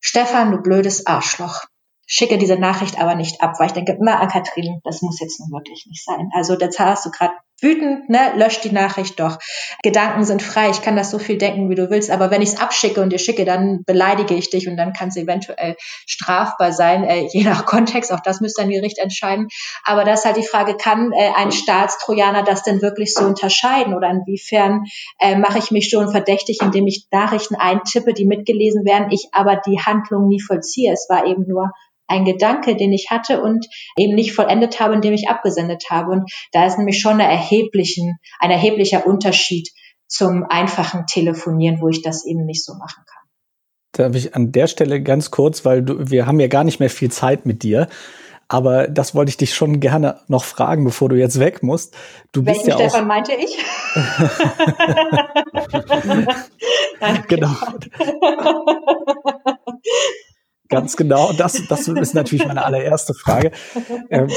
Stefan, 0.00 0.50
du 0.50 0.62
blödes 0.62 1.06
Arschloch 1.06 1.64
schicke 2.06 2.38
diese 2.38 2.56
Nachricht 2.56 3.00
aber 3.00 3.14
nicht 3.14 3.40
ab, 3.42 3.54
weil 3.58 3.68
ich 3.68 3.72
denke, 3.72 3.96
na, 4.00 4.18
an 4.18 4.28
Kathrin, 4.28 4.80
das 4.84 5.02
muss 5.02 5.20
jetzt 5.20 5.40
nun 5.40 5.50
wirklich 5.50 5.86
nicht 5.86 6.04
sein. 6.04 6.30
Also 6.34 6.54
jetzt 6.58 6.78
hast 6.78 7.06
du 7.06 7.10
gerade 7.10 7.34
wütend, 7.60 8.08
ne, 8.10 8.32
lösch 8.36 8.60
die 8.60 8.72
Nachricht 8.72 9.18
doch. 9.20 9.38
Gedanken 9.82 10.24
sind 10.24 10.42
frei, 10.42 10.70
ich 10.70 10.82
kann 10.82 10.96
das 10.96 11.10
so 11.10 11.18
viel 11.18 11.38
denken, 11.38 11.70
wie 11.70 11.74
du 11.74 11.90
willst, 11.90 12.10
aber 12.10 12.30
wenn 12.30 12.42
ich 12.42 12.50
es 12.50 12.60
abschicke 12.60 13.00
und 13.00 13.10
dir 13.10 13.18
schicke, 13.18 13.44
dann 13.44 13.82
beleidige 13.84 14.34
ich 14.34 14.50
dich 14.50 14.68
und 14.68 14.76
dann 14.76 14.92
kann 14.92 15.08
es 15.08 15.16
eventuell 15.16 15.76
strafbar 16.06 16.72
sein, 16.72 17.04
äh, 17.04 17.26
je 17.32 17.44
nach 17.44 17.64
Kontext, 17.66 18.12
auch 18.12 18.20
das 18.20 18.40
müsste 18.40 18.62
ein 18.62 18.70
Gericht 18.70 18.98
entscheiden. 18.98 19.48
Aber 19.84 20.04
das 20.04 20.20
ist 20.20 20.24
halt 20.26 20.36
die 20.36 20.46
Frage, 20.46 20.76
kann 20.76 21.12
äh, 21.12 21.30
ein 21.36 21.52
Staatstrojaner 21.52 22.42
das 22.42 22.62
denn 22.62 22.82
wirklich 22.82 23.14
so 23.14 23.24
unterscheiden 23.24 23.94
oder 23.94 24.10
inwiefern 24.10 24.84
äh, 25.18 25.36
mache 25.36 25.58
ich 25.58 25.70
mich 25.70 25.88
schon 25.88 26.10
verdächtig, 26.10 26.58
indem 26.60 26.86
ich 26.86 27.06
Nachrichten 27.10 27.54
eintippe, 27.54 28.12
die 28.14 28.26
mitgelesen 28.26 28.84
werden, 28.84 29.08
ich 29.10 29.28
aber 29.32 29.60
die 29.66 29.80
Handlung 29.80 30.28
nie 30.28 30.40
vollziehe. 30.40 30.92
Es 30.92 31.06
war 31.08 31.26
eben 31.26 31.46
nur 31.46 31.70
ein 32.06 32.24
Gedanke, 32.24 32.76
den 32.76 32.92
ich 32.92 33.08
hatte 33.10 33.42
und 33.42 33.66
eben 33.96 34.14
nicht 34.14 34.32
vollendet 34.32 34.78
habe, 34.80 34.94
indem 34.94 35.14
ich 35.14 35.28
abgesendet 35.28 35.84
habe. 35.90 36.12
Und 36.12 36.30
da 36.52 36.66
ist 36.66 36.78
nämlich 36.78 37.00
schon 37.00 37.20
eine 37.20 37.24
erheblichen, 37.24 38.18
ein 38.38 38.50
erheblicher 38.50 39.06
Unterschied 39.06 39.70
zum 40.06 40.44
einfachen 40.48 41.06
Telefonieren, 41.06 41.80
wo 41.80 41.88
ich 41.88 42.02
das 42.02 42.26
eben 42.26 42.44
nicht 42.44 42.62
so 42.64 42.74
machen 42.74 43.04
kann. 43.06 43.22
Darf 43.92 44.14
ich 44.16 44.34
an 44.34 44.52
der 44.52 44.66
Stelle 44.66 45.02
ganz 45.02 45.30
kurz, 45.30 45.64
weil 45.64 45.82
du, 45.82 46.10
wir 46.10 46.26
haben 46.26 46.40
ja 46.40 46.48
gar 46.48 46.64
nicht 46.64 46.80
mehr 46.80 46.90
viel 46.90 47.10
Zeit 47.10 47.46
mit 47.46 47.62
dir. 47.62 47.88
Aber 48.46 48.88
das 48.88 49.14
wollte 49.14 49.30
ich 49.30 49.38
dich 49.38 49.54
schon 49.54 49.80
gerne 49.80 50.20
noch 50.28 50.44
fragen, 50.44 50.84
bevor 50.84 51.08
du 51.08 51.16
jetzt 51.16 51.40
weg 51.40 51.62
musst. 51.62 51.96
Du 52.32 52.44
Welchen 52.44 52.66
bist 52.66 52.68
ja 52.68 52.76
Stefan 52.76 53.04
auch 53.04 53.06
meinte 53.06 53.32
ich? 53.32 53.56
genau. 57.28 57.54
Ganz 60.68 60.96
genau. 60.96 61.32
Das, 61.32 61.60
das 61.68 61.88
ist 61.88 62.14
natürlich 62.14 62.46
meine 62.46 62.64
allererste 62.64 63.14
Frage. 63.14 63.52
Ähm, 64.10 64.28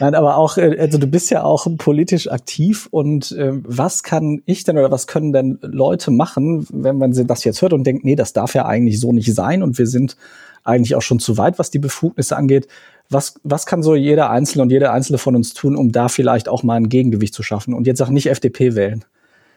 Nein, 0.00 0.14
aber 0.14 0.36
auch, 0.36 0.58
äh, 0.58 0.76
also 0.78 0.98
du 0.98 1.06
bist 1.06 1.30
ja 1.30 1.42
auch 1.42 1.66
politisch 1.78 2.30
aktiv 2.30 2.88
und 2.90 3.32
äh, 3.32 3.52
was 3.64 4.02
kann 4.02 4.42
ich 4.44 4.64
denn 4.64 4.78
oder 4.78 4.90
was 4.90 5.06
können 5.06 5.32
denn 5.32 5.58
Leute 5.62 6.10
machen, 6.10 6.66
wenn 6.70 6.98
man 6.98 7.12
das 7.26 7.44
jetzt 7.44 7.62
hört 7.62 7.72
und 7.72 7.84
denkt, 7.84 8.04
nee, 8.04 8.14
das 8.14 8.32
darf 8.32 8.54
ja 8.54 8.66
eigentlich 8.66 9.00
so 9.00 9.12
nicht 9.12 9.34
sein 9.34 9.62
und 9.62 9.78
wir 9.78 9.86
sind 9.86 10.16
eigentlich 10.64 10.94
auch 10.94 11.02
schon 11.02 11.18
zu 11.18 11.38
weit, 11.38 11.58
was 11.58 11.70
die 11.70 11.78
Befugnisse 11.78 12.36
angeht. 12.36 12.68
Was, 13.08 13.40
was 13.42 13.64
kann 13.64 13.82
so 13.82 13.94
jeder 13.94 14.30
Einzelne 14.30 14.62
und 14.62 14.70
jede 14.70 14.92
Einzelne 14.92 15.18
von 15.18 15.34
uns 15.34 15.54
tun, 15.54 15.76
um 15.76 15.92
da 15.92 16.08
vielleicht 16.08 16.48
auch 16.48 16.62
mal 16.62 16.74
ein 16.74 16.90
Gegengewicht 16.90 17.32
zu 17.32 17.42
schaffen 17.42 17.72
und 17.72 17.86
jetzt 17.86 18.02
auch 18.02 18.10
nicht 18.10 18.26
FDP 18.26 18.74
wählen? 18.74 19.04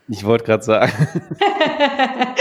Ich 0.07 0.25
wollte 0.25 0.45
gerade 0.45 0.63
sagen. 0.63 0.91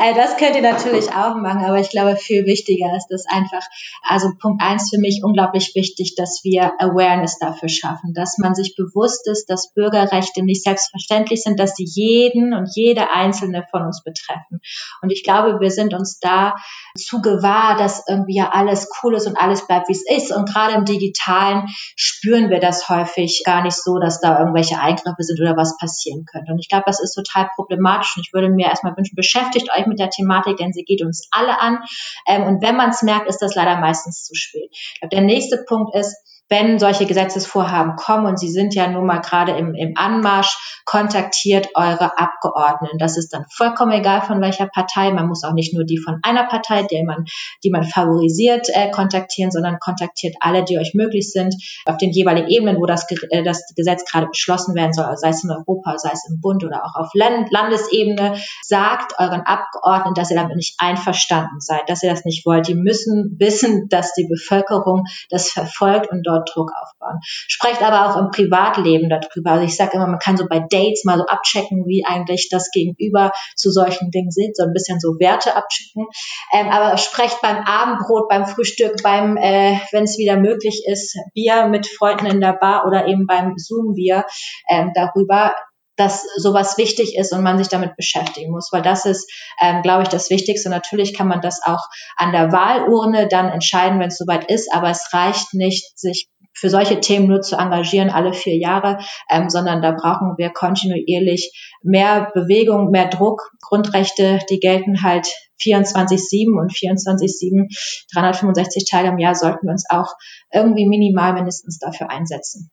Äh, 0.00 0.14
das 0.14 0.36
könnt 0.36 0.56
ihr 0.56 0.62
natürlich 0.62 1.10
auch 1.10 1.34
machen, 1.34 1.64
aber 1.64 1.78
ich 1.78 1.90
glaube, 1.90 2.16
viel 2.16 2.46
wichtiger 2.46 2.94
ist 2.96 3.10
es 3.10 3.26
einfach, 3.28 3.62
also 4.02 4.28
Punkt 4.40 4.62
eins 4.62 4.88
für 4.88 4.98
mich 4.98 5.20
unglaublich 5.22 5.72
wichtig, 5.74 6.14
dass 6.16 6.40
wir 6.42 6.72
Awareness 6.78 7.38
dafür 7.38 7.68
schaffen, 7.68 8.14
dass 8.14 8.38
man 8.38 8.54
sich 8.54 8.76
bewusst 8.76 9.28
ist, 9.28 9.50
dass 9.50 9.72
Bürgerrechte 9.74 10.42
nicht 10.42 10.62
selbstverständlich 10.62 11.42
sind, 11.42 11.58
dass 11.60 11.74
sie 11.74 11.84
jeden 11.84 12.54
und 12.54 12.68
jede 12.74 13.10
einzelne 13.10 13.66
von 13.70 13.82
uns 13.82 14.02
betreffen. 14.02 14.60
Und 15.02 15.10
ich 15.10 15.22
glaube, 15.22 15.60
wir 15.60 15.70
sind 15.70 15.92
uns 15.92 16.18
da 16.18 16.54
zu 16.96 17.20
gewahr, 17.20 17.76
dass 17.76 18.04
irgendwie 18.08 18.36
ja 18.36 18.50
alles 18.52 18.88
cool 19.02 19.14
ist 19.14 19.26
und 19.26 19.36
alles 19.36 19.66
bleibt, 19.66 19.88
wie 19.88 19.92
es 19.92 20.04
ist. 20.08 20.34
Und 20.34 20.48
gerade 20.48 20.74
im 20.74 20.84
Digitalen 20.84 21.64
spüren 21.96 22.48
wir 22.48 22.60
das 22.60 22.88
häufig 22.88 23.42
gar 23.44 23.62
nicht 23.62 23.76
so, 23.76 23.98
dass 23.98 24.20
da 24.20 24.38
irgendwelche 24.38 24.78
Eingriffe 24.78 25.22
sind 25.22 25.40
oder 25.40 25.56
was 25.56 25.76
passieren 25.78 26.24
könnte. 26.24 26.52
Und 26.52 26.58
ich 26.58 26.68
glaube, 26.68 26.84
das 26.86 26.99
ist 27.00 27.14
total 27.14 27.48
problematisch. 27.54 28.16
Und 28.16 28.26
ich 28.26 28.32
würde 28.32 28.48
mir 28.48 28.66
erstmal 28.66 28.96
wünschen, 28.96 29.16
beschäftigt 29.16 29.68
euch 29.76 29.86
mit 29.86 29.98
der 29.98 30.10
Thematik, 30.10 30.56
denn 30.56 30.72
sie 30.72 30.84
geht 30.84 31.02
uns 31.02 31.28
alle 31.30 31.60
an. 31.60 31.78
Ähm, 32.26 32.44
und 32.44 32.62
wenn 32.62 32.76
man 32.76 32.90
es 32.90 33.02
merkt, 33.02 33.28
ist 33.28 33.42
das 33.42 33.54
leider 33.54 33.78
meistens 33.78 34.24
zu 34.24 34.34
spät. 34.34 34.70
Ich 34.72 35.00
glaube, 35.00 35.14
der 35.14 35.24
nächste 35.24 35.64
Punkt 35.66 35.94
ist, 35.94 36.16
wenn 36.50 36.80
solche 36.80 37.06
Gesetzesvorhaben 37.06 37.94
kommen 37.94 38.26
und 38.26 38.38
Sie 38.38 38.50
sind 38.50 38.74
ja 38.74 38.88
nun 38.88 39.06
mal 39.06 39.20
gerade 39.20 39.52
im, 39.52 39.74
im 39.74 39.92
Anmarsch, 39.96 40.82
kontaktiert 40.84 41.68
eure 41.76 42.18
Abgeordneten. 42.18 42.98
Das 42.98 43.16
ist 43.16 43.32
dann 43.32 43.44
vollkommen 43.54 43.92
egal 43.92 44.22
von 44.22 44.40
welcher 44.40 44.66
Partei. 44.66 45.12
Man 45.12 45.28
muss 45.28 45.44
auch 45.44 45.52
nicht 45.52 45.72
nur 45.72 45.84
die 45.84 45.98
von 45.98 46.18
einer 46.22 46.48
Partei, 46.48 46.82
die 46.82 47.04
man, 47.04 47.24
die 47.62 47.70
man 47.70 47.84
favorisiert, 47.84 48.66
äh, 48.74 48.90
kontaktieren, 48.90 49.52
sondern 49.52 49.78
kontaktiert 49.78 50.34
alle, 50.40 50.64
die 50.64 50.78
euch 50.78 50.92
möglich 50.94 51.30
sind, 51.30 51.54
auf 51.86 51.96
den 51.98 52.10
jeweiligen 52.10 52.48
Ebenen, 52.48 52.78
wo 52.78 52.86
das, 52.86 53.06
äh, 53.30 53.44
das 53.44 53.72
Gesetz 53.76 54.04
gerade 54.10 54.26
beschlossen 54.26 54.74
werden 54.74 54.92
soll, 54.92 55.16
sei 55.16 55.28
es 55.28 55.44
in 55.44 55.50
Europa, 55.52 55.98
sei 55.98 56.10
es 56.12 56.28
im 56.28 56.40
Bund 56.40 56.64
oder 56.64 56.84
auch 56.84 56.96
auf 56.96 57.10
Land 57.14 57.52
Landesebene. 57.52 58.34
Sagt 58.62 59.12
euren 59.18 59.42
Abgeordneten, 59.42 60.14
dass 60.14 60.30
ihr 60.30 60.36
damit 60.36 60.56
nicht 60.56 60.74
einverstanden 60.78 61.60
seid, 61.60 61.88
dass 61.88 62.02
ihr 62.02 62.10
das 62.10 62.24
nicht 62.24 62.44
wollt. 62.44 62.66
Die 62.66 62.74
müssen 62.74 63.36
wissen, 63.38 63.88
dass 63.88 64.12
die 64.14 64.26
Bevölkerung 64.26 65.04
das 65.28 65.50
verfolgt 65.50 66.10
und 66.10 66.26
dort 66.26 66.39
dort 66.40 66.54
Druck 66.54 66.70
aufbauen. 66.80 67.20
Sprecht 67.22 67.82
aber 67.82 68.10
auch 68.10 68.16
im 68.16 68.30
Privatleben 68.30 69.08
darüber. 69.08 69.52
Also 69.52 69.64
ich 69.64 69.76
sage 69.76 69.92
immer, 69.94 70.06
man 70.06 70.18
kann 70.18 70.36
so 70.36 70.46
bei 70.48 70.60
Dates 70.60 71.04
mal 71.04 71.18
so 71.18 71.26
abchecken, 71.26 71.84
wie 71.86 72.04
eigentlich 72.04 72.48
das 72.50 72.70
Gegenüber 72.72 73.32
zu 73.56 73.70
solchen 73.70 74.10
Dingen 74.10 74.30
sieht, 74.30 74.56
so 74.56 74.64
ein 74.64 74.72
bisschen 74.72 75.00
so 75.00 75.18
Werte 75.18 75.56
abchecken. 75.56 76.06
Ähm, 76.52 76.68
aber 76.68 76.96
sprecht 76.98 77.40
beim 77.42 77.64
Abendbrot, 77.64 78.28
beim 78.28 78.46
Frühstück, 78.46 79.02
beim, 79.02 79.36
äh, 79.36 79.78
wenn 79.92 80.04
es 80.04 80.18
wieder 80.18 80.36
möglich 80.36 80.84
ist, 80.86 81.16
Bier 81.34 81.66
mit 81.66 81.86
Freunden 81.86 82.26
in 82.26 82.40
der 82.40 82.54
Bar 82.54 82.86
oder 82.86 83.06
eben 83.06 83.26
beim 83.26 83.54
Zoom-Bier 83.56 84.24
ähm, 84.68 84.92
darüber, 84.94 85.54
dass 86.00 86.24
sowas 86.36 86.78
wichtig 86.78 87.14
ist 87.16 87.32
und 87.34 87.42
man 87.42 87.58
sich 87.58 87.68
damit 87.68 87.94
beschäftigen 87.94 88.50
muss, 88.50 88.70
weil 88.72 88.80
das 88.80 89.04
ist, 89.04 89.30
ähm, 89.60 89.82
glaube 89.82 90.02
ich, 90.02 90.08
das 90.08 90.30
Wichtigste. 90.30 90.70
Natürlich 90.70 91.14
kann 91.14 91.28
man 91.28 91.42
das 91.42 91.60
auch 91.62 91.86
an 92.16 92.32
der 92.32 92.52
Wahlurne 92.52 93.28
dann 93.28 93.50
entscheiden, 93.50 94.00
wenn 94.00 94.08
es 94.08 94.16
soweit 94.16 94.50
ist, 94.50 94.72
aber 94.72 94.88
es 94.88 95.12
reicht 95.12 95.52
nicht, 95.52 95.98
sich 95.98 96.28
für 96.54 96.70
solche 96.70 97.00
Themen 97.00 97.26
nur 97.28 97.42
zu 97.42 97.56
engagieren 97.56 98.08
alle 98.08 98.32
vier 98.32 98.56
Jahre, 98.56 98.98
ähm, 99.30 99.50
sondern 99.50 99.82
da 99.82 99.92
brauchen 99.92 100.34
wir 100.38 100.50
kontinuierlich 100.50 101.52
mehr 101.82 102.30
Bewegung, 102.34 102.90
mehr 102.90 103.08
Druck. 103.08 103.50
Grundrechte, 103.60 104.38
die 104.48 104.58
gelten 104.58 105.02
halt 105.02 105.28
24-7 105.62 106.58
und 106.58 106.72
24-7, 106.72 107.68
365 108.14 108.88
Tage 108.90 109.08
im 109.08 109.18
Jahr 109.18 109.34
sollten 109.34 109.66
wir 109.66 109.72
uns 109.72 109.84
auch 109.90 110.14
irgendwie 110.50 110.88
minimal 110.88 111.34
mindestens 111.34 111.78
dafür 111.78 112.10
einsetzen. 112.10 112.70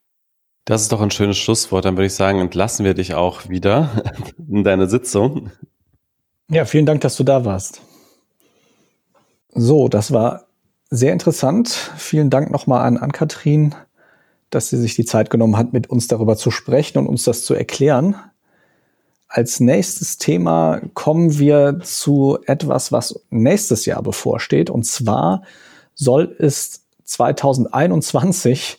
Das 0.68 0.82
ist 0.82 0.92
doch 0.92 1.00
ein 1.00 1.12
schönes 1.12 1.38
Schlusswort. 1.38 1.86
Dann 1.86 1.96
würde 1.96 2.08
ich 2.08 2.14
sagen, 2.14 2.42
entlassen 2.42 2.84
wir 2.84 2.94
dich 2.94 3.14
auch 3.14 3.48
wieder 3.48 4.04
in 4.52 4.66
deine 4.66 4.90
Sitzung. 4.90 5.50
Ja, 6.50 6.66
vielen 6.66 6.86
Dank, 6.86 7.00
dass 7.00 7.16
du 7.16 7.24
da 7.24 7.46
warst. 7.46 7.82
So, 9.54 9.88
das 9.88 10.12
war 10.12 10.48
sehr 10.90 11.14
interessant. 11.14 11.70
Vielen 11.96 12.30
Dank 12.30 12.52
nochmal 12.52 12.86
an 12.86 12.98
Ann-Kathrin, 12.98 13.76
dass 14.50 14.70
sie 14.70 14.78
sich 14.78 14.96
die 14.96 15.06
Zeit 15.06 15.30
genommen 15.30 15.56
hat, 15.56 15.72
mit 15.72 15.90
uns 15.90 16.10
darüber 16.10 16.36
zu 16.36 16.52
sprechen 16.52 16.98
und 16.98 17.08
uns 17.08 17.24
das 17.24 17.46
zu 17.46 17.54
erklären. 17.54 18.18
Als 19.30 19.62
nächstes 19.62 20.18
Thema 20.18 20.82
kommen 20.94 21.40
wir 21.40 21.80
zu 21.82 22.40
etwas, 22.46 22.92
was 22.92 23.22
nächstes 23.30 23.86
Jahr 23.86 24.04
bevorsteht. 24.04 24.70
Und 24.70 24.86
zwar 24.86 25.44
soll 25.94 26.36
es 26.40 26.84
2021 27.06 28.78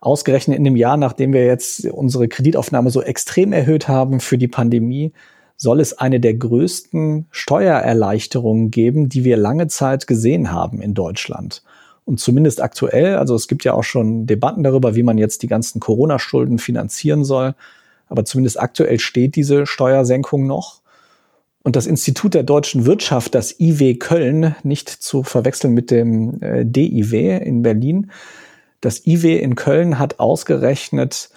ausgerechnet 0.00 0.56
in 0.56 0.64
dem 0.64 0.76
Jahr, 0.76 0.96
nachdem 0.96 1.32
wir 1.32 1.44
jetzt 1.44 1.84
unsere 1.86 2.28
Kreditaufnahme 2.28 2.90
so 2.90 3.02
extrem 3.02 3.52
erhöht 3.52 3.88
haben 3.88 4.20
für 4.20 4.38
die 4.38 4.48
Pandemie, 4.48 5.12
soll 5.56 5.80
es 5.80 5.98
eine 5.98 6.20
der 6.20 6.34
größten 6.34 7.26
Steuererleichterungen 7.30 8.70
geben, 8.70 9.10
die 9.10 9.24
wir 9.24 9.36
lange 9.36 9.68
Zeit 9.68 10.06
gesehen 10.06 10.52
haben 10.52 10.80
in 10.80 10.94
Deutschland. 10.94 11.62
Und 12.06 12.18
zumindest 12.18 12.62
aktuell, 12.62 13.16
also 13.16 13.34
es 13.34 13.46
gibt 13.46 13.64
ja 13.64 13.74
auch 13.74 13.84
schon 13.84 14.26
Debatten 14.26 14.62
darüber, 14.62 14.94
wie 14.94 15.02
man 15.02 15.18
jetzt 15.18 15.42
die 15.42 15.48
ganzen 15.48 15.80
Corona-Schulden 15.80 16.58
finanzieren 16.58 17.24
soll. 17.24 17.54
Aber 18.08 18.24
zumindest 18.24 18.58
aktuell 18.58 18.98
steht 18.98 19.36
diese 19.36 19.66
Steuersenkung 19.66 20.46
noch. 20.46 20.80
Und 21.62 21.76
das 21.76 21.86
Institut 21.86 22.32
der 22.32 22.42
deutschen 22.42 22.86
Wirtschaft, 22.86 23.34
das 23.34 23.60
IW 23.60 23.94
Köln, 23.96 24.56
nicht 24.62 24.88
zu 24.88 25.22
verwechseln 25.22 25.74
mit 25.74 25.90
dem 25.90 26.42
äh, 26.42 26.64
DIW 26.64 27.36
in 27.36 27.62
Berlin, 27.62 28.10
das 28.80 29.06
IW 29.06 29.38
in 29.38 29.54
Köln 29.54 29.98
hat 29.98 30.20
ausgerechnet, 30.20 31.30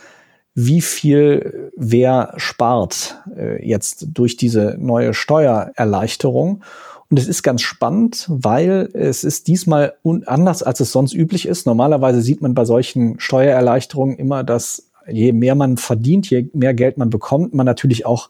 wie 0.55 0.81
viel 0.81 1.71
wer 1.75 2.33
spart 2.37 3.17
äh, 3.35 3.65
jetzt 3.67 4.07
durch 4.13 4.37
diese 4.37 4.77
neue 4.79 5.13
Steuererleichterung. 5.13 6.63
Und 7.09 7.19
es 7.19 7.27
ist 7.27 7.43
ganz 7.43 7.61
spannend, 7.61 8.25
weil 8.29 8.89
es 8.93 9.23
ist 9.23 9.47
diesmal 9.47 9.93
anders, 10.25 10.63
als 10.63 10.79
es 10.79 10.91
sonst 10.91 11.13
üblich 11.13 11.47
ist. 11.47 11.65
Normalerweise 11.65 12.21
sieht 12.21 12.41
man 12.41 12.53
bei 12.53 12.65
solchen 12.65 13.19
Steuererleichterungen 13.19 14.17
immer, 14.17 14.43
dass 14.43 14.89
je 15.07 15.31
mehr 15.31 15.55
man 15.55 15.77
verdient, 15.77 16.29
je 16.29 16.49
mehr 16.53 16.73
Geld 16.73 16.97
man 16.97 17.09
bekommt, 17.09 17.53
man 17.53 17.65
natürlich 17.65 18.05
auch 18.05 18.29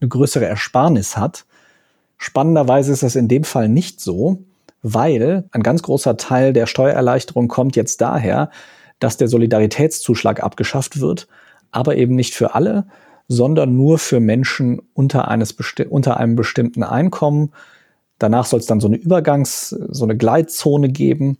eine 0.00 0.08
größere 0.08 0.46
Ersparnis 0.46 1.16
hat. 1.16 1.44
Spannenderweise 2.18 2.92
ist 2.92 3.02
das 3.02 3.16
in 3.16 3.28
dem 3.28 3.44
Fall 3.44 3.68
nicht 3.68 4.00
so, 4.00 4.38
weil 4.84 5.48
ein 5.50 5.62
ganz 5.62 5.82
großer 5.82 6.18
Teil 6.18 6.52
der 6.52 6.66
Steuererleichterung 6.66 7.48
kommt 7.48 7.74
jetzt 7.74 8.02
daher, 8.02 8.50
dass 9.00 9.16
der 9.16 9.28
Solidaritätszuschlag 9.28 10.42
abgeschafft 10.42 11.00
wird, 11.00 11.26
aber 11.70 11.96
eben 11.96 12.14
nicht 12.14 12.34
für 12.34 12.54
alle, 12.54 12.86
sondern 13.26 13.74
nur 13.74 13.98
für 13.98 14.20
Menschen 14.20 14.82
unter, 14.92 15.28
eines 15.28 15.56
unter 15.88 16.18
einem 16.18 16.36
bestimmten 16.36 16.82
Einkommen. 16.82 17.52
Danach 18.18 18.44
soll 18.44 18.60
es 18.60 18.66
dann 18.66 18.80
so 18.80 18.86
eine 18.86 18.98
Übergangs-, 18.98 19.74
so 19.88 20.04
eine 20.04 20.18
Gleitzone 20.18 20.90
geben. 20.90 21.38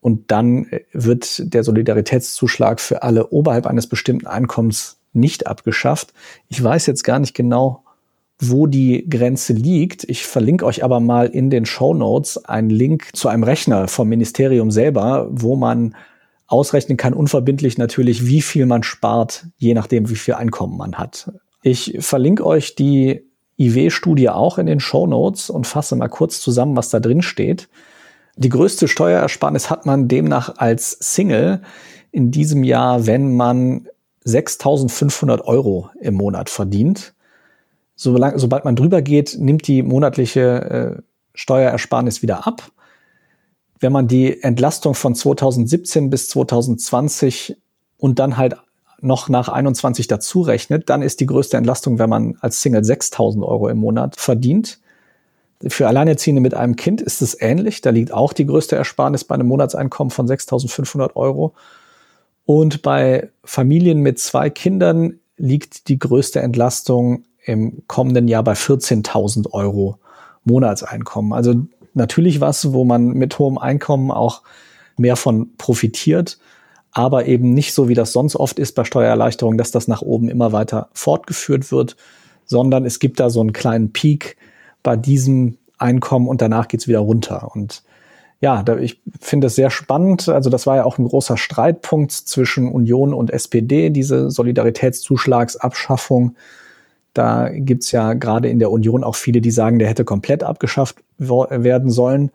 Und 0.00 0.30
dann 0.30 0.68
wird 0.92 1.52
der 1.52 1.64
Solidaritätszuschlag 1.64 2.80
für 2.80 3.02
alle 3.02 3.30
oberhalb 3.30 3.66
eines 3.66 3.88
bestimmten 3.88 4.28
Einkommens 4.28 5.00
nicht 5.12 5.48
abgeschafft. 5.48 6.14
Ich 6.46 6.62
weiß 6.62 6.86
jetzt 6.86 7.02
gar 7.02 7.18
nicht 7.18 7.34
genau, 7.34 7.82
wo 8.40 8.66
die 8.66 9.08
Grenze 9.08 9.52
liegt. 9.52 10.04
Ich 10.04 10.26
verlinke 10.26 10.64
euch 10.64 10.84
aber 10.84 11.00
mal 11.00 11.26
in 11.26 11.50
den 11.50 11.66
Show 11.66 11.94
Notes 11.94 12.44
einen 12.44 12.70
Link 12.70 13.10
zu 13.14 13.28
einem 13.28 13.42
Rechner 13.42 13.88
vom 13.88 14.08
Ministerium 14.08 14.70
selber, 14.70 15.28
wo 15.30 15.56
man 15.56 15.96
ausrechnen 16.46 16.96
kann, 16.96 17.12
unverbindlich 17.12 17.78
natürlich, 17.78 18.26
wie 18.26 18.40
viel 18.40 18.64
man 18.64 18.82
spart, 18.82 19.46
je 19.58 19.74
nachdem, 19.74 20.08
wie 20.08 20.16
viel 20.16 20.34
Einkommen 20.34 20.78
man 20.78 20.94
hat. 20.94 21.32
Ich 21.62 21.96
verlinke 22.00 22.46
euch 22.46 22.74
die 22.74 23.22
IW-Studie 23.58 24.30
auch 24.30 24.56
in 24.58 24.66
den 24.66 24.80
Show 24.80 25.06
Notes 25.06 25.50
und 25.50 25.66
fasse 25.66 25.96
mal 25.96 26.08
kurz 26.08 26.40
zusammen, 26.40 26.76
was 26.76 26.90
da 26.90 27.00
drin 27.00 27.22
steht. 27.22 27.68
Die 28.36 28.48
größte 28.48 28.86
Steuerersparnis 28.86 29.68
hat 29.68 29.84
man 29.84 30.06
demnach 30.06 30.54
als 30.58 30.92
Single 31.00 31.60
in 32.12 32.30
diesem 32.30 32.62
Jahr, 32.62 33.06
wenn 33.06 33.36
man 33.36 33.88
6.500 34.24 35.42
Euro 35.42 35.90
im 36.00 36.14
Monat 36.14 36.48
verdient 36.48 37.14
solange, 37.98 38.38
sobald 38.38 38.64
man 38.64 38.76
drüber 38.76 39.02
geht, 39.02 39.36
nimmt 39.38 39.66
die 39.66 39.82
monatliche 39.82 40.96
äh, 40.98 41.02
Steuerersparnis 41.34 42.22
wieder 42.22 42.46
ab. 42.46 42.70
Wenn 43.80 43.92
man 43.92 44.08
die 44.08 44.42
Entlastung 44.42 44.94
von 44.94 45.14
2017 45.14 46.08
bis 46.08 46.28
2020 46.28 47.56
und 47.98 48.18
dann 48.20 48.36
halt 48.36 48.56
noch 49.00 49.28
nach 49.28 49.48
21 49.48 50.06
dazu 50.06 50.42
rechnet, 50.42 50.88
dann 50.88 51.02
ist 51.02 51.20
die 51.20 51.26
größte 51.26 51.56
Entlastung, 51.56 51.98
wenn 51.98 52.08
man 52.08 52.36
als 52.40 52.62
Single 52.62 52.84
6000 52.84 53.44
Euro 53.44 53.68
im 53.68 53.78
Monat 53.78 54.14
verdient. 54.16 54.78
Für 55.66 55.88
Alleinerziehende 55.88 56.40
mit 56.40 56.54
einem 56.54 56.76
Kind 56.76 57.00
ist 57.00 57.20
es 57.20 57.40
ähnlich. 57.40 57.80
Da 57.80 57.90
liegt 57.90 58.12
auch 58.12 58.32
die 58.32 58.46
größte 58.46 58.76
Ersparnis 58.76 59.24
bei 59.24 59.34
einem 59.34 59.48
Monatseinkommen 59.48 60.12
von 60.12 60.28
6500 60.28 61.16
Euro. 61.16 61.54
Und 62.44 62.82
bei 62.82 63.30
Familien 63.42 64.00
mit 64.00 64.20
zwei 64.20 64.50
Kindern 64.50 65.18
liegt 65.36 65.88
die 65.88 65.98
größte 65.98 66.40
Entlastung 66.40 67.24
im 67.44 67.82
kommenden 67.86 68.28
Jahr 68.28 68.44
bei 68.44 68.52
14.000 68.52 69.52
Euro 69.52 69.98
Monatseinkommen. 70.44 71.32
Also 71.32 71.54
natürlich 71.94 72.40
was, 72.40 72.72
wo 72.72 72.84
man 72.84 73.08
mit 73.08 73.38
hohem 73.38 73.58
Einkommen 73.58 74.10
auch 74.10 74.42
mehr 74.96 75.16
von 75.16 75.56
profitiert, 75.56 76.38
aber 76.92 77.26
eben 77.26 77.54
nicht 77.54 77.74
so, 77.74 77.88
wie 77.88 77.94
das 77.94 78.12
sonst 78.12 78.36
oft 78.36 78.58
ist 78.58 78.74
bei 78.74 78.84
Steuererleichterungen, 78.84 79.58
dass 79.58 79.70
das 79.70 79.88
nach 79.88 80.02
oben 80.02 80.28
immer 80.28 80.52
weiter 80.52 80.88
fortgeführt 80.92 81.70
wird, 81.70 81.96
sondern 82.44 82.84
es 82.84 82.98
gibt 82.98 83.20
da 83.20 83.30
so 83.30 83.40
einen 83.40 83.52
kleinen 83.52 83.92
Peak 83.92 84.36
bei 84.82 84.96
diesem 84.96 85.58
Einkommen 85.76 86.28
und 86.28 86.42
danach 86.42 86.68
geht's 86.68 86.88
wieder 86.88 87.00
runter. 87.00 87.50
Und 87.54 87.82
ja, 88.40 88.62
da, 88.62 88.78
ich 88.78 89.00
finde 89.20 89.48
es 89.48 89.54
sehr 89.54 89.70
spannend. 89.70 90.28
Also 90.28 90.50
das 90.50 90.66
war 90.66 90.76
ja 90.76 90.84
auch 90.84 90.98
ein 90.98 91.08
großer 91.08 91.36
Streitpunkt 91.36 92.12
zwischen 92.12 92.70
Union 92.70 93.12
und 93.12 93.30
SPD, 93.30 93.90
diese 93.90 94.30
Solidaritätszuschlagsabschaffung. 94.30 96.36
Da 97.14 97.48
gibt's 97.48 97.90
ja 97.92 98.12
gerade 98.14 98.48
in 98.48 98.58
der 98.58 98.70
Union 98.70 99.02
auch 99.02 99.16
viele, 99.16 99.40
die 99.40 99.50
sagen, 99.50 99.78
der 99.78 99.88
hätte 99.88 100.04
komplett 100.04 100.42
abgeschafft 100.42 100.96
werden 101.18 101.90
sollen. 101.90 102.30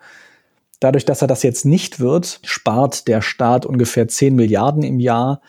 Dadurch, 0.79 1.05
dass 1.05 1.21
er 1.21 1.27
das 1.27 1.43
jetzt 1.43 1.65
nicht 1.65 1.99
wird, 1.99 2.39
spart 2.43 3.07
der 3.07 3.21
Staat 3.21 3.65
ungefähr 3.65 4.07
10 4.07 4.35
Milliarden 4.35 4.83
im 4.83 4.99
Jahr. 4.99 5.41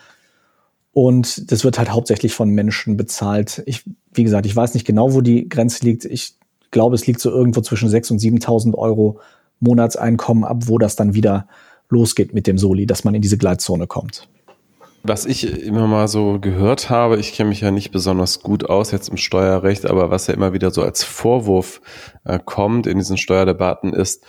Und 0.93 1.51
das 1.51 1.65
wird 1.65 1.77
halt 1.77 1.91
hauptsächlich 1.91 2.33
von 2.33 2.49
Menschen 2.49 2.95
bezahlt. 2.95 3.61
Ich, 3.65 3.83
wie 4.13 4.23
gesagt, 4.23 4.45
ich 4.45 4.55
weiß 4.55 4.73
nicht 4.75 4.87
genau, 4.87 5.13
wo 5.13 5.19
die 5.19 5.49
Grenze 5.49 5.83
liegt. 5.83 6.05
Ich 6.05 6.35
glaube, 6.71 6.95
es 6.95 7.05
liegt 7.05 7.19
so 7.19 7.31
irgendwo 7.31 7.59
zwischen 7.59 7.89
6.000 7.89 8.11
und 8.11 8.21
7.000 8.21 8.75
Euro 8.75 9.19
Monatseinkommen 9.59 10.45
ab, 10.45 10.63
wo 10.67 10.77
das 10.77 10.95
dann 10.95 11.13
wieder 11.13 11.47
losgeht 11.89 12.33
mit 12.33 12.47
dem 12.47 12.57
Soli, 12.57 12.85
dass 12.85 13.03
man 13.03 13.13
in 13.13 13.21
diese 13.21 13.37
Gleitzone 13.37 13.87
kommt. 13.87 14.29
Was 15.07 15.27
ich 15.27 15.61
immer 15.61 15.85
mal 15.85 16.07
so 16.07 16.39
gehört 16.39 16.89
habe, 16.89 17.17
ich 17.17 17.33
kenne 17.33 17.49
mich 17.49 17.61
ja 17.61 17.69
nicht 17.69 17.91
besonders 17.91 18.41
gut 18.41 18.67
aus 18.67 18.89
jetzt 18.89 19.09
im 19.09 19.17
Steuerrecht, 19.17 19.85
aber 19.85 20.09
was 20.09 20.25
ja 20.25 20.33
immer 20.33 20.51
wieder 20.51 20.71
so 20.71 20.81
als 20.81 21.03
Vorwurf 21.03 21.79
äh, 22.23 22.39
kommt 22.43 22.87
in 22.87 22.97
diesen 22.97 23.17
Steuerdebatten 23.17 23.93
ist, 23.93 24.25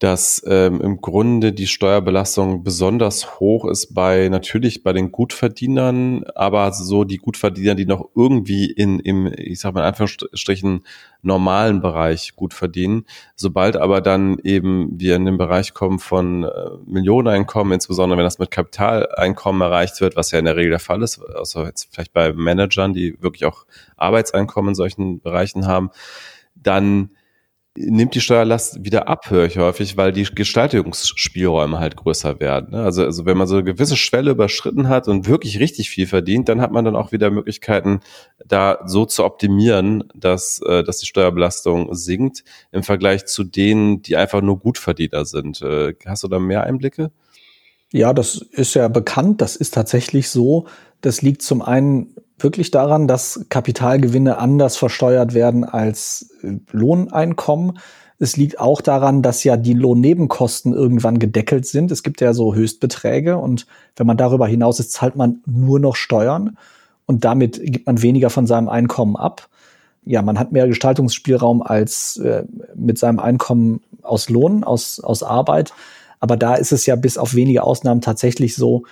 dass 0.00 0.42
ähm, 0.46 0.80
im 0.80 1.00
Grunde 1.00 1.52
die 1.52 1.68
Steuerbelastung 1.68 2.64
besonders 2.64 3.38
hoch 3.38 3.64
ist 3.64 3.94
bei 3.94 4.28
natürlich 4.28 4.82
bei 4.82 4.92
den 4.92 5.12
Gutverdienern, 5.12 6.24
aber 6.34 6.72
so 6.72 7.04
die 7.04 7.18
Gutverdiener, 7.18 7.76
die 7.76 7.86
noch 7.86 8.10
irgendwie 8.16 8.70
in 8.70 8.98
im 8.98 9.32
ich 9.36 9.60
sag 9.60 9.72
mal 9.72 9.82
in 9.82 9.86
Anführungsstrichen 9.86 10.84
normalen 11.22 11.80
Bereich 11.80 12.34
gut 12.34 12.54
verdienen. 12.54 13.06
Sobald 13.36 13.76
aber 13.76 14.00
dann 14.00 14.38
eben 14.42 14.98
wir 14.98 15.14
in 15.14 15.26
den 15.26 15.38
Bereich 15.38 15.74
kommen 15.74 16.00
von 16.00 16.42
äh, 16.42 16.70
Millioneneinkommen, 16.86 17.72
insbesondere 17.72 18.18
wenn 18.18 18.24
das 18.24 18.40
mit 18.40 18.50
Kapitaleinkommen 18.50 19.62
erreicht 19.62 20.00
wird, 20.00 20.16
was 20.16 20.32
ja 20.32 20.40
in 20.40 20.44
der 20.44 20.56
Regel 20.56 20.70
der 20.70 20.80
Fall 20.80 21.02
ist, 21.02 21.22
außer 21.22 21.64
jetzt 21.66 21.88
vielleicht 21.92 22.12
bei 22.12 22.32
Managern, 22.32 22.94
die 22.94 23.16
wirklich 23.22 23.46
auch 23.46 23.64
Arbeitseinkommen 23.96 24.70
in 24.70 24.74
solchen 24.74 25.20
Bereichen 25.20 25.68
haben, 25.68 25.90
dann 26.56 27.10
nimmt 27.76 28.14
die 28.14 28.20
Steuerlast 28.20 28.84
wieder 28.84 29.08
ab, 29.08 29.30
höre 29.30 29.46
ich 29.46 29.58
häufig, 29.58 29.96
weil 29.96 30.12
die 30.12 30.24
Gestaltungsspielräume 30.24 31.80
halt 31.80 31.96
größer 31.96 32.38
werden. 32.38 32.70
Ne? 32.70 32.82
Also, 32.82 33.04
also 33.04 33.26
wenn 33.26 33.36
man 33.36 33.48
so 33.48 33.56
eine 33.56 33.64
gewisse 33.64 33.96
Schwelle 33.96 34.30
überschritten 34.30 34.88
hat 34.88 35.08
und 35.08 35.26
wirklich 35.26 35.58
richtig 35.58 35.90
viel 35.90 36.06
verdient, 36.06 36.48
dann 36.48 36.60
hat 36.60 36.70
man 36.70 36.84
dann 36.84 36.94
auch 36.94 37.10
wieder 37.10 37.30
Möglichkeiten, 37.30 38.00
da 38.46 38.78
so 38.86 39.06
zu 39.06 39.24
optimieren, 39.24 40.04
dass, 40.14 40.60
äh, 40.64 40.84
dass 40.84 40.98
die 40.98 41.06
Steuerbelastung 41.06 41.92
sinkt 41.94 42.44
im 42.70 42.84
Vergleich 42.84 43.26
zu 43.26 43.42
denen, 43.42 44.02
die 44.02 44.16
einfach 44.16 44.40
nur 44.40 44.60
Gutverdiener 44.60 45.24
sind. 45.24 45.60
Äh, 45.62 45.94
hast 46.06 46.22
du 46.22 46.28
da 46.28 46.38
mehr 46.38 46.62
Einblicke? 46.62 47.10
Ja, 47.92 48.12
das 48.12 48.36
ist 48.36 48.74
ja 48.74 48.88
bekannt. 48.88 49.40
Das 49.40 49.56
ist 49.56 49.74
tatsächlich 49.74 50.28
so. 50.28 50.66
Das 51.00 51.22
liegt 51.22 51.42
zum 51.42 51.62
einen 51.62 52.14
wirklich 52.44 52.70
daran, 52.70 53.08
dass 53.08 53.46
Kapitalgewinne 53.48 54.38
anders 54.38 54.76
versteuert 54.76 55.34
werden 55.34 55.64
als 55.64 56.30
äh, 56.42 56.52
Lohneinkommen. 56.70 57.78
Es 58.18 58.36
liegt 58.36 58.60
auch 58.60 58.80
daran, 58.80 59.22
dass 59.22 59.42
ja 59.42 59.56
die 59.56 59.72
Lohnnebenkosten 59.72 60.72
irgendwann 60.72 61.18
gedeckelt 61.18 61.66
sind. 61.66 61.90
Es 61.90 62.04
gibt 62.04 62.20
ja 62.20 62.32
so 62.32 62.54
Höchstbeträge 62.54 63.38
und 63.38 63.66
wenn 63.96 64.06
man 64.06 64.16
darüber 64.16 64.46
hinaus 64.46 64.78
ist, 64.78 64.92
zahlt 64.92 65.16
man 65.16 65.42
nur 65.46 65.80
noch 65.80 65.96
Steuern 65.96 66.56
und 67.06 67.24
damit 67.24 67.60
gibt 67.64 67.86
man 67.86 68.00
weniger 68.02 68.30
von 68.30 68.46
seinem 68.46 68.68
Einkommen 68.68 69.16
ab. 69.16 69.48
Ja, 70.04 70.22
man 70.22 70.38
hat 70.38 70.52
mehr 70.52 70.68
Gestaltungsspielraum 70.68 71.62
als 71.62 72.18
äh, 72.18 72.44
mit 72.74 72.98
seinem 72.98 73.18
Einkommen 73.18 73.80
aus 74.02 74.28
Lohn, 74.28 74.62
aus, 74.62 75.00
aus 75.00 75.22
Arbeit. 75.22 75.72
Aber 76.20 76.36
da 76.36 76.54
ist 76.54 76.72
es 76.72 76.86
ja 76.86 76.96
bis 76.96 77.18
auf 77.18 77.34
wenige 77.34 77.62
Ausnahmen 77.64 78.00
tatsächlich 78.00 78.54
so, 78.54 78.84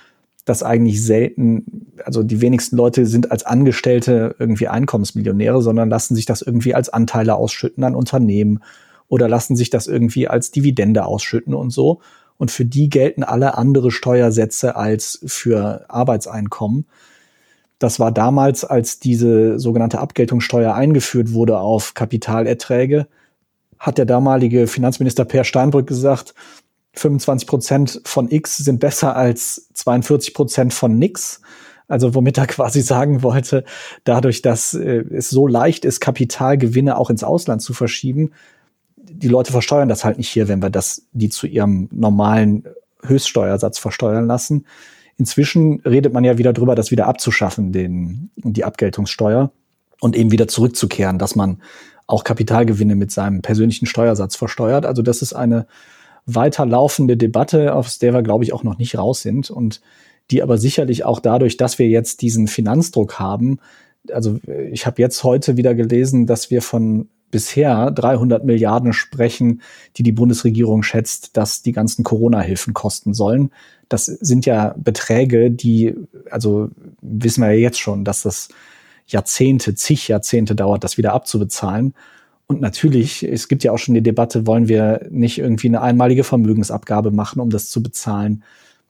dass 0.45 0.63
eigentlich 0.63 1.03
selten, 1.03 1.93
also 2.03 2.21
die 2.23 2.41
wenigsten 2.41 2.75
Leute 2.75 3.05
sind 3.05 3.31
als 3.31 3.45
Angestellte 3.45 4.35
irgendwie 4.39 4.67
Einkommensmillionäre, 4.67 5.61
sondern 5.61 5.89
lassen 5.89 6.15
sich 6.15 6.25
das 6.25 6.41
irgendwie 6.41 6.75
als 6.75 6.89
Anteile 6.89 7.35
ausschütten 7.35 7.83
an 7.83 7.95
Unternehmen 7.95 8.59
oder 9.07 9.29
lassen 9.29 9.55
sich 9.55 9.69
das 9.69 9.87
irgendwie 9.87 10.27
als 10.27 10.51
Dividende 10.51 11.05
ausschütten 11.05 11.53
und 11.53 11.69
so. 11.69 12.01
Und 12.37 12.51
für 12.51 12.65
die 12.65 12.89
gelten 12.89 13.23
alle 13.23 13.57
andere 13.57 13.91
Steuersätze 13.91 14.75
als 14.75 15.19
für 15.25 15.85
Arbeitseinkommen. 15.89 16.87
Das 17.79 17.99
war 17.99 18.11
damals, 18.11 18.65
als 18.65 18.99
diese 18.99 19.59
sogenannte 19.59 19.99
Abgeltungssteuer 19.99 20.73
eingeführt 20.73 21.33
wurde 21.33 21.59
auf 21.59 21.93
Kapitalerträge, 21.93 23.07
hat 23.77 23.97
der 23.97 24.05
damalige 24.05 24.67
Finanzminister 24.67 25.25
Per 25.25 25.43
Steinbrück 25.43 25.87
gesagt, 25.87 26.33
25 26.93 27.47
Prozent 27.47 28.01
von 28.05 28.29
X 28.29 28.57
sind 28.57 28.79
besser 28.79 29.15
als 29.15 29.69
42 29.73 30.33
Prozent 30.33 30.73
von 30.73 30.97
nix. 30.97 31.41
Also 31.87 32.15
womit 32.15 32.37
er 32.37 32.47
quasi 32.47 32.81
sagen 32.81 33.23
wollte, 33.23 33.63
dadurch, 34.03 34.41
dass 34.41 34.73
äh, 34.73 35.03
es 35.11 35.29
so 35.29 35.47
leicht 35.47 35.85
ist, 35.85 35.99
Kapitalgewinne 35.99 36.97
auch 36.97 37.09
ins 37.09 37.23
Ausland 37.23 37.61
zu 37.61 37.73
verschieben, 37.73 38.31
die 38.97 39.27
Leute 39.27 39.51
versteuern 39.51 39.89
das 39.89 40.05
halt 40.05 40.17
nicht 40.17 40.29
hier, 40.29 40.47
wenn 40.47 40.61
wir 40.61 40.69
das, 40.69 41.03
die 41.11 41.29
zu 41.29 41.45
ihrem 41.45 41.89
normalen 41.91 42.63
Höchststeuersatz 43.03 43.77
versteuern 43.77 44.27
lassen. 44.27 44.65
Inzwischen 45.17 45.81
redet 45.81 46.13
man 46.13 46.23
ja 46.23 46.37
wieder 46.37 46.53
drüber, 46.53 46.73
das 46.73 46.89
wieder 46.89 47.07
abzuschaffen, 47.07 47.71
den, 47.71 48.31
die 48.35 48.63
Abgeltungssteuer 48.63 49.51
und 49.99 50.15
eben 50.15 50.31
wieder 50.31 50.47
zurückzukehren, 50.47 51.19
dass 51.19 51.35
man 51.35 51.61
auch 52.07 52.23
Kapitalgewinne 52.23 52.95
mit 52.95 53.11
seinem 53.11 53.41
persönlichen 53.41 53.85
Steuersatz 53.85 54.35
versteuert. 54.35 54.85
Also 54.85 55.01
das 55.01 55.21
ist 55.21 55.33
eine 55.33 55.67
weiterlaufende 56.25 57.17
Debatte, 57.17 57.75
aus 57.75 57.99
der 57.99 58.13
wir, 58.13 58.21
glaube 58.21 58.43
ich, 58.43 58.53
auch 58.53 58.63
noch 58.63 58.77
nicht 58.77 58.97
raus 58.97 59.21
sind 59.21 59.49
und 59.49 59.81
die 60.31 60.41
aber 60.41 60.57
sicherlich 60.57 61.03
auch 61.03 61.19
dadurch, 61.19 61.57
dass 61.57 61.79
wir 61.79 61.87
jetzt 61.87 62.21
diesen 62.21 62.47
Finanzdruck 62.47 63.19
haben, 63.19 63.59
also 64.11 64.39
ich 64.71 64.85
habe 64.85 65.01
jetzt 65.01 65.23
heute 65.23 65.57
wieder 65.57 65.75
gelesen, 65.75 66.25
dass 66.25 66.49
wir 66.49 66.61
von 66.61 67.07
bisher 67.31 67.89
300 67.89 68.45
Milliarden 68.45 68.93
sprechen, 68.93 69.61
die 69.97 70.03
die 70.03 70.11
Bundesregierung 70.11 70.83
schätzt, 70.83 71.35
dass 71.35 71.63
die 71.63 71.71
ganzen 71.71 72.03
Corona-Hilfen 72.03 72.75
kosten 72.75 73.13
sollen. 73.15 73.49
Das 73.89 74.05
sind 74.05 74.45
ja 74.45 74.75
Beträge, 74.77 75.49
die, 75.49 75.95
also 76.29 76.69
wissen 77.01 77.41
wir 77.41 77.51
ja 77.51 77.59
jetzt 77.59 77.79
schon, 77.79 78.05
dass 78.05 78.21
das 78.21 78.49
Jahrzehnte, 79.07 79.73
zig 79.73 80.07
Jahrzehnte 80.07 80.55
dauert, 80.55 80.83
das 80.83 80.97
wieder 80.97 81.13
abzubezahlen. 81.13 81.95
Und 82.47 82.61
natürlich, 82.61 83.23
es 83.23 83.47
gibt 83.47 83.63
ja 83.63 83.71
auch 83.71 83.77
schon 83.77 83.95
die 83.95 84.01
Debatte, 84.01 84.45
wollen 84.45 84.67
wir 84.67 85.07
nicht 85.09 85.39
irgendwie 85.39 85.67
eine 85.67 85.81
einmalige 85.81 86.23
Vermögensabgabe 86.23 87.11
machen, 87.11 87.39
um 87.39 87.49
das 87.49 87.69
zu 87.69 87.81
bezahlen. 87.81 88.43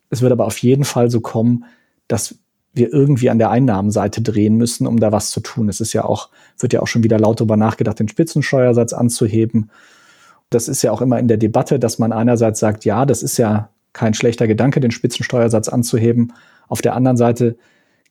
Es 0.09 0.21
wird 0.21 0.31
aber 0.31 0.45
auf 0.45 0.57
jeden 0.57 0.83
Fall 0.83 1.09
so 1.09 1.21
kommen, 1.21 1.65
dass 2.07 2.35
wir 2.73 2.91
irgendwie 2.91 3.29
an 3.29 3.37
der 3.37 3.51
Einnahmenseite 3.51 4.21
drehen 4.21 4.57
müssen, 4.57 4.87
um 4.87 4.99
da 4.99 5.11
was 5.11 5.29
zu 5.29 5.39
tun. 5.39 5.69
Es 5.69 5.79
ist 5.79 5.93
ja 5.93 6.03
auch, 6.05 6.29
wird 6.57 6.73
ja 6.73 6.81
auch 6.81 6.87
schon 6.87 7.03
wieder 7.03 7.19
laut 7.19 7.39
darüber 7.39 7.57
nachgedacht, 7.57 7.99
den 7.99 8.07
Spitzensteuersatz 8.07 8.93
anzuheben. 8.93 9.69
Das 10.49 10.67
ist 10.67 10.81
ja 10.81 10.91
auch 10.91 11.01
immer 11.01 11.19
in 11.19 11.27
der 11.27 11.37
Debatte, 11.37 11.79
dass 11.79 11.99
man 11.99 12.11
einerseits 12.11 12.59
sagt, 12.59 12.85
ja, 12.85 13.05
das 13.05 13.21
ist 13.21 13.37
ja 13.37 13.69
kein 13.93 14.15
schlechter 14.15 14.47
Gedanke, 14.47 14.79
den 14.79 14.91
Spitzensteuersatz 14.91 15.69
anzuheben. 15.69 16.33
Auf 16.67 16.81
der 16.81 16.95
anderen 16.95 17.17
Seite 17.17 17.55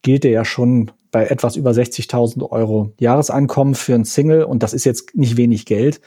gilt 0.02 0.24
er 0.24 0.30
ja 0.30 0.44
schon 0.44 0.92
bei 1.12 1.26
etwas 1.26 1.54
über 1.54 1.70
60.000 1.70 2.50
Euro 2.50 2.92
Jahreseinkommen 2.98 3.76
für 3.76 3.94
ein 3.94 4.04
Single 4.04 4.42
und 4.42 4.64
das 4.64 4.72
ist 4.72 4.84
jetzt 4.84 5.14
nicht 5.14 5.36
wenig 5.36 5.66
Geld, 5.66 6.00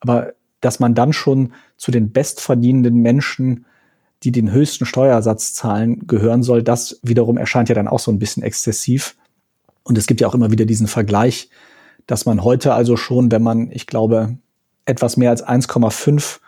aber 0.00 0.32
dass 0.62 0.80
man 0.80 0.94
dann 0.94 1.12
schon 1.12 1.52
zu 1.76 1.90
den 1.90 2.12
bestverdienenden 2.12 2.94
Menschen, 2.94 3.66
die 4.22 4.32
den 4.32 4.50
höchsten 4.50 4.86
Steuersatz 4.86 5.52
zahlen, 5.52 6.06
gehören 6.06 6.42
soll, 6.42 6.62
das 6.62 6.98
wiederum 7.02 7.36
erscheint 7.36 7.68
ja 7.68 7.74
dann 7.74 7.88
auch 7.88 7.98
so 7.98 8.10
ein 8.10 8.18
bisschen 8.18 8.42
exzessiv. 8.42 9.16
Und 9.82 9.98
es 9.98 10.06
gibt 10.06 10.22
ja 10.22 10.28
auch 10.28 10.34
immer 10.34 10.50
wieder 10.50 10.64
diesen 10.64 10.86
Vergleich, 10.86 11.50
dass 12.06 12.24
man 12.24 12.42
heute 12.44 12.72
also 12.72 12.96
schon, 12.96 13.30
wenn 13.30 13.42
man, 13.42 13.70
ich 13.70 13.86
glaube, 13.86 14.38
etwas 14.86 15.18
mehr 15.18 15.30
als 15.30 15.46
1,5 15.46 16.38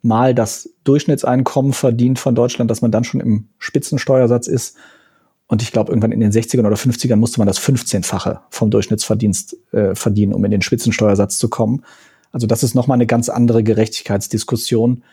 mal 0.00 0.34
das 0.34 0.70
Durchschnittseinkommen 0.84 1.74
verdient 1.74 2.18
von 2.18 2.34
Deutschland, 2.34 2.70
dass 2.70 2.80
man 2.80 2.92
dann 2.92 3.04
schon 3.04 3.20
im 3.20 3.48
Spitzensteuersatz 3.58 4.46
ist 4.46 4.76
und 5.48 5.62
ich 5.62 5.72
glaube, 5.72 5.92
irgendwann 5.92 6.12
in 6.12 6.20
den 6.20 6.32
60ern 6.32 6.66
oder 6.66 6.76
50ern 6.76 7.16
musste 7.16 7.38
man 7.38 7.46
das 7.46 7.60
15-fache 7.60 8.40
vom 8.50 8.70
Durchschnittsverdienst 8.70 9.56
äh, 9.72 9.94
verdienen, 9.94 10.32
um 10.32 10.44
in 10.44 10.50
den 10.50 10.62
Spitzensteuersatz 10.62 11.38
zu 11.38 11.48
kommen. 11.48 11.84
Also 12.32 12.46
das 12.46 12.62
ist 12.62 12.74
nochmal 12.74 12.96
eine 12.96 13.06
ganz 13.06 13.28
andere 13.28 13.62
Gerechtigkeitsdiskussion, 13.62 15.04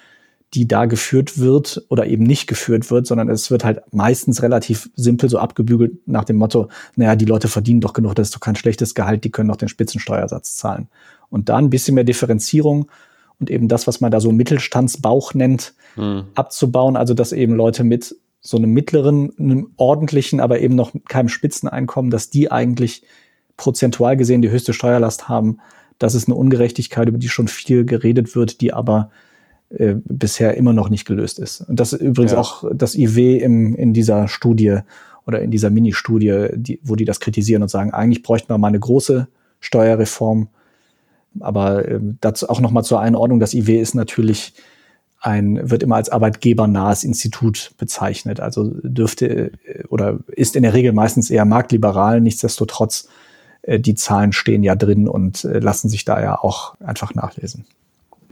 die 0.55 0.67
da 0.67 0.85
geführt 0.85 1.39
wird 1.39 1.85
oder 1.89 2.07
eben 2.07 2.23
nicht 2.23 2.47
geführt 2.47 2.89
wird, 2.91 3.07
sondern 3.07 3.29
es 3.29 3.49
wird 3.51 3.63
halt 3.63 3.81
meistens 3.91 4.41
relativ 4.41 4.89
simpel 4.95 5.29
so 5.29 5.37
abgebügelt 5.37 6.07
nach 6.07 6.25
dem 6.25 6.37
Motto, 6.37 6.69
naja, 6.95 7.15
die 7.15 7.25
Leute 7.25 7.47
verdienen 7.47 7.81
doch 7.81 7.93
genug, 7.93 8.15
das 8.15 8.27
ist 8.27 8.35
doch 8.35 8.39
kein 8.39 8.55
schlechtes 8.55 8.93
Gehalt, 8.95 9.23
die 9.23 9.31
können 9.31 9.49
doch 9.49 9.55
den 9.55 9.69
Spitzensteuersatz 9.69 10.55
zahlen. 10.55 10.89
Und 11.29 11.49
da 11.49 11.57
ein 11.57 11.69
bisschen 11.69 11.95
mehr 11.95 12.03
Differenzierung 12.03 12.87
und 13.39 13.49
eben 13.49 13.67
das, 13.67 13.87
was 13.87 13.99
man 13.99 14.11
da 14.11 14.19
so 14.19 14.31
Mittelstandsbauch 14.31 15.33
nennt, 15.33 15.73
hm. 15.95 16.25
abzubauen, 16.35 16.97
also 16.97 17.13
dass 17.13 17.31
eben 17.31 17.55
Leute 17.55 17.83
mit 17.83 18.15
so 18.45 18.57
einem 18.57 18.71
mittleren, 18.71 19.31
einem 19.39 19.71
ordentlichen, 19.77 20.41
aber 20.41 20.59
eben 20.59 20.75
noch 20.75 20.93
keinem 21.07 21.29
Spitzeneinkommen, 21.29 22.11
dass 22.11 22.29
die 22.29 22.51
eigentlich 22.51 23.03
prozentual 23.55 24.17
gesehen 24.17 24.41
die 24.41 24.51
höchste 24.51 24.73
Steuerlast 24.73 25.29
haben. 25.29 25.59
Das 25.97 26.13
ist 26.13 26.27
eine 26.27 26.35
Ungerechtigkeit, 26.35 27.07
über 27.07 27.17
die 27.17 27.29
schon 27.29 27.47
viel 27.47 27.85
geredet 27.85 28.35
wird, 28.35 28.59
die 28.59 28.73
aber 28.73 29.11
äh, 29.69 29.95
bisher 30.03 30.57
immer 30.57 30.73
noch 30.73 30.89
nicht 30.89 31.05
gelöst 31.05 31.39
ist. 31.39 31.61
Und 31.61 31.79
das 31.79 31.93
ist 31.93 32.01
übrigens 32.01 32.33
ja. 32.33 32.39
auch 32.39 32.65
das 32.73 32.95
IW 32.95 33.37
im, 33.37 33.75
in 33.75 33.93
dieser 33.93 34.27
Studie 34.27 34.79
oder 35.25 35.41
in 35.41 35.49
dieser 35.49 35.69
Mini-Studie, 35.69 36.47
die, 36.53 36.81
wo 36.83 36.97
die 36.97 37.05
das 37.05 37.21
kritisieren 37.21 37.63
und 37.63 37.69
sagen, 37.69 37.91
eigentlich 37.91 38.23
bräuchten 38.23 38.49
wir 38.49 38.57
mal 38.57 38.67
eine 38.67 38.79
große 38.79 39.29
Steuerreform. 39.61 40.49
Aber 41.39 41.87
äh, 41.87 41.99
dazu 42.19 42.49
auch 42.49 42.59
noch 42.59 42.71
mal 42.71 42.83
zur 42.83 42.99
Einordnung, 42.99 43.39
das 43.39 43.53
IW 43.53 43.79
ist 43.79 43.95
natürlich 43.95 44.53
ein, 45.23 45.71
wird 45.71 45.83
immer 45.83 45.95
als 45.95 46.09
arbeitgebernahes 46.09 47.03
Institut 47.03 47.71
bezeichnet. 47.77 48.41
Also 48.41 48.71
dürfte 48.83 49.51
äh, 49.65 49.85
oder 49.87 50.19
ist 50.27 50.55
in 50.55 50.63
der 50.63 50.73
Regel 50.73 50.91
meistens 50.91 51.31
eher 51.31 51.45
marktliberal. 51.45 52.19
Nichtsdestotrotz, 52.19 53.07
äh, 53.61 53.79
die 53.79 53.95
Zahlen 53.95 54.33
stehen 54.33 54.63
ja 54.63 54.75
drin 54.75 55.07
und 55.07 55.45
äh, 55.45 55.59
lassen 55.59 55.87
sich 55.87 56.03
da 56.03 56.21
ja 56.21 56.37
auch 56.37 56.75
einfach 56.81 57.15
nachlesen. 57.15 57.65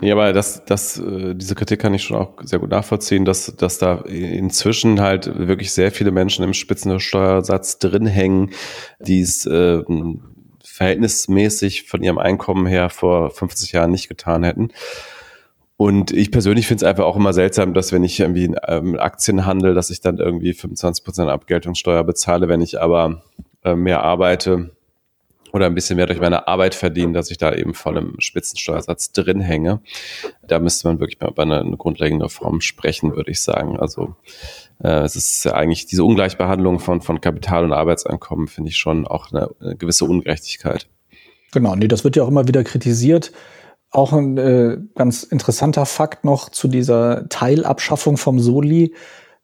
Ja, 0.02 0.16
aber 0.16 0.34
das, 0.34 0.66
das, 0.66 1.00
diese 1.06 1.54
Kritik 1.54 1.80
kann 1.80 1.94
ich 1.94 2.02
schon 2.02 2.18
auch 2.18 2.32
sehr 2.42 2.58
gut 2.58 2.72
nachvollziehen, 2.72 3.24
dass, 3.24 3.56
dass 3.56 3.78
da 3.78 4.00
inzwischen 4.02 5.00
halt 5.00 5.28
wirklich 5.48 5.72
sehr 5.74 5.92
viele 5.92 6.10
Menschen 6.10 6.44
im 6.44 6.56
Spitzensteuersatz 6.56 7.78
drin 7.78 8.08
hängen, 8.08 8.50
die 9.00 9.22
es 9.22 9.46
äh, 9.46 9.84
verhältnismäßig 10.64 11.84
von 11.84 12.02
ihrem 12.02 12.18
Einkommen 12.18 12.66
her 12.66 12.90
vor 12.90 13.30
50 13.30 13.74
Jahren 13.74 13.92
nicht 13.92 14.10
getan 14.10 14.44
hätten. 14.44 14.70
Und 15.82 16.12
ich 16.12 16.30
persönlich 16.30 16.68
finde 16.68 16.86
es 16.86 16.88
einfach 16.88 17.06
auch 17.06 17.16
immer 17.16 17.34
seltsam, 17.34 17.74
dass 17.74 17.92
wenn 17.92 18.04
ich 18.04 18.20
irgendwie 18.20 18.54
ähm, 18.68 19.00
Aktien 19.00 19.48
handle, 19.48 19.74
dass 19.74 19.90
ich 19.90 20.00
dann 20.00 20.20
irgendwie 20.20 20.52
25% 20.52 21.28
Abgeltungssteuer 21.28 22.04
bezahle, 22.04 22.48
wenn 22.48 22.62
ich 22.62 22.80
aber 22.80 23.24
äh, 23.64 23.74
mehr 23.74 24.04
arbeite 24.04 24.76
oder 25.54 25.66
ein 25.66 25.74
bisschen 25.74 25.96
mehr 25.96 26.06
durch 26.06 26.20
meine 26.20 26.48
Arbeit 26.48 26.76
verdiene, 26.76 27.14
dass 27.14 27.32
ich 27.32 27.40
da 27.40 27.52
eben 27.56 27.74
voll 27.74 27.98
im 27.98 28.14
Spitzensteuersatz 28.20 29.12
drin 29.12 29.42
hänge. 29.42 29.82
Da 30.48 30.60
müsste 30.60 30.88
man 30.88 31.00
wirklich 31.00 31.20
mal 31.20 31.32
über 31.32 31.42
eine, 31.42 31.62
eine 31.62 31.78
grundlegende 31.78 32.30
Form 32.30 32.62
sprechen, 32.62 33.16
würde 33.16 33.32
ich 33.32 33.42
sagen. 33.42 33.80
Also 33.80 34.14
äh, 34.84 35.00
es 35.00 35.16
ist 35.16 35.48
eigentlich 35.48 35.88
diese 35.88 36.04
Ungleichbehandlung 36.04 36.80
von, 36.80 37.02
von 37.02 37.22
Kapital 37.22 37.64
und 37.64 37.74
Arbeitseinkommen, 37.74 38.48
finde 38.50 38.70
ich 38.70 38.78
schon 38.78 39.08
auch 39.08 39.32
eine, 39.32 39.50
eine 39.60 39.76
gewisse 39.78 40.06
Ungerechtigkeit. 40.06 40.86
Genau, 41.52 41.76
nee, 41.76 41.88
das 41.88 42.04
wird 42.04 42.16
ja 42.18 42.22
auch 42.22 42.28
immer 42.30 42.48
wieder 42.48 42.64
kritisiert 42.64 43.32
auch 43.92 44.14
ein 44.14 44.38
äh, 44.38 44.78
ganz 44.96 45.24
interessanter 45.24 45.86
Fakt 45.86 46.24
noch 46.24 46.50
zu 46.50 46.68
dieser 46.68 47.28
Teilabschaffung 47.30 48.18
vom 48.18 48.40
Soli. 48.40 48.96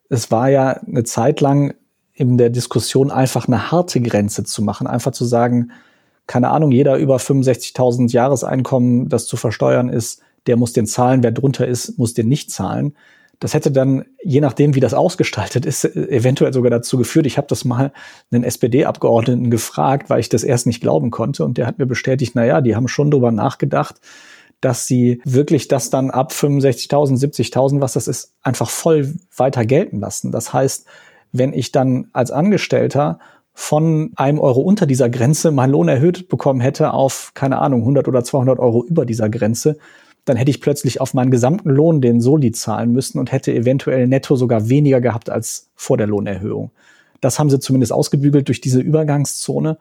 Es 0.09 0.31
war 0.31 0.49
ja 0.49 0.79
eine 0.87 1.03
Zeit 1.03 1.41
lang 1.41 1.75
in 2.13 2.37
der 2.37 2.49
Diskussion 2.49 3.11
einfach 3.11 3.47
eine 3.47 3.71
harte 3.71 4.01
Grenze 4.01 4.43
zu 4.43 4.63
machen, 4.63 4.87
einfach 4.87 5.11
zu 5.11 5.25
sagen, 5.25 5.71
keine 6.25 6.49
Ahnung, 6.49 6.71
jeder 6.71 6.97
über 6.97 7.17
65.000 7.17 8.11
Jahreseinkommen, 8.11 9.09
das 9.09 9.27
zu 9.27 9.37
versteuern 9.37 9.89
ist, 9.89 10.21
der 10.47 10.57
muss 10.57 10.73
den 10.73 10.87
zahlen, 10.87 11.23
wer 11.23 11.31
drunter 11.31 11.67
ist, 11.67 11.97
muss 11.97 12.13
den 12.13 12.27
nicht 12.27 12.51
zahlen. 12.51 12.95
Das 13.39 13.53
hätte 13.53 13.71
dann, 13.71 14.05
je 14.23 14.41
nachdem, 14.41 14.73
wie 14.73 14.79
das 14.79 14.95
ausgestaltet 14.95 15.65
ist, 15.65 15.85
eventuell 15.85 16.53
sogar 16.53 16.71
dazu 16.71 16.97
geführt. 16.97 17.27
Ich 17.27 17.37
habe 17.37 17.47
das 17.47 17.65
mal 17.65 17.91
einen 18.31 18.43
SPD-Abgeordneten 18.43 19.51
gefragt, 19.51 20.09
weil 20.09 20.19
ich 20.19 20.29
das 20.29 20.43
erst 20.43 20.65
nicht 20.65 20.81
glauben 20.81 21.11
konnte. 21.11 21.45
Und 21.45 21.57
der 21.57 21.67
hat 21.67 21.77
mir 21.77 21.85
bestätigt, 21.85 22.31
na 22.33 22.45
ja, 22.45 22.61
die 22.61 22.75
haben 22.75 22.87
schon 22.87 23.11
drüber 23.11 23.31
nachgedacht, 23.31 24.01
dass 24.61 24.87
sie 24.87 25.21
wirklich 25.23 25.67
das 25.67 25.89
dann 25.89 26.09
ab 26.09 26.31
65.000, 26.31 27.19
70.000, 27.19 27.81
was 27.81 27.93
das 27.93 28.07
ist, 28.07 28.33
einfach 28.41 28.69
voll 28.69 29.13
weiter 29.35 29.65
gelten 29.65 29.99
lassen. 29.99 30.31
Das 30.31 30.53
heißt, 30.53 30.85
wenn 31.31 31.53
ich 31.53 31.71
dann 31.71 32.07
als 32.13 32.31
Angestellter 32.31 33.19
von 33.53 34.11
einem 34.15 34.39
Euro 34.39 34.61
unter 34.61 34.85
dieser 34.85 35.09
Grenze 35.09 35.51
meinen 35.51 35.71
Lohn 35.71 35.87
erhöht 35.87 36.29
bekommen 36.29 36.61
hätte 36.61 36.93
auf, 36.93 37.31
keine 37.33 37.59
Ahnung, 37.59 37.81
100 37.81 38.07
oder 38.07 38.23
200 38.23 38.59
Euro 38.59 38.83
über 38.83 39.05
dieser 39.05 39.29
Grenze, 39.29 39.77
dann 40.25 40.37
hätte 40.37 40.51
ich 40.51 40.61
plötzlich 40.61 41.01
auf 41.01 41.13
meinen 41.13 41.31
gesamten 41.31 41.69
Lohn 41.69 42.01
den 42.01 42.21
Soli 42.21 42.51
zahlen 42.51 42.91
müssen 42.91 43.17
und 43.17 43.31
hätte 43.31 43.53
eventuell 43.53 44.07
netto 44.07 44.35
sogar 44.35 44.69
weniger 44.69 45.01
gehabt 45.01 45.29
als 45.29 45.69
vor 45.75 45.97
der 45.97 46.07
Lohnerhöhung. 46.07 46.71
Das 47.21 47.39
haben 47.39 47.49
sie 47.49 47.59
zumindest 47.59 47.93
ausgebügelt 47.93 48.47
durch 48.47 48.61
diese 48.61 48.79
Übergangszone. 48.79 49.77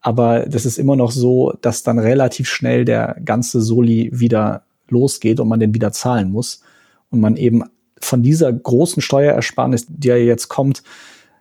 Aber 0.00 0.46
das 0.46 0.64
ist 0.64 0.78
immer 0.78 0.96
noch 0.96 1.10
so, 1.10 1.52
dass 1.60 1.82
dann 1.82 1.98
relativ 1.98 2.48
schnell 2.48 2.84
der 2.84 3.16
ganze 3.24 3.60
Soli 3.60 4.10
wieder 4.12 4.62
losgeht 4.88 5.40
und 5.40 5.48
man 5.48 5.60
den 5.60 5.74
wieder 5.74 5.92
zahlen 5.92 6.30
muss. 6.30 6.62
Und 7.10 7.20
man 7.20 7.36
eben 7.36 7.64
von 8.00 8.22
dieser 8.22 8.52
großen 8.52 9.02
Steuerersparnis, 9.02 9.86
die 9.88 10.08
ja 10.08 10.16
jetzt 10.16 10.48
kommt, 10.48 10.82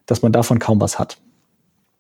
dass 0.05 0.21
man 0.21 0.31
davon 0.31 0.59
kaum 0.59 0.81
was 0.81 0.97
hat. 0.97 1.17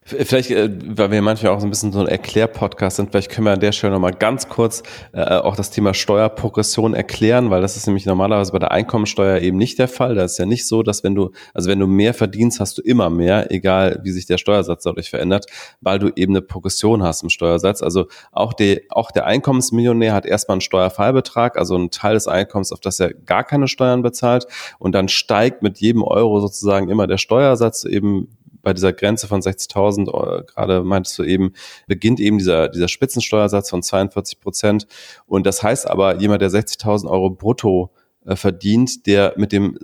Vielleicht, 0.07 0.51
äh, 0.51 0.69
weil 0.85 1.11
wir 1.11 1.21
manchmal 1.21 1.51
auch 1.51 1.59
so 1.59 1.67
ein 1.67 1.69
bisschen 1.69 1.91
so 1.91 1.99
ein 1.99 2.07
Erklärpodcast 2.07 2.95
sind, 2.95 3.11
vielleicht 3.11 3.29
können 3.29 3.45
wir 3.45 3.51
an 3.51 3.59
der 3.59 3.73
Stelle 3.73 3.91
nochmal 3.91 4.13
ganz 4.13 4.47
kurz 4.47 4.81
äh, 5.11 5.21
auch 5.21 5.57
das 5.57 5.69
Thema 5.69 5.93
Steuerprogression 5.93 6.93
erklären, 6.93 7.49
weil 7.49 7.59
das 7.59 7.75
ist 7.75 7.87
nämlich 7.87 8.05
normalerweise 8.05 8.53
bei 8.53 8.59
der 8.59 8.71
Einkommensteuer 8.71 9.39
eben 9.39 9.57
nicht 9.57 9.79
der 9.79 9.89
Fall. 9.89 10.15
Da 10.15 10.23
ist 10.23 10.37
ja 10.37 10.45
nicht 10.45 10.65
so, 10.65 10.81
dass 10.81 11.03
wenn 11.03 11.13
du, 11.13 11.31
also 11.53 11.69
wenn 11.69 11.79
du 11.79 11.87
mehr 11.87 12.13
verdienst, 12.13 12.61
hast 12.61 12.77
du 12.77 12.81
immer 12.83 13.09
mehr, 13.09 13.51
egal 13.51 13.99
wie 14.03 14.11
sich 14.11 14.25
der 14.25 14.37
Steuersatz 14.37 14.83
dadurch 14.83 15.09
verändert, 15.09 15.47
weil 15.81 15.99
du 15.99 16.09
eben 16.15 16.31
eine 16.31 16.41
Progression 16.41 17.03
hast 17.03 17.23
im 17.23 17.29
Steuersatz. 17.29 17.83
Also 17.83 18.07
auch, 18.31 18.53
die, 18.53 18.89
auch 18.89 19.11
der 19.11 19.25
Einkommensmillionär 19.25 20.13
hat 20.13 20.25
erstmal 20.25 20.55
einen 20.55 20.61
Steuerfallbetrag, 20.61 21.57
also 21.57 21.75
einen 21.75 21.91
Teil 21.91 22.13
des 22.13 22.29
Einkommens, 22.29 22.71
auf 22.71 22.79
das 22.79 23.01
er 23.01 23.13
gar 23.13 23.43
keine 23.43 23.67
Steuern 23.67 24.03
bezahlt 24.03 24.47
und 24.79 24.93
dann 24.93 25.09
steigt 25.09 25.63
mit 25.63 25.79
jedem 25.79 26.03
Euro 26.03 26.39
sozusagen 26.39 26.87
immer 26.87 27.07
der 27.07 27.17
Steuersatz 27.17 27.83
eben 27.83 28.36
bei 28.67 28.73
dieser 28.73 28.91
Grenze 28.91 29.27
von 29.27 29.39
60.000, 29.39 30.09
äh, 30.09 30.43
gerade 30.43 30.83
meintest 30.83 31.17
du 31.17 31.23
eben, 31.23 31.53
beginnt 31.87 32.19
eben 32.19 32.37
dieser, 32.37 32.67
dieser 32.67 32.89
Spitzensteuersatz 32.89 33.69
von 33.69 33.81
42 33.81 34.41
Prozent. 34.41 34.87
Und 35.25 35.45
das 35.45 35.63
heißt 35.63 35.89
aber, 35.89 36.17
jemand, 36.17 36.41
der 36.41 36.49
60.000 36.49 37.09
Euro 37.09 37.29
brutto 37.29 37.91
äh, 38.25 38.35
verdient, 38.35 39.07
der 39.07 39.33
mit 39.37 39.53
dem, 39.53 39.79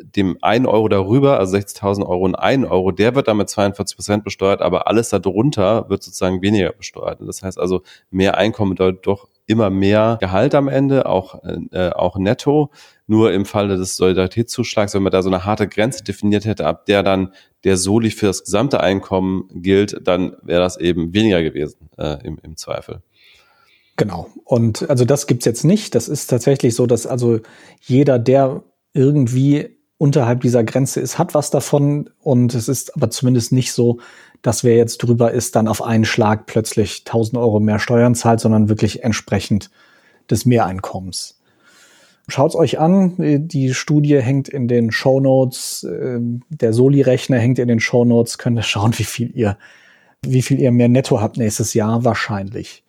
dem 0.00 0.38
1 0.40 0.66
Euro 0.66 0.88
darüber, 0.88 1.38
also 1.38 1.58
60.000 1.58 2.06
Euro 2.06 2.24
und 2.24 2.34
1 2.34 2.66
Euro, 2.70 2.90
der 2.90 3.14
wird 3.14 3.28
damit 3.28 3.50
42 3.50 3.96
Prozent 3.96 4.24
besteuert, 4.24 4.62
aber 4.62 4.86
alles 4.88 5.10
darunter 5.10 5.90
wird 5.90 6.02
sozusagen 6.02 6.40
weniger 6.40 6.72
besteuert. 6.72 7.18
Das 7.20 7.42
heißt 7.42 7.58
also, 7.58 7.82
mehr 8.10 8.38
Einkommen 8.38 8.70
bedeutet 8.70 9.06
doch 9.06 9.28
immer 9.52 9.70
mehr 9.70 10.18
Gehalt 10.20 10.54
am 10.54 10.68
Ende, 10.68 11.06
auch, 11.06 11.42
äh, 11.70 11.90
auch 11.90 12.16
netto. 12.16 12.70
Nur 13.06 13.32
im 13.32 13.44
Falle 13.44 13.76
des 13.76 13.96
Solidaritätszuschlags, 13.96 14.94
wenn 14.94 15.02
man 15.02 15.12
da 15.12 15.22
so 15.22 15.28
eine 15.28 15.44
harte 15.44 15.68
Grenze 15.68 16.02
definiert 16.02 16.44
hätte, 16.44 16.66
ab 16.66 16.86
der 16.86 17.02
dann 17.02 17.32
der 17.64 17.76
Soli 17.76 18.10
für 18.10 18.26
das 18.26 18.44
gesamte 18.44 18.80
Einkommen 18.80 19.48
gilt, 19.54 20.00
dann 20.02 20.36
wäre 20.42 20.60
das 20.60 20.78
eben 20.78 21.12
weniger 21.14 21.42
gewesen 21.42 21.90
äh, 21.98 22.26
im, 22.26 22.38
im 22.42 22.56
Zweifel. 22.56 23.02
Genau. 23.96 24.28
Und 24.44 24.88
also 24.88 25.04
das 25.04 25.26
gibt's 25.26 25.44
jetzt 25.44 25.64
nicht. 25.64 25.94
Das 25.94 26.08
ist 26.08 26.28
tatsächlich 26.28 26.74
so, 26.74 26.86
dass 26.86 27.06
also 27.06 27.40
jeder, 27.82 28.18
der 28.18 28.62
irgendwie 28.94 29.76
unterhalb 29.98 30.40
dieser 30.40 30.64
Grenze 30.64 31.00
ist, 31.00 31.18
hat 31.18 31.34
was 31.34 31.50
davon. 31.50 32.10
Und 32.20 32.54
es 32.54 32.68
ist 32.68 32.96
aber 32.96 33.10
zumindest 33.10 33.52
nicht 33.52 33.72
so, 33.72 34.00
dass 34.42 34.64
wer 34.64 34.76
jetzt 34.76 34.98
drüber 34.98 35.30
ist, 35.30 35.56
dann 35.56 35.68
auf 35.68 35.82
einen 35.82 36.04
Schlag 36.04 36.46
plötzlich 36.46 37.04
1000 37.06 37.38
Euro 37.38 37.60
mehr 37.60 37.78
Steuern 37.78 38.14
zahlt, 38.14 38.40
sondern 38.40 38.68
wirklich 38.68 39.04
entsprechend 39.04 39.70
des 40.28 40.44
Mehreinkommens. 40.44 41.38
Schaut's 42.28 42.54
euch 42.54 42.78
an. 42.78 43.14
Die 43.18 43.74
Studie 43.74 44.20
hängt 44.20 44.48
in 44.48 44.68
den 44.68 44.92
Show 44.92 45.20
Notes. 45.20 45.84
Ähm, 45.84 46.42
der 46.50 46.72
Soli-Rechner 46.72 47.38
hängt 47.38 47.58
in 47.58 47.68
den 47.68 47.80
Show 47.80 48.04
Notes. 48.04 48.38
Könnt 48.38 48.58
ihr 48.58 48.62
schauen, 48.62 48.96
wie 48.98 49.04
viel 49.04 49.30
ihr, 49.34 49.58
wie 50.24 50.42
viel 50.42 50.60
ihr 50.60 50.70
mehr 50.70 50.88
Netto 50.88 51.20
habt 51.20 51.36
nächstes 51.36 51.74
Jahr. 51.74 52.04
Wahrscheinlich. 52.04 52.84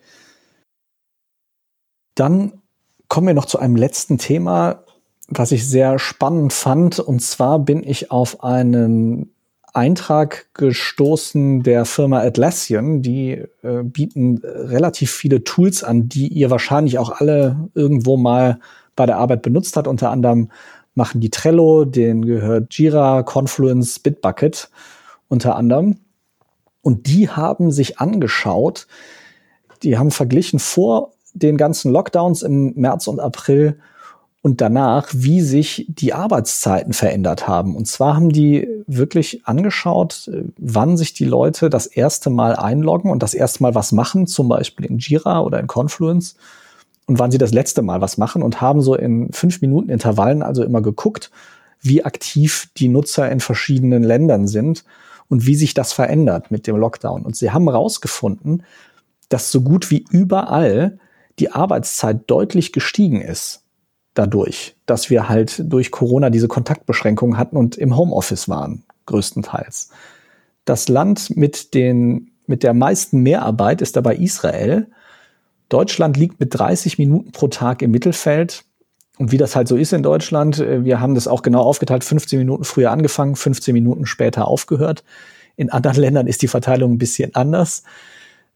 Dann 2.16 2.62
kommen 3.08 3.28
wir 3.28 3.34
noch 3.34 3.45
zu 3.45 3.60
einem 3.60 3.76
letzten 3.76 4.18
Thema, 4.18 4.84
was 5.28 5.51
ich 5.51 5.68
sehr 5.68 5.97
spannend 5.97 6.54
fand. 6.54 6.99
Und 6.99 7.22
zwar 7.22 7.60
bin 7.60 7.84
ich 7.84 8.12
auf 8.12 8.43
einen 8.43 9.33
Eintrag 9.74 10.47
gestoßen 10.53 11.63
der 11.63 11.86
Firma 11.86 12.21
Atlassian. 12.21 13.01
Die 13.01 13.43
äh, 13.63 13.84
bieten 13.84 14.38
relativ 14.43 15.11
viele 15.11 15.43
Tools 15.43 15.84
an, 15.84 16.07
die 16.07 16.28
ihr 16.28 16.49
wahrscheinlich 16.49 16.99
auch 16.99 17.19
alle 17.19 17.69
irgendwo 17.74 18.15
mal 18.15 18.59
bei 18.95 19.05
der 19.05 19.17
Arbeit 19.17 19.41
benutzt 19.41 19.76
hat. 19.76 19.88
Unter 19.88 20.11
anderem 20.11 20.49
machen 20.95 21.21
die 21.21 21.32
Trello, 21.32 21.86
den 21.86 22.26
gehört 22.26 22.74
Jira, 22.74 23.24
Confluence, 23.24 23.99
Bitbucket 23.99 24.69
unter 25.28 25.55
anderem. 25.55 25.97
Und 26.82 27.07
die 27.07 27.30
haben 27.30 27.71
sich 27.71 27.99
angeschaut, 27.99 28.88
die 29.82 29.97
haben 29.97 30.11
verglichen 30.11 30.59
vor 30.59 31.13
den 31.34 31.57
ganzen 31.57 31.91
Lockdowns 31.91 32.43
im 32.43 32.74
März 32.76 33.07
und 33.07 33.19
April 33.19 33.80
und 34.44 34.60
danach, 34.60 35.08
wie 35.14 35.39
sich 35.39 35.86
die 35.88 36.14
Arbeitszeiten 36.14 36.91
verändert 36.91 37.48
haben. 37.48 37.78
Und 37.78 37.88
zwar 37.88 38.16
haben 38.16 38.28
die 38.28 38.68
wirklich 38.88 39.48
angeschaut, 39.48 40.30
wann 40.58 40.98
sich 40.98 41.14
die 41.14 41.24
Leute 41.24 41.70
das 41.70 41.88
erste 41.88 42.30
Mal 42.30 42.58
einloggen 42.58 43.10
und 43.10 43.24
das 43.24 43.34
erste 43.34 43.64
Mal 43.64 43.74
was 43.74 43.94
machen, 43.94 44.28
zum 44.28 44.50
Beispiel 44.50 44.86
in 44.86 44.98
Jira 44.98 45.39
oder 45.39 45.62
in 45.62 45.68
Confluence 45.68 46.36
und 47.06 47.20
wann 47.20 47.32
sie 47.32 47.38
das 47.38 47.54
letzte 47.54 47.82
Mal 47.82 48.02
was 48.02 48.18
machen 48.18 48.44
und 48.44 48.60
haben 48.60 48.82
so 48.82 48.96
in 48.96 49.32
fünf 49.32 49.62
Minuten 49.62 49.89
Intervallen 49.89 50.44
also 50.44 50.62
immer 50.62 50.82
geguckt, 50.82 51.32
wie 51.80 52.04
aktiv 52.04 52.70
die 52.76 52.89
Nutzer 52.89 53.32
in 53.32 53.39
verschiedenen 53.39 54.04
Ländern 54.04 54.48
sind 54.48 54.84
und 55.30 55.48
wie 55.48 55.56
sich 55.56 55.74
das 55.74 55.94
verändert 55.94 56.52
mit 56.52 56.68
dem 56.68 56.76
Lockdown. 56.76 57.22
Und 57.22 57.38
sie 57.38 57.52
haben 57.52 57.70
herausgefunden, 57.70 58.64
dass 59.30 59.54
so 59.54 59.62
gut 59.62 59.89
wie 59.89 60.04
überall 60.12 61.00
die 61.39 61.50
Arbeitszeit 61.50 62.30
deutlich 62.30 62.74
gestiegen 62.74 63.22
ist 63.22 63.62
dadurch, 64.14 64.76
dass 64.86 65.09
wir 65.09 65.30
halt 65.30 65.61
durch 65.72 65.91
Corona 65.91 66.30
diese 66.30 66.47
Kontaktbeschränkungen 66.47 67.38
hatten 67.38 67.57
und 67.57 67.78
im 67.78 67.97
Homeoffice 67.97 68.49
waren, 68.49 68.84
größtenteils. 69.05 69.89
Das 70.66 70.88
Land 70.88 71.36
mit 71.36 71.74
den, 71.74 72.32
mit 72.45 72.64
der 72.64 72.74
meisten 72.74 73.22
Mehrarbeit 73.22 73.82
ist 73.82 73.95
dabei 73.95 74.16
Israel 74.16 74.88
Deutschland 75.74 76.18
liegt 76.18 76.39
mit 76.39 76.53
30 76.53 76.99
Minuten 76.99 77.32
pro 77.32 77.47
Tag 77.47 77.82
im 77.82 77.89
Mittelfeld. 77.89 78.64
Und 79.18 79.32
wie 79.32 79.38
das 79.38 79.55
halt 79.55 79.68
so 79.68 79.76
ist 79.76 79.91
in 79.91 80.03
Deutschland, 80.03 80.59
äh, 80.59 80.86
wir 80.86 80.99
haben 80.99 81.16
das 81.16 81.28
auch 81.28 81.41
genau 81.41 81.61
aufgeteilt, 81.61 82.03
15 82.03 82.38
Minuten 82.38 82.64
früher 82.64 82.91
angefangen, 82.91 83.36
15 83.36 83.74
Minuten 83.74 84.05
später 84.05 84.47
aufgehört. 84.47 85.03
In 85.55 85.72
anderen 85.72 85.97
Ländern 85.97 86.28
ist 86.28 86.43
die 86.43 86.47
Verteilung 86.47 86.93
ein 86.93 86.97
bisschen 86.99 87.34
anders. 87.34 87.82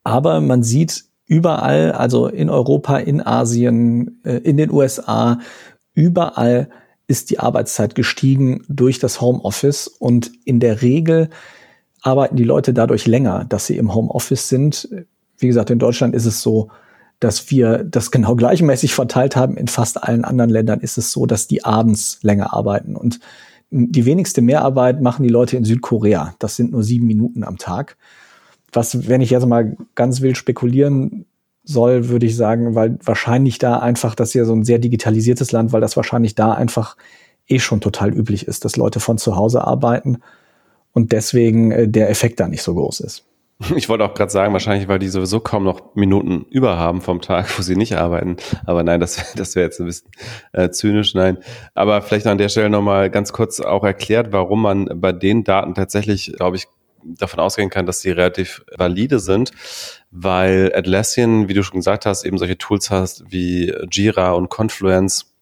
Aber 0.03 0.41
man 0.41 0.61
sieht 0.61 1.05
überall, 1.27 1.91
also 1.91 2.27
in 2.27 2.49
Europa, 2.49 2.97
in 2.97 3.21
Asien, 3.21 4.21
äh, 4.23 4.37
in 4.37 4.57
den 4.57 4.71
USA, 4.71 5.39
überall 5.93 6.69
ist 7.07 7.29
die 7.29 7.39
Arbeitszeit 7.39 7.95
gestiegen 7.95 8.65
durch 8.67 8.99
das 8.99 9.21
Homeoffice 9.21 9.87
und 9.87 10.31
in 10.45 10.59
der 10.59 10.81
Regel 10.81 11.29
arbeiten 12.01 12.35
die 12.35 12.43
Leute 12.43 12.73
dadurch 12.73 13.07
länger, 13.07 13.45
dass 13.45 13.65
sie 13.67 13.77
im 13.77 13.93
Homeoffice 13.93 14.49
sind. 14.49 14.89
Wie 15.37 15.47
gesagt, 15.47 15.69
in 15.69 15.79
Deutschland 15.79 16.15
ist 16.15 16.25
es 16.25 16.41
so, 16.41 16.69
dass 17.19 17.49
wir 17.49 17.83
das 17.83 18.11
genau 18.11 18.35
gleichmäßig 18.35 18.93
verteilt 18.93 19.35
haben. 19.35 19.57
In 19.57 19.67
fast 19.67 20.03
allen 20.03 20.25
anderen 20.25 20.49
Ländern 20.49 20.79
ist 20.79 20.97
es 20.97 21.11
so, 21.11 21.25
dass 21.25 21.47
die 21.47 21.63
abends 21.63 22.19
länger 22.21 22.53
arbeiten. 22.53 22.95
Und 22.95 23.19
die 23.69 24.05
wenigste 24.05 24.41
Mehrarbeit 24.41 25.01
machen 25.01 25.23
die 25.23 25.29
Leute 25.29 25.57
in 25.57 25.65
Südkorea. 25.65 26.35
Das 26.39 26.55
sind 26.55 26.71
nur 26.71 26.83
sieben 26.83 27.07
Minuten 27.07 27.43
am 27.43 27.57
Tag. 27.57 27.97
Was, 28.77 29.09
wenn 29.09 29.21
ich 29.21 29.31
jetzt 29.31 29.45
mal 29.47 29.75
ganz 29.95 30.21
wild 30.21 30.37
spekulieren 30.37 31.25
soll, 31.63 32.09
würde 32.09 32.27
ich 32.27 32.35
sagen, 32.35 32.75
weil 32.75 32.99
wahrscheinlich 33.03 33.57
da 33.57 33.79
einfach, 33.79 34.13
das 34.13 34.29
ist 34.29 34.33
ja 34.35 34.45
so 34.45 34.53
ein 34.53 34.63
sehr 34.63 34.77
digitalisiertes 34.77 35.51
Land, 35.51 35.73
weil 35.73 35.81
das 35.81 35.97
wahrscheinlich 35.97 36.35
da 36.35 36.53
einfach 36.53 36.95
eh 37.47 37.57
schon 37.57 37.81
total 37.81 38.13
üblich 38.13 38.47
ist, 38.47 38.65
dass 38.65 38.75
Leute 38.75 38.99
von 38.99 39.17
zu 39.17 39.35
Hause 39.35 39.65
arbeiten 39.65 40.19
und 40.93 41.11
deswegen 41.11 41.71
äh, 41.71 41.87
der 41.87 42.11
Effekt 42.11 42.39
da 42.39 42.47
nicht 42.47 42.61
so 42.61 42.75
groß 42.75 42.99
ist. 42.99 43.23
Ich 43.75 43.89
wollte 43.89 44.03
auch 44.03 44.13
gerade 44.13 44.31
sagen, 44.31 44.53
wahrscheinlich, 44.53 44.87
weil 44.87 44.99
die 44.99 45.07
sowieso 45.07 45.39
kaum 45.39 45.63
noch 45.63 45.95
Minuten 45.95 46.45
über 46.51 46.77
haben 46.77 47.01
vom 47.01 47.21
Tag, 47.21 47.57
wo 47.57 47.63
sie 47.63 47.75
nicht 47.75 47.97
arbeiten. 47.97 48.37
Aber 48.67 48.83
nein, 48.83 48.99
das, 48.99 49.33
das 49.35 49.55
wäre 49.55 49.65
jetzt 49.65 49.79
ein 49.79 49.87
bisschen 49.87 50.11
äh, 50.53 50.69
zynisch, 50.69 51.15
nein. 51.15 51.39
Aber 51.73 52.03
vielleicht 52.03 52.27
an 52.27 52.37
der 52.37 52.49
Stelle 52.49 52.69
nochmal 52.69 53.09
ganz 53.09 53.33
kurz 53.33 53.59
auch 53.59 53.83
erklärt, 53.83 54.31
warum 54.31 54.61
man 54.61 55.01
bei 55.01 55.11
den 55.11 55.43
Daten 55.43 55.73
tatsächlich, 55.73 56.33
glaube 56.37 56.57
ich, 56.57 56.67
davon 57.03 57.39
ausgehen 57.39 57.69
kann, 57.69 57.85
dass 57.85 58.01
sie 58.01 58.11
relativ 58.11 58.63
valide 58.75 59.19
sind, 59.19 59.51
weil 60.11 60.71
Atlassian, 60.75 61.47
wie 61.47 61.53
du 61.53 61.63
schon 61.63 61.79
gesagt 61.79 62.05
hast, 62.05 62.23
eben 62.23 62.37
solche 62.37 62.57
Tools 62.57 62.89
hast 62.89 63.31
wie 63.31 63.73
Jira 63.91 64.31
und 64.31 64.49
Confluence, 64.49 65.33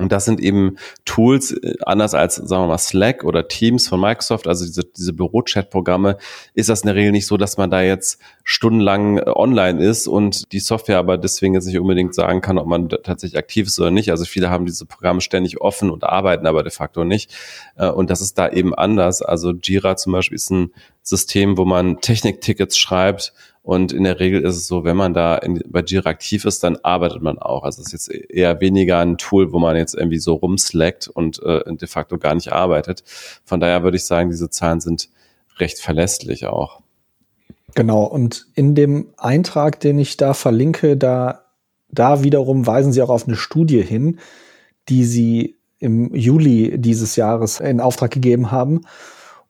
und 0.00 0.12
das 0.12 0.24
sind 0.24 0.40
eben 0.40 0.76
Tools, 1.04 1.52
äh, 1.52 1.74
anders 1.84 2.14
als, 2.14 2.36
sagen 2.36 2.62
wir 2.62 2.68
mal, 2.68 2.78
Slack 2.78 3.22
oder 3.22 3.48
Teams 3.48 3.86
von 3.86 4.00
Microsoft, 4.00 4.46
also 4.46 4.64
diese, 4.64 4.84
diese 4.84 5.12
Büro-Chat-Programme, 5.12 6.16
ist 6.54 6.68
das 6.68 6.82
in 6.82 6.86
der 6.86 6.96
Regel 6.96 7.12
nicht 7.12 7.26
so, 7.26 7.36
dass 7.36 7.58
man 7.58 7.70
da 7.70 7.82
jetzt 7.82 8.18
stundenlang 8.44 9.18
äh, 9.18 9.24
online 9.26 9.84
ist 9.84 10.08
und 10.08 10.52
die 10.52 10.60
Software 10.60 10.98
aber 10.98 11.18
deswegen 11.18 11.54
jetzt 11.54 11.66
nicht 11.66 11.78
unbedingt 11.78 12.14
sagen 12.14 12.40
kann, 12.40 12.58
ob 12.58 12.66
man 12.66 12.88
tatsächlich 12.88 13.38
aktiv 13.38 13.66
ist 13.66 13.78
oder 13.78 13.90
nicht. 13.90 14.10
Also 14.10 14.24
viele 14.24 14.50
haben 14.50 14.66
diese 14.66 14.86
Programme 14.86 15.20
ständig 15.20 15.60
offen 15.60 15.90
und 15.90 16.04
arbeiten 16.04 16.46
aber 16.46 16.62
de 16.62 16.72
facto 16.72 17.04
nicht. 17.04 17.34
Äh, 17.76 17.88
und 17.88 18.10
das 18.10 18.20
ist 18.22 18.38
da 18.38 18.48
eben 18.48 18.74
anders. 18.74 19.22
Also 19.22 19.52
Jira 19.52 19.96
zum 19.96 20.12
Beispiel 20.12 20.36
ist 20.36 20.50
ein 20.50 20.72
System, 21.02 21.58
wo 21.58 21.64
man 21.64 22.00
Techniktickets 22.00 22.78
schreibt 22.78 23.32
und 23.62 23.92
in 23.92 24.04
der 24.04 24.20
Regel 24.20 24.42
ist 24.42 24.56
es 24.56 24.66
so, 24.66 24.84
wenn 24.84 24.96
man 24.96 25.12
da 25.12 25.36
in, 25.36 25.62
bei 25.68 25.82
Jira 25.82 26.10
aktiv 26.10 26.44
ist, 26.44 26.64
dann 26.64 26.76
arbeitet 26.76 27.22
man 27.22 27.38
auch. 27.38 27.62
Also 27.62 27.82
es 27.82 27.92
ist 27.92 28.08
jetzt 28.08 28.30
eher 28.30 28.60
weniger 28.60 28.98
ein 28.98 29.18
Tool, 29.18 29.52
wo 29.52 29.58
man 29.58 29.76
jetzt 29.76 29.94
irgendwie 29.94 30.18
so 30.18 30.34
rumslackt 30.34 31.08
und 31.08 31.42
äh, 31.42 31.62
de 31.66 31.86
facto 31.86 32.16
gar 32.18 32.34
nicht 32.34 32.52
arbeitet. 32.52 33.04
Von 33.44 33.60
daher 33.60 33.82
würde 33.82 33.98
ich 33.98 34.04
sagen, 34.04 34.30
diese 34.30 34.48
Zahlen 34.48 34.80
sind 34.80 35.10
recht 35.58 35.78
verlässlich 35.78 36.46
auch. 36.46 36.80
Genau, 37.74 38.04
und 38.04 38.46
in 38.54 38.74
dem 38.74 39.08
Eintrag, 39.16 39.78
den 39.78 39.98
ich 39.98 40.16
da 40.16 40.34
verlinke, 40.34 40.96
da, 40.96 41.42
da 41.90 42.24
wiederum 42.24 42.66
weisen 42.66 42.92
sie 42.92 43.02
auch 43.02 43.10
auf 43.10 43.26
eine 43.26 43.36
Studie 43.36 43.82
hin, 43.82 44.18
die 44.88 45.04
sie 45.04 45.56
im 45.78 46.14
Juli 46.14 46.78
dieses 46.78 47.16
Jahres 47.16 47.60
in 47.60 47.80
Auftrag 47.80 48.10
gegeben 48.10 48.50
haben. 48.50 48.82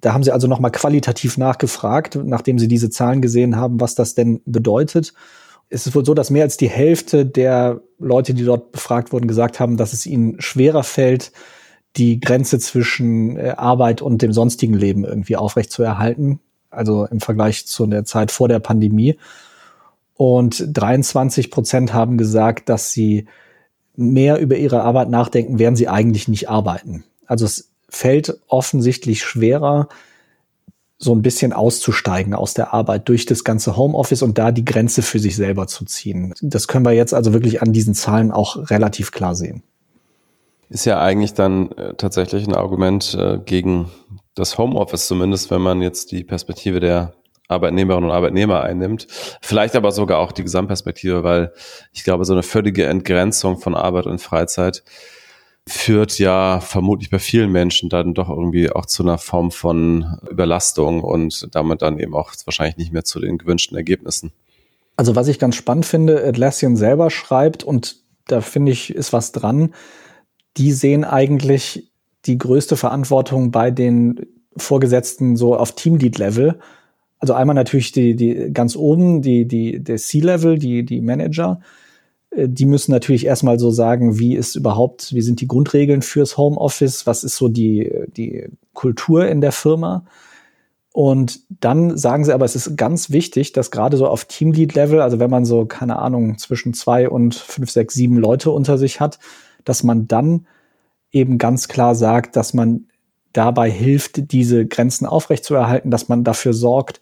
Da 0.01 0.13
haben 0.15 0.23
sie 0.23 0.33
also 0.33 0.47
nochmal 0.47 0.71
qualitativ 0.71 1.39
nachgefragt, 1.39 2.19
nachdem 2.25 2.59
sie 2.59 2.69
diese 2.69 2.91
Zahlen 2.91 3.21
gesehen 3.21 3.57
haben, 3.57 3.81
was 3.81 3.95
das 3.95 4.15
denn 4.15 4.41
bedeutet. 4.45 5.13
Es 5.69 5.87
ist 5.87 5.95
wohl 5.95 6.05
so, 6.05 6.15
dass 6.15 6.31
mehr 6.31 6.45
als 6.45 6.57
die 6.57 6.69
Hälfte 6.69 7.27
der 7.27 7.81
Leute, 7.99 8.35
die 8.35 8.45
dort 8.45 8.73
befragt 8.73 9.13
wurden, 9.13 9.29
gesagt 9.29 9.61
haben, 9.61 9.77
dass 9.77 9.93
es 9.93 10.07
ihnen 10.07 10.41
schwerer 10.41 10.83
fällt, 10.83 11.33
die 11.97 12.21
Grenze 12.21 12.59
zwischen 12.59 13.37
äh, 13.37 13.55
Arbeit 13.57 14.03
und 14.03 14.23
dem 14.23 14.33
sonstigen 14.33 14.75
Leben 14.75 15.05
irgendwie 15.05 15.37
aufrechtzuerhalten 15.37 16.41
also 16.71 17.07
im 17.07 17.21
Vergleich 17.21 17.67
zu 17.67 17.87
der 17.87 18.05
Zeit 18.05 18.31
vor 18.31 18.49
der 18.49 18.61
Pandemie. 18.61 19.19
Und 20.15 20.65
23 20.73 21.51
Prozent 21.51 21.93
haben 21.93 22.19
gesagt, 22.19 22.69
dass 22.69 22.93
sie 22.93 23.27
mehr 23.97 24.39
über 24.39 24.57
ihre 24.57 24.83
Arbeit 24.83 25.11
nachdenken, 25.11 25.59
während 25.59 25.77
sie 25.77 25.89
eigentlich 25.89 26.29
nicht 26.29 26.49
arbeiten. 26.49 27.05
Also 27.27 27.45
es 27.45 27.70
fällt 27.91 28.41
offensichtlich 28.49 29.23
schwerer, 29.23 29.89
so 30.99 31.15
ein 31.15 31.23
bisschen 31.23 31.53
auszusteigen 31.55 32.35
aus 32.35 32.53
der 32.53 32.75
Arbeit 32.75 33.09
durch 33.09 33.25
das 33.25 33.43
ganze 33.43 33.77
Homeoffice 33.77 34.23
und 34.23 34.37
da 34.37 34.53
die 34.53 34.67
Grenze 34.67 35.01
für 35.01 35.19
sich 35.19 35.35
selber 35.35 35.67
zu 35.67 35.87
ziehen. 35.87 36.35
Das 36.43 36.69
können 36.69 36.85
wir 36.85 36.93
jetzt 36.93 37.15
also 37.15 37.33
wirklich 37.33 37.63
an 37.63 37.73
diesen 37.73 37.95
Zahlen 37.95 38.31
auch 38.31 38.71
relativ 38.71 39.11
klar 39.11 39.35
sehen. 39.35 39.63
Ist 40.69 40.85
ja 40.85 41.01
eigentlich 41.01 41.33
dann 41.33 41.73
äh, 41.73 41.95
tatsächlich 41.95 42.47
ein 42.47 42.55
Argument 42.55 43.15
äh, 43.19 43.39
gegen 43.45 43.91
das 44.35 44.59
Homeoffice 44.59 45.07
zumindest, 45.07 45.51
wenn 45.51 45.63
man 45.63 45.83
jetzt 45.83 46.13
die 46.13 46.23
Perspektive 46.23 46.81
der 46.81 47.15
Arbeitnehmerinnen 47.49 48.09
und 48.09 48.15
Arbeitnehmer 48.15 48.63
einnimmt. 48.63 49.07
Vielleicht 49.41 49.75
aber 49.75 49.93
sogar 49.93 50.19
auch 50.19 50.33
die 50.33 50.45
Gesamtperspektive, 50.45 51.25
weil 51.25 51.53
ich 51.93 52.05
glaube, 52.05 52.25
so 52.25 52.33
eine 52.33 52.43
völlige 52.43 52.87
Entgrenzung 52.87 53.59
von 53.59 53.75
Arbeit 53.75 54.07
und 54.07 54.21
Freizeit 54.21 54.85
führt 55.69 56.19
ja 56.19 56.61
vermutlich 56.61 57.11
bei 57.11 57.19
vielen 57.19 57.53
Menschen 57.53 57.89
dann 57.89 58.15
doch 58.15 58.29
irgendwie 58.29 58.71
auch 58.71 58.87
zu 58.87 59.03
einer 59.03 59.19
Form 59.19 59.51
von 59.51 60.19
Überlastung 60.31 61.03
und 61.03 61.49
damit 61.53 61.83
dann 61.83 61.99
eben 61.99 62.15
auch 62.15 62.33
wahrscheinlich 62.45 62.77
nicht 62.77 62.93
mehr 62.93 63.05
zu 63.05 63.21
den 63.21 63.39
gewünschten 63.39 63.77
Ergebnissen. 63.77 64.33
Also 64.97 65.17
was 65.17 65.29
ich 65.29 65.39
ganz 65.39 65.57
spannend 65.57 65.87
finde, 65.87 66.25
Atlassian 66.25 66.77
selber 66.77 67.11
schreibt, 67.11 67.65
und 67.65 67.97
da 68.27 68.41
finde 68.41 68.73
ich, 68.73 68.95
ist 68.95 69.13
was 69.13 69.33
dran, 69.33 69.75
die 70.57 70.73
sehen 70.73 71.05
eigentlich 71.05 71.91
die 72.27 72.39
größte 72.39 72.77
Verantwortung 72.77 73.51
bei 73.51 73.71
den 73.71 74.21
Vorgesetzten 74.57 75.37
so 75.37 75.57
auf 75.57 75.75
Teamlead-Level. 75.75 76.59
Also 77.19 77.35
einmal 77.35 77.55
natürlich 77.55 77.93
die, 77.93 78.17
die 78.17 78.53
ganz 78.53 78.77
oben, 78.77 79.23
die, 79.23 79.47
die, 79.47 79.83
der 79.83 79.97
C-Level, 79.97 80.59
die, 80.59 80.85
die 80.85 81.01
Manager. 81.01 81.61
Äh, 82.31 82.49
die 82.49 82.67
müssen 82.67 82.93
natürlich 82.93 83.27
erstmal 83.27 83.59
so 83.59 83.71
sagen, 83.71 84.19
wie 84.19 84.37
ist 84.37 84.57
überhaupt, 84.57 85.15
wie 85.15 85.23
sind 85.23 85.41
die 85.41 85.49
Grundregeln 85.49 86.03
fürs 86.03 86.37
Homeoffice? 86.37 87.07
Was 87.07 87.25
ist 87.25 87.37
so 87.37 87.49
die, 87.49 87.91
die 88.17 88.49
Kultur 88.73 89.27
in 89.27 89.41
der 89.41 89.53
Firma? 89.53 90.05
Und 90.93 91.41
dann 91.61 91.97
sagen 91.97 92.25
sie 92.25 92.35
aber, 92.35 92.45
es 92.45 92.57
ist 92.57 92.77
ganz 92.77 93.11
wichtig, 93.11 93.53
dass 93.53 93.71
gerade 93.71 93.97
so 93.97 94.09
auf 94.09 94.25
Teamlead-Level, 94.25 95.01
also 95.01 95.21
wenn 95.21 95.31
man 95.31 95.45
so, 95.45 95.65
keine 95.65 96.01
Ahnung, 96.01 96.37
zwischen 96.39 96.75
zwei 96.75 97.09
und 97.09 97.37
fünf, 97.37 97.71
sechs, 97.71 97.95
sieben 97.95 98.17
Leute 98.17 98.51
unter 98.51 98.77
sich 98.77 98.99
hat, 98.99 99.21
dass 99.65 99.85
man 99.85 100.09
dann 100.09 100.47
eben 101.13 101.39
ganz 101.39 101.69
klar 101.69 101.95
sagt, 101.95 102.35
dass 102.35 102.55
man 102.55 102.87
dabei 103.33 103.71
hilft, 103.71 104.33
diese 104.33 104.67
Grenzen 104.67 105.07
aufrechtzuerhalten, 105.07 105.93
dass 105.93 106.09
man 106.09 106.25
dafür 106.25 106.53
sorgt, 106.53 107.01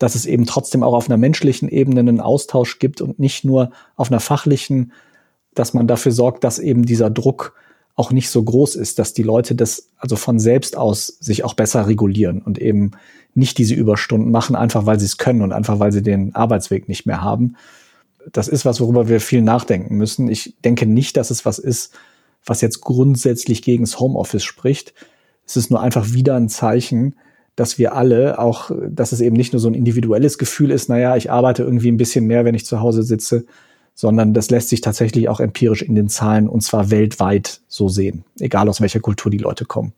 dass 0.00 0.14
es 0.14 0.24
eben 0.24 0.46
trotzdem 0.46 0.82
auch 0.82 0.94
auf 0.94 1.08
einer 1.08 1.18
menschlichen 1.18 1.68
Ebene 1.68 2.00
einen 2.00 2.20
Austausch 2.20 2.78
gibt 2.78 3.02
und 3.02 3.18
nicht 3.18 3.44
nur 3.44 3.70
auf 3.96 4.10
einer 4.10 4.18
fachlichen, 4.18 4.92
dass 5.54 5.74
man 5.74 5.86
dafür 5.86 6.10
sorgt, 6.10 6.42
dass 6.42 6.58
eben 6.58 6.86
dieser 6.86 7.10
Druck 7.10 7.54
auch 7.96 8.10
nicht 8.10 8.30
so 8.30 8.42
groß 8.42 8.76
ist, 8.76 8.98
dass 8.98 9.12
die 9.12 9.22
Leute 9.22 9.54
das 9.54 9.90
also 9.98 10.16
von 10.16 10.38
selbst 10.38 10.74
aus 10.74 11.06
sich 11.20 11.44
auch 11.44 11.52
besser 11.52 11.86
regulieren 11.86 12.40
und 12.40 12.58
eben 12.58 12.92
nicht 13.34 13.58
diese 13.58 13.74
Überstunden 13.74 14.30
machen, 14.30 14.56
einfach 14.56 14.86
weil 14.86 14.98
sie 14.98 15.04
es 15.04 15.18
können 15.18 15.42
und 15.42 15.52
einfach 15.52 15.80
weil 15.80 15.92
sie 15.92 16.02
den 16.02 16.34
Arbeitsweg 16.34 16.88
nicht 16.88 17.04
mehr 17.04 17.20
haben. 17.20 17.56
Das 18.32 18.48
ist 18.48 18.64
was, 18.64 18.80
worüber 18.80 19.06
wir 19.06 19.20
viel 19.20 19.42
nachdenken 19.42 19.96
müssen. 19.96 20.28
Ich 20.28 20.54
denke 20.64 20.86
nicht, 20.86 21.18
dass 21.18 21.30
es 21.30 21.44
was 21.44 21.58
ist, 21.58 21.92
was 22.46 22.62
jetzt 22.62 22.80
grundsätzlich 22.80 23.60
gegen 23.60 23.84
das 23.84 24.00
Homeoffice 24.00 24.44
spricht. 24.44 24.94
Es 25.46 25.58
ist 25.58 25.70
nur 25.70 25.82
einfach 25.82 26.14
wieder 26.14 26.36
ein 26.36 26.48
Zeichen, 26.48 27.16
dass 27.56 27.78
wir 27.78 27.94
alle 27.94 28.38
auch, 28.38 28.70
dass 28.88 29.12
es 29.12 29.20
eben 29.20 29.36
nicht 29.36 29.52
nur 29.52 29.60
so 29.60 29.68
ein 29.68 29.74
individuelles 29.74 30.38
Gefühl 30.38 30.70
ist, 30.70 30.88
naja, 30.88 31.16
ich 31.16 31.30
arbeite 31.30 31.62
irgendwie 31.62 31.90
ein 31.90 31.96
bisschen 31.96 32.26
mehr, 32.26 32.44
wenn 32.44 32.54
ich 32.54 32.66
zu 32.66 32.80
Hause 32.80 33.02
sitze, 33.02 33.44
sondern 33.94 34.32
das 34.32 34.50
lässt 34.50 34.70
sich 34.70 34.80
tatsächlich 34.80 35.28
auch 35.28 35.40
empirisch 35.40 35.82
in 35.82 35.94
den 35.94 36.08
Zahlen 36.08 36.48
und 36.48 36.62
zwar 36.62 36.90
weltweit 36.90 37.60
so 37.68 37.88
sehen, 37.88 38.24
egal 38.38 38.68
aus 38.68 38.80
welcher 38.80 39.00
Kultur 39.00 39.30
die 39.30 39.38
Leute 39.38 39.64
kommen. 39.64 39.92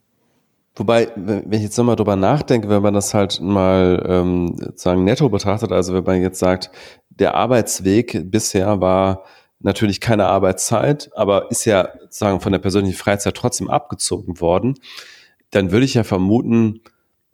Wobei, 0.75 1.09
wenn 1.17 1.53
ich 1.53 1.63
jetzt 1.63 1.77
nochmal 1.77 1.97
drüber 1.97 2.17
nachdenke, 2.17 2.69
wenn 2.71 2.83
man 2.83 2.95
das 2.95 3.13
halt 3.13 3.41
mal 3.43 4.03
ähm, 4.09 4.57
sozusagen 4.59 5.05
netto 5.05 5.29
betrachtet, 5.29 5.71
also 5.71 5.93
wenn 5.93 6.05
man 6.05 6.23
jetzt 6.23 6.39
sagt, 6.39 6.71
der 7.11 7.35
Arbeitsweg 7.35 8.31
bisher 8.31 8.81
war 8.81 9.25
natürlich 9.61 10.01
keine 10.01 10.27
Arbeitszeit, 10.27 11.11
aber 11.15 11.51
ist 11.51 11.67
ja 11.67 11.89
sagen 12.09 12.41
von 12.41 12.53
der 12.53 12.59
persönlichen 12.59 12.97
Freizeit 12.97 13.37
trotzdem 13.37 13.69
abgezogen 13.69 14.41
worden, 14.41 14.75
dann 15.51 15.71
würde 15.71 15.85
ich 15.85 15.95
ja 15.95 16.05
vermuten, 16.05 16.81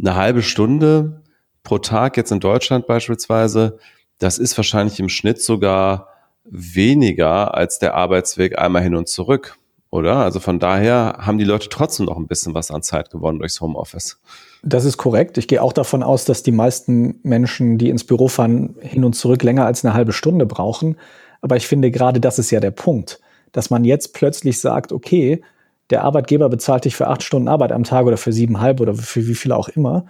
eine 0.01 0.15
halbe 0.15 0.43
Stunde 0.43 1.23
pro 1.63 1.79
Tag 1.79 2.17
jetzt 2.17 2.33
in 2.33 2.41
Deutschland 2.41 2.87
beispielsweise, 2.87 3.79
das 4.19 4.39
ist 4.39 4.57
wahrscheinlich 4.57 4.99
im 5.01 5.09
Schnitt 5.09 5.43
sogar 5.43 6.09
weniger 6.45 7.55
als 7.55 7.79
der 7.79 7.95
Arbeitsweg 7.95 8.59
einmal 8.59 8.83
hin 8.83 8.95
und 8.95 9.09
zurück, 9.09 9.59
oder? 9.91 10.17
Also 10.17 10.41
von 10.41 10.59
daher 10.59 11.19
haben 11.21 11.39
die 11.39 11.45
Leute 11.45 11.69
trotzdem 11.69 12.07
noch 12.07 12.17
ein 12.17 12.27
bisschen 12.27 12.55
was 12.55 12.71
an 12.71 12.83
Zeit 12.83 13.11
gewonnen 13.11 13.39
durchs 13.39 13.61
Homeoffice. 13.61 14.21
Das 14.63 14.85
ist 14.85 14.97
korrekt. 14.97 15.39
Ich 15.39 15.47
gehe 15.47 15.63
auch 15.63 15.73
davon 15.73 16.03
aus, 16.03 16.25
dass 16.25 16.43
die 16.43 16.53
meisten 16.53 17.21
Menschen, 17.23 17.79
die 17.79 17.91
ins 17.91 18.05
Büro 18.05 18.29
fahren, 18.29 18.75
hin 18.81 19.05
und 19.05 19.15
zurück 19.15 19.43
länger 19.43 19.67
als 19.67 19.85
eine 19.85 19.95
halbe 19.95 20.13
Stunde 20.13 20.47
brauchen. 20.47 20.97
Aber 21.41 21.57
ich 21.57 21.67
finde 21.67 21.91
gerade 21.91 22.21
das 22.21 22.39
ist 22.39 22.51
ja 22.51 22.61
der 22.61 22.71
Punkt, 22.71 23.21
dass 23.53 23.71
man 23.71 23.85
jetzt 23.85 24.15
plötzlich 24.15 24.61
sagt, 24.61 24.93
okay, 24.93 25.43
der 25.91 26.05
Arbeitgeber 26.05 26.49
bezahlt 26.49 26.85
dich 26.85 26.97
für 26.97 27.07
acht 27.07 27.23
Stunden 27.23 27.49
Arbeit 27.49 27.73
am 27.73 27.85
Tag 27.85 28.07
oder 28.07 28.17
für 28.17 28.33
siebenhalb 28.33 28.81
oder 28.81 28.95
für 28.95 29.27
wie 29.27 29.35
viel 29.35 29.53
auch 29.53 29.69
immer. 29.69 30.07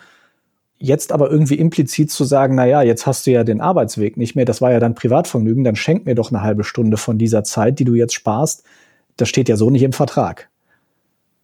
Jetzt 0.79 1.12
aber 1.12 1.31
irgendwie 1.31 1.57
implizit 1.57 2.11
zu 2.11 2.24
sagen, 2.24 2.55
na 2.55 2.64
ja, 2.64 2.83
jetzt 2.83 3.07
hast 3.07 3.26
du 3.26 3.33
ja 3.33 3.43
den 3.45 3.61
Arbeitsweg 3.61 4.16
nicht 4.16 4.37
mehr, 4.37 4.45
das 4.45 4.61
war 4.61 4.70
ja 4.70 4.79
dann 4.79 4.95
Privatvergnügen, 4.95 5.64
dann 5.64 5.76
schenk 5.76 6.07
mir 6.07 6.14
doch 6.14 6.31
eine 6.31 6.43
halbe 6.43 6.62
Stunde 6.64 6.97
von 6.97 7.18
dieser 7.18 7.43
Zeit, 7.43 7.79
die 7.79 7.85
du 7.85 7.95
jetzt 7.95 8.14
sparst. 8.14 8.64
Das 9.16 9.29
steht 9.29 9.49
ja 9.49 9.57
so 9.57 9.70
nicht 9.70 9.83
im 9.83 9.93
Vertrag. 9.93 10.49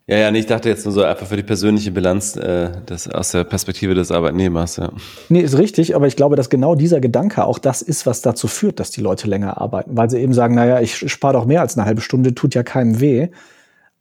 Ja, 0.06 0.18
ja, 0.18 0.30
ich 0.32 0.44
dachte 0.44 0.68
jetzt 0.68 0.84
nur 0.84 0.92
so 0.92 1.02
einfach 1.02 1.26
für 1.26 1.36
die 1.36 1.42
persönliche 1.42 1.90
Bilanz 1.90 2.36
äh, 2.36 2.70
das 2.84 3.08
aus 3.08 3.30
der 3.30 3.44
Perspektive 3.44 3.94
des 3.94 4.10
Arbeitnehmers, 4.12 4.76
ja. 4.76 4.92
Nee, 5.30 5.40
ist 5.40 5.56
richtig, 5.56 5.96
aber 5.96 6.06
ich 6.06 6.14
glaube, 6.14 6.36
dass 6.36 6.50
genau 6.50 6.74
dieser 6.74 7.00
Gedanke 7.00 7.46
auch 7.46 7.58
das 7.58 7.80
ist, 7.80 8.04
was 8.04 8.20
dazu 8.20 8.46
führt, 8.46 8.80
dass 8.80 8.90
die 8.90 9.00
Leute 9.00 9.28
länger 9.28 9.58
arbeiten, 9.62 9.96
weil 9.96 10.10
sie 10.10 10.20
eben 10.20 10.34
sagen, 10.34 10.54
naja, 10.56 10.80
ich 10.80 11.10
spare 11.10 11.32
doch 11.32 11.46
mehr 11.46 11.62
als 11.62 11.78
eine 11.78 11.86
halbe 11.86 12.02
Stunde, 12.02 12.34
tut 12.34 12.54
ja 12.54 12.62
keinem 12.62 13.00
weh. 13.00 13.28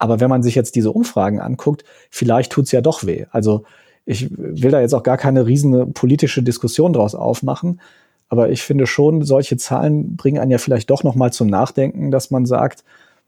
Aber 0.03 0.19
wenn 0.19 0.29
man 0.29 0.43
sich 0.43 0.53
jetzt 0.53 0.75
diese 0.75 0.91
Umfragen 0.91 1.39
anguckt, 1.39 1.85
vielleicht 2.09 2.51
tut's 2.51 2.73
ja 2.73 2.81
doch 2.81 3.05
weh. 3.05 3.23
Also 3.31 3.63
ich 4.03 4.29
will 4.37 4.69
da 4.69 4.81
jetzt 4.81 4.93
auch 4.93 5.03
gar 5.03 5.15
keine 5.15 5.45
riesen 5.45 5.93
politische 5.93 6.43
Diskussion 6.43 6.91
draus 6.91 7.15
aufmachen, 7.15 7.79
aber 8.27 8.49
ich 8.49 8.63
finde 8.63 8.85
schon, 8.85 9.23
solche 9.23 9.55
Zahlen 9.55 10.17
bringen 10.17 10.39
einen 10.39 10.51
ja 10.51 10.57
vielleicht 10.57 10.89
doch 10.89 11.05
noch 11.05 11.15
mal 11.15 11.31
zum 11.31 11.47
Nachdenken, 11.47 12.11
dass 12.11 12.31
man 12.31 12.45
sagt, 12.45 12.83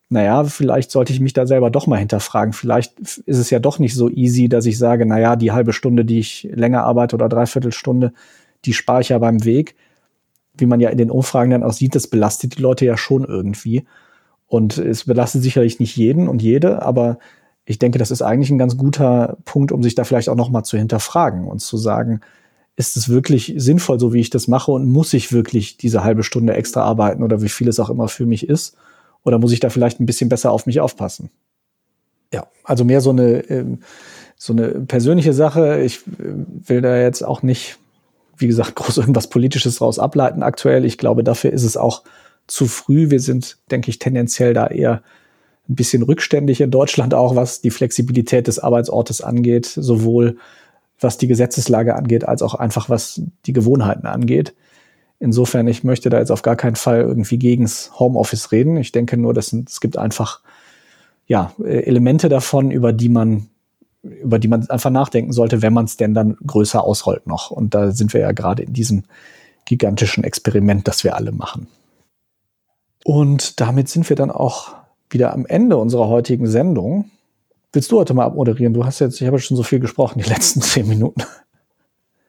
naja, 0.09 0.43
vielleicht 0.43 0.91
sollte 0.91 1.13
ich 1.13 1.21
mich 1.21 1.31
da 1.31 1.47
selber 1.47 1.69
doch 1.69 1.87
mal 1.87 1.99
hinterfragen. 1.99 2.51
Vielleicht 2.51 2.99
ist 2.99 3.37
es 3.37 3.49
ja 3.51 3.59
doch 3.59 3.79
nicht 3.79 3.95
so 3.95 4.09
easy, 4.09 4.49
dass 4.49 4.65
ich 4.65 4.77
sage, 4.77 5.05
naja, 5.05 5.37
die 5.37 5.53
halbe 5.53 5.71
Stunde, 5.71 6.03
die 6.03 6.19
ich 6.19 6.45
länger 6.51 6.83
arbeite 6.83 7.15
oder 7.15 7.29
dreiviertel 7.29 7.71
Stunde, 7.71 8.11
die 8.65 8.73
spare 8.73 8.99
ich 8.99 9.09
ja 9.09 9.17
beim 9.17 9.45
Weg. 9.45 9.75
Wie 10.57 10.65
man 10.65 10.81
ja 10.81 10.89
in 10.89 10.97
den 10.97 11.09
Umfragen 11.09 11.51
dann 11.51 11.63
auch 11.63 11.71
sieht, 11.71 11.95
das 11.95 12.07
belastet 12.07 12.57
die 12.57 12.61
Leute 12.61 12.83
ja 12.83 12.97
schon 12.97 13.23
irgendwie. 13.23 13.85
Und 14.55 14.77
es 14.77 15.03
belastet 15.03 15.43
sicherlich 15.43 15.81
nicht 15.81 15.97
jeden 15.97 16.29
und 16.29 16.41
jede, 16.41 16.81
aber 16.81 17.19
ich 17.65 17.77
denke, 17.77 17.99
das 17.99 18.09
ist 18.09 18.21
eigentlich 18.21 18.51
ein 18.51 18.57
ganz 18.57 18.77
guter 18.77 19.35
Punkt, 19.43 19.73
um 19.73 19.83
sich 19.83 19.95
da 19.95 20.05
vielleicht 20.05 20.29
auch 20.29 20.35
noch 20.35 20.49
mal 20.49 20.63
zu 20.63 20.77
hinterfragen 20.77 21.45
und 21.45 21.59
zu 21.59 21.75
sagen, 21.75 22.21
ist 22.77 22.95
es 22.95 23.09
wirklich 23.09 23.53
sinnvoll, 23.57 23.99
so 23.99 24.13
wie 24.13 24.21
ich 24.21 24.29
das 24.29 24.47
mache 24.47 24.71
und 24.71 24.87
muss 24.87 25.11
ich 25.11 25.33
wirklich 25.33 25.75
diese 25.75 26.05
halbe 26.05 26.23
Stunde 26.23 26.53
extra 26.53 26.83
arbeiten 26.83 27.21
oder 27.21 27.41
wie 27.41 27.49
viel 27.49 27.67
es 27.67 27.81
auch 27.81 27.89
immer 27.89 28.07
für 28.07 28.25
mich 28.25 28.47
ist? 28.47 28.77
Oder 29.25 29.39
muss 29.39 29.51
ich 29.51 29.59
da 29.59 29.69
vielleicht 29.69 29.99
ein 29.99 30.05
bisschen 30.05 30.29
besser 30.29 30.53
auf 30.53 30.67
mich 30.67 30.79
aufpassen? 30.79 31.29
Ja, 32.33 32.47
also 32.63 32.85
mehr 32.85 33.01
so 33.01 33.09
eine, 33.09 33.39
ähm, 33.49 33.79
so 34.37 34.53
eine 34.53 34.69
persönliche 34.69 35.33
Sache. 35.33 35.81
Ich 35.81 35.97
äh, 35.97 36.69
will 36.69 36.79
da 36.79 36.95
jetzt 36.95 37.23
auch 37.23 37.43
nicht, 37.43 37.77
wie 38.37 38.47
gesagt, 38.47 38.75
groß 38.75 38.99
irgendwas 38.99 39.27
Politisches 39.27 39.75
draus 39.75 39.99
ableiten 39.99 40.43
aktuell. 40.43 40.85
Ich 40.85 40.97
glaube, 40.97 41.25
dafür 41.25 41.51
ist 41.51 41.63
es 41.63 41.75
auch 41.75 42.03
zu 42.47 42.67
früh. 42.67 43.09
Wir 43.09 43.19
sind, 43.19 43.57
denke 43.71 43.89
ich, 43.89 43.99
tendenziell 43.99 44.53
da 44.53 44.67
eher 44.67 45.03
ein 45.67 45.75
bisschen 45.75 46.03
rückständig 46.03 46.61
in 46.61 46.71
Deutschland 46.71 47.13
auch, 47.13 47.35
was 47.35 47.61
die 47.61 47.71
Flexibilität 47.71 48.47
des 48.47 48.59
Arbeitsortes 48.59 49.21
angeht, 49.21 49.65
sowohl 49.65 50.37
was 50.99 51.17
die 51.17 51.27
Gesetzeslage 51.27 51.95
angeht, 51.95 52.27
als 52.27 52.41
auch 52.41 52.55
einfach 52.55 52.89
was 52.89 53.21
die 53.45 53.53
Gewohnheiten 53.53 54.05
angeht. 54.05 54.53
Insofern, 55.19 55.67
ich 55.67 55.83
möchte 55.83 56.09
da 56.09 56.19
jetzt 56.19 56.31
auf 56.31 56.41
gar 56.41 56.55
keinen 56.55 56.75
Fall 56.75 57.01
irgendwie 57.01 57.39
gegens 57.39 57.91
Homeoffice 57.99 58.51
reden. 58.51 58.77
Ich 58.77 58.91
denke 58.91 59.17
nur, 59.17 59.33
dass 59.33 59.53
es 59.53 59.81
gibt 59.81 59.97
einfach 59.97 60.41
ja 61.25 61.53
Elemente 61.63 62.29
davon, 62.29 62.69
über 62.69 62.93
die 62.93 63.09
man 63.09 63.49
über 64.05 64.39
die 64.39 64.47
man 64.47 64.69
einfach 64.69 64.91
nachdenken 64.91 65.31
sollte, 65.31 65.61
wenn 65.61 65.73
man 65.73 65.85
es 65.85 65.97
denn 65.97 66.13
dann 66.13 66.37
größer 66.45 66.83
ausrollt 66.83 67.27
noch. 67.27 67.51
Und 67.51 67.73
da 67.73 67.91
sind 67.91 68.13
wir 68.13 68.21
ja 68.21 68.31
gerade 68.31 68.63
in 68.63 68.73
diesem 68.73 69.03
gigantischen 69.65 70.23
Experiment, 70.23 70.87
das 70.87 71.03
wir 71.03 71.15
alle 71.15 71.31
machen. 71.31 71.67
Und 73.07 73.61
damit 73.61 73.87
sind 73.87 74.09
wir 74.09 74.15
dann 74.15 74.31
auch 74.31 74.73
wieder 75.11 75.31
am 75.31 75.45
Ende 75.45 75.77
unserer 75.77 76.07
heutigen 76.07 76.47
Sendung. 76.47 77.11
Willst 77.71 77.91
du 77.91 77.99
heute 77.99 78.15
mal 78.15 78.25
abmoderieren? 78.25 78.73
Du 78.73 78.83
hast 78.83 78.97
jetzt, 78.97 79.21
ich 79.21 79.27
habe 79.27 79.37
schon 79.37 79.55
so 79.55 79.61
viel 79.61 79.79
gesprochen, 79.79 80.19
die 80.23 80.27
letzten 80.27 80.59
zehn 80.63 80.87
Minuten. 80.87 81.21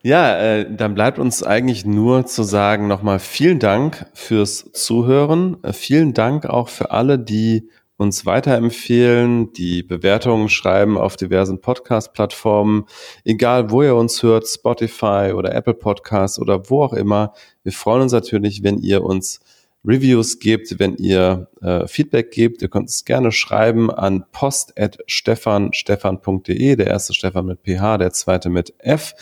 Ja, 0.02 0.38
äh, 0.38 0.76
dann 0.76 0.94
bleibt 0.94 1.18
uns 1.18 1.42
eigentlich 1.42 1.86
nur 1.86 2.26
zu 2.26 2.42
sagen 2.42 2.88
nochmal 2.88 3.20
vielen 3.20 3.58
Dank 3.58 4.04
fürs 4.12 4.70
Zuhören. 4.74 5.56
Äh, 5.62 5.72
vielen 5.72 6.12
Dank 6.12 6.44
auch 6.44 6.68
für 6.68 6.90
alle, 6.90 7.18
die 7.18 7.70
uns 7.96 8.26
weiterempfehlen, 8.26 9.54
die 9.54 9.82
Bewertungen 9.82 10.50
schreiben 10.50 10.98
auf 10.98 11.16
diversen 11.16 11.62
Podcast-Plattformen, 11.62 12.84
egal 13.24 13.70
wo 13.70 13.82
ihr 13.82 13.96
uns 13.96 14.22
hört, 14.22 14.46
Spotify 14.46 15.32
oder 15.34 15.54
Apple 15.54 15.72
Podcasts 15.72 16.38
oder 16.38 16.68
wo 16.68 16.82
auch 16.82 16.92
immer. 16.92 17.32
Wir 17.62 17.72
freuen 17.72 18.02
uns 18.02 18.12
natürlich, 18.12 18.62
wenn 18.62 18.76
ihr 18.76 19.02
uns 19.02 19.40
Reviews 19.86 20.38
gebt, 20.38 20.78
wenn 20.78 20.96
ihr 20.96 21.48
äh, 21.62 21.86
Feedback 21.86 22.32
gebt. 22.32 22.62
Ihr 22.62 22.68
könnt 22.68 22.88
es 22.88 23.04
gerne 23.04 23.30
schreiben 23.32 23.90
an 23.90 24.24
post.stefanstefan.de, 24.32 26.76
der 26.76 26.86
erste 26.86 27.12
Stefan 27.14 27.46
mit 27.46 27.62
PH, 27.62 27.98
der 27.98 28.12
zweite 28.12 28.50
mit 28.50 28.74
F. 28.78 29.14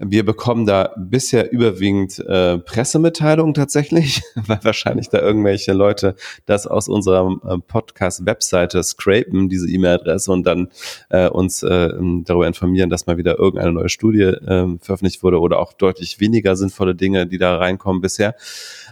Wir 0.00 0.24
bekommen 0.24 0.64
da 0.64 0.94
bisher 0.96 1.50
überwiegend 1.50 2.20
äh, 2.20 2.58
Pressemitteilungen 2.58 3.52
tatsächlich, 3.52 4.22
weil 4.46 4.60
wahrscheinlich 4.62 5.08
da 5.08 5.18
irgendwelche 5.18 5.72
Leute 5.72 6.14
das 6.46 6.68
aus 6.68 6.88
unserer 6.88 7.36
äh, 7.44 7.58
Podcast-Webseite 7.58 8.84
scrapen, 8.84 9.48
diese 9.48 9.68
E-Mail-Adresse, 9.68 10.30
und 10.30 10.46
dann 10.46 10.68
äh, 11.08 11.28
uns 11.28 11.64
äh, 11.64 11.90
darüber 12.24 12.46
informieren, 12.46 12.90
dass 12.90 13.06
mal 13.06 13.16
wieder 13.16 13.40
irgendeine 13.40 13.72
neue 13.72 13.88
Studie 13.88 14.22
äh, 14.22 14.78
veröffentlicht 14.80 15.24
wurde 15.24 15.40
oder 15.40 15.58
auch 15.58 15.72
deutlich 15.72 16.20
weniger 16.20 16.54
sinnvolle 16.54 16.94
Dinge, 16.94 17.26
die 17.26 17.38
da 17.38 17.56
reinkommen 17.56 18.00
bisher. 18.00 18.36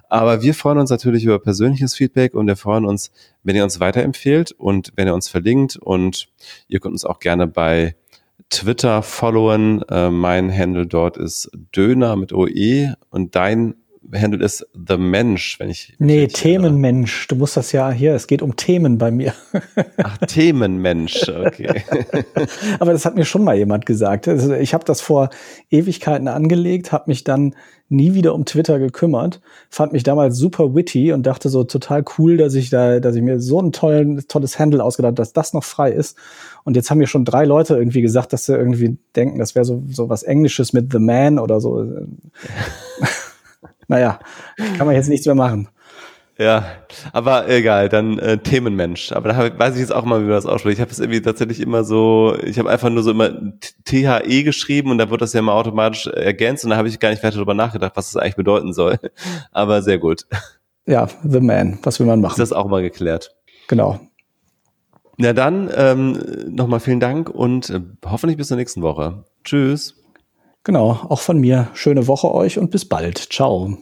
Aber 0.09 0.42
wir 0.42 0.54
freuen 0.54 0.78
uns 0.78 0.90
natürlich 0.90 1.24
über 1.24 1.38
persönliches 1.38 1.94
Feedback 1.94 2.34
und 2.34 2.48
wir 2.48 2.57
freuen 2.57 2.84
uns, 2.84 3.12
wenn 3.44 3.54
ihr 3.54 3.62
uns 3.62 3.78
weiterempfehlt 3.78 4.50
und 4.52 4.92
wenn 4.96 5.07
ihr 5.07 5.14
uns 5.14 5.28
verlinkt 5.28 5.76
und 5.76 6.28
ihr 6.66 6.80
könnt 6.80 6.94
uns 6.94 7.04
auch 7.04 7.20
gerne 7.20 7.46
bei 7.46 7.94
Twitter 8.51 9.03
followen. 9.03 9.82
Äh, 9.88 10.11
mein 10.11 10.57
Handle 10.57 10.86
dort 10.86 11.16
ist 11.16 11.51
Döner 11.74 12.16
mit 12.16 12.32
OE 12.32 12.94
und 13.11 13.34
dein 13.34 13.74
Handle 14.14 14.44
ist 14.44 14.66
The 14.72 14.97
Mensch, 14.97 15.59
wenn 15.59 15.70
ich. 15.70 15.94
Nee, 15.99 16.28
Themenmensch. 16.28 17.26
Du 17.28 17.36
musst 17.36 17.57
das 17.57 17.72
ja 17.72 17.90
hier, 17.90 18.14
es 18.14 18.26
geht 18.26 18.42
um 18.42 18.57
Themen 18.57 18.99
bei 18.99 19.11
mir. 19.11 19.34
Ach, 19.97 20.18
Themenmensch, 20.18 21.28
okay. 21.28 21.82
Aber 22.78 22.92
das 22.92 23.05
hat 23.05 23.16
mir 23.16 23.24
schon 23.24 23.44
mal 23.44 23.57
jemand 23.57 23.86
gesagt. 23.86 24.28
Also 24.28 24.55
ich 24.55 24.74
habe 24.74 24.84
das 24.84 25.01
vor 25.01 25.30
Ewigkeiten 25.70 26.28
angelegt, 26.28 26.92
habe 26.92 27.05
mich 27.09 27.24
dann 27.24 27.55
nie 27.88 28.14
wieder 28.14 28.34
um 28.34 28.44
Twitter 28.44 28.78
gekümmert, 28.78 29.40
fand 29.70 29.92
mich 29.92 30.03
damals 30.03 30.36
super 30.36 30.74
witty 30.74 31.12
und 31.12 31.24
dachte 31.24 31.49
so 31.49 31.62
total 31.64 32.05
cool, 32.18 32.36
dass 32.36 32.55
ich 32.55 32.68
da, 32.68 32.99
dass 32.99 33.14
ich 33.14 33.22
mir 33.22 33.40
so 33.40 33.61
ein 33.61 33.70
tollen, 33.72 34.26
tolles 34.26 34.59
Handle 34.59 34.82
ausgedacht 34.82 35.11
habe, 35.11 35.16
dass 35.16 35.32
das 35.32 35.53
noch 35.53 35.64
frei 35.64 35.92
ist. 35.92 36.16
Und 36.66 36.74
jetzt 36.74 36.90
haben 36.90 36.98
mir 36.98 37.06
schon 37.06 37.24
drei 37.24 37.44
Leute 37.44 37.76
irgendwie 37.76 38.02
gesagt, 38.02 38.32
dass 38.32 38.46
sie 38.46 38.56
irgendwie 38.56 38.98
denken, 39.14 39.38
das 39.38 39.54
wäre 39.54 39.64
so, 39.64 39.84
so 39.88 40.08
was 40.08 40.24
Englisches 40.24 40.72
mit 40.72 40.92
The 40.92 40.98
Man 40.98 41.38
oder 41.38 41.60
so. 41.60 41.86
naja, 43.88 44.18
kann 44.76 44.88
man 44.88 44.96
jetzt 44.96 45.08
nichts 45.08 45.26
mehr 45.26 45.36
machen. 45.36 45.68
Ja, 46.38 46.64
aber 47.12 47.48
egal, 47.48 47.88
dann 47.88 48.18
äh, 48.18 48.38
Themenmensch. 48.38 49.12
Aber 49.12 49.28
da 49.28 49.58
weiß 49.58 49.74
ich 49.74 49.80
jetzt 49.80 49.94
auch 49.94 50.04
mal, 50.04 50.18
wie 50.18 50.24
man 50.24 50.32
das 50.32 50.44
ausspricht. 50.44 50.78
Ich 50.78 50.80
habe 50.80 50.90
es 50.90 50.98
irgendwie 50.98 51.22
tatsächlich 51.22 51.60
immer 51.60 51.84
so, 51.84 52.36
ich 52.42 52.58
habe 52.58 52.68
einfach 52.68 52.90
nur 52.90 53.04
so 53.04 53.12
immer 53.12 53.30
THE 53.84 54.42
geschrieben 54.42 54.90
und 54.90 54.98
da 54.98 55.08
wird 55.08 55.22
das 55.22 55.34
ja 55.34 55.38
immer 55.38 55.54
automatisch 55.54 56.08
ergänzt 56.08 56.64
und 56.64 56.70
da 56.70 56.78
habe 56.78 56.88
ich 56.88 56.98
gar 56.98 57.10
nicht 57.10 57.22
weiter 57.22 57.36
darüber 57.36 57.54
nachgedacht, 57.54 57.92
was 57.94 58.10
das 58.10 58.20
eigentlich 58.20 58.34
bedeuten 58.34 58.72
soll. 58.72 58.98
Aber 59.52 59.82
sehr 59.82 59.98
gut. 59.98 60.26
Ja, 60.84 61.08
The 61.22 61.38
Man, 61.38 61.78
was 61.84 62.00
will 62.00 62.08
man 62.08 62.20
machen? 62.20 62.32
Ist 62.32 62.50
das 62.50 62.52
auch 62.52 62.66
mal 62.66 62.82
geklärt. 62.82 63.36
Genau. 63.68 64.00
Na 65.16 65.32
dann, 65.32 65.70
ähm, 65.74 66.18
nochmal 66.48 66.80
vielen 66.80 67.00
Dank 67.00 67.30
und 67.30 67.70
äh, 67.70 67.80
hoffentlich 68.04 68.36
bis 68.36 68.48
zur 68.48 68.56
nächsten 68.56 68.82
Woche. 68.82 69.24
Tschüss. 69.44 69.94
Genau, 70.62 70.90
auch 71.08 71.20
von 71.20 71.38
mir. 71.38 71.68
Schöne 71.74 72.06
Woche 72.06 72.32
euch 72.32 72.58
und 72.58 72.70
bis 72.70 72.86
bald. 72.88 73.18
Ciao. 73.18 73.78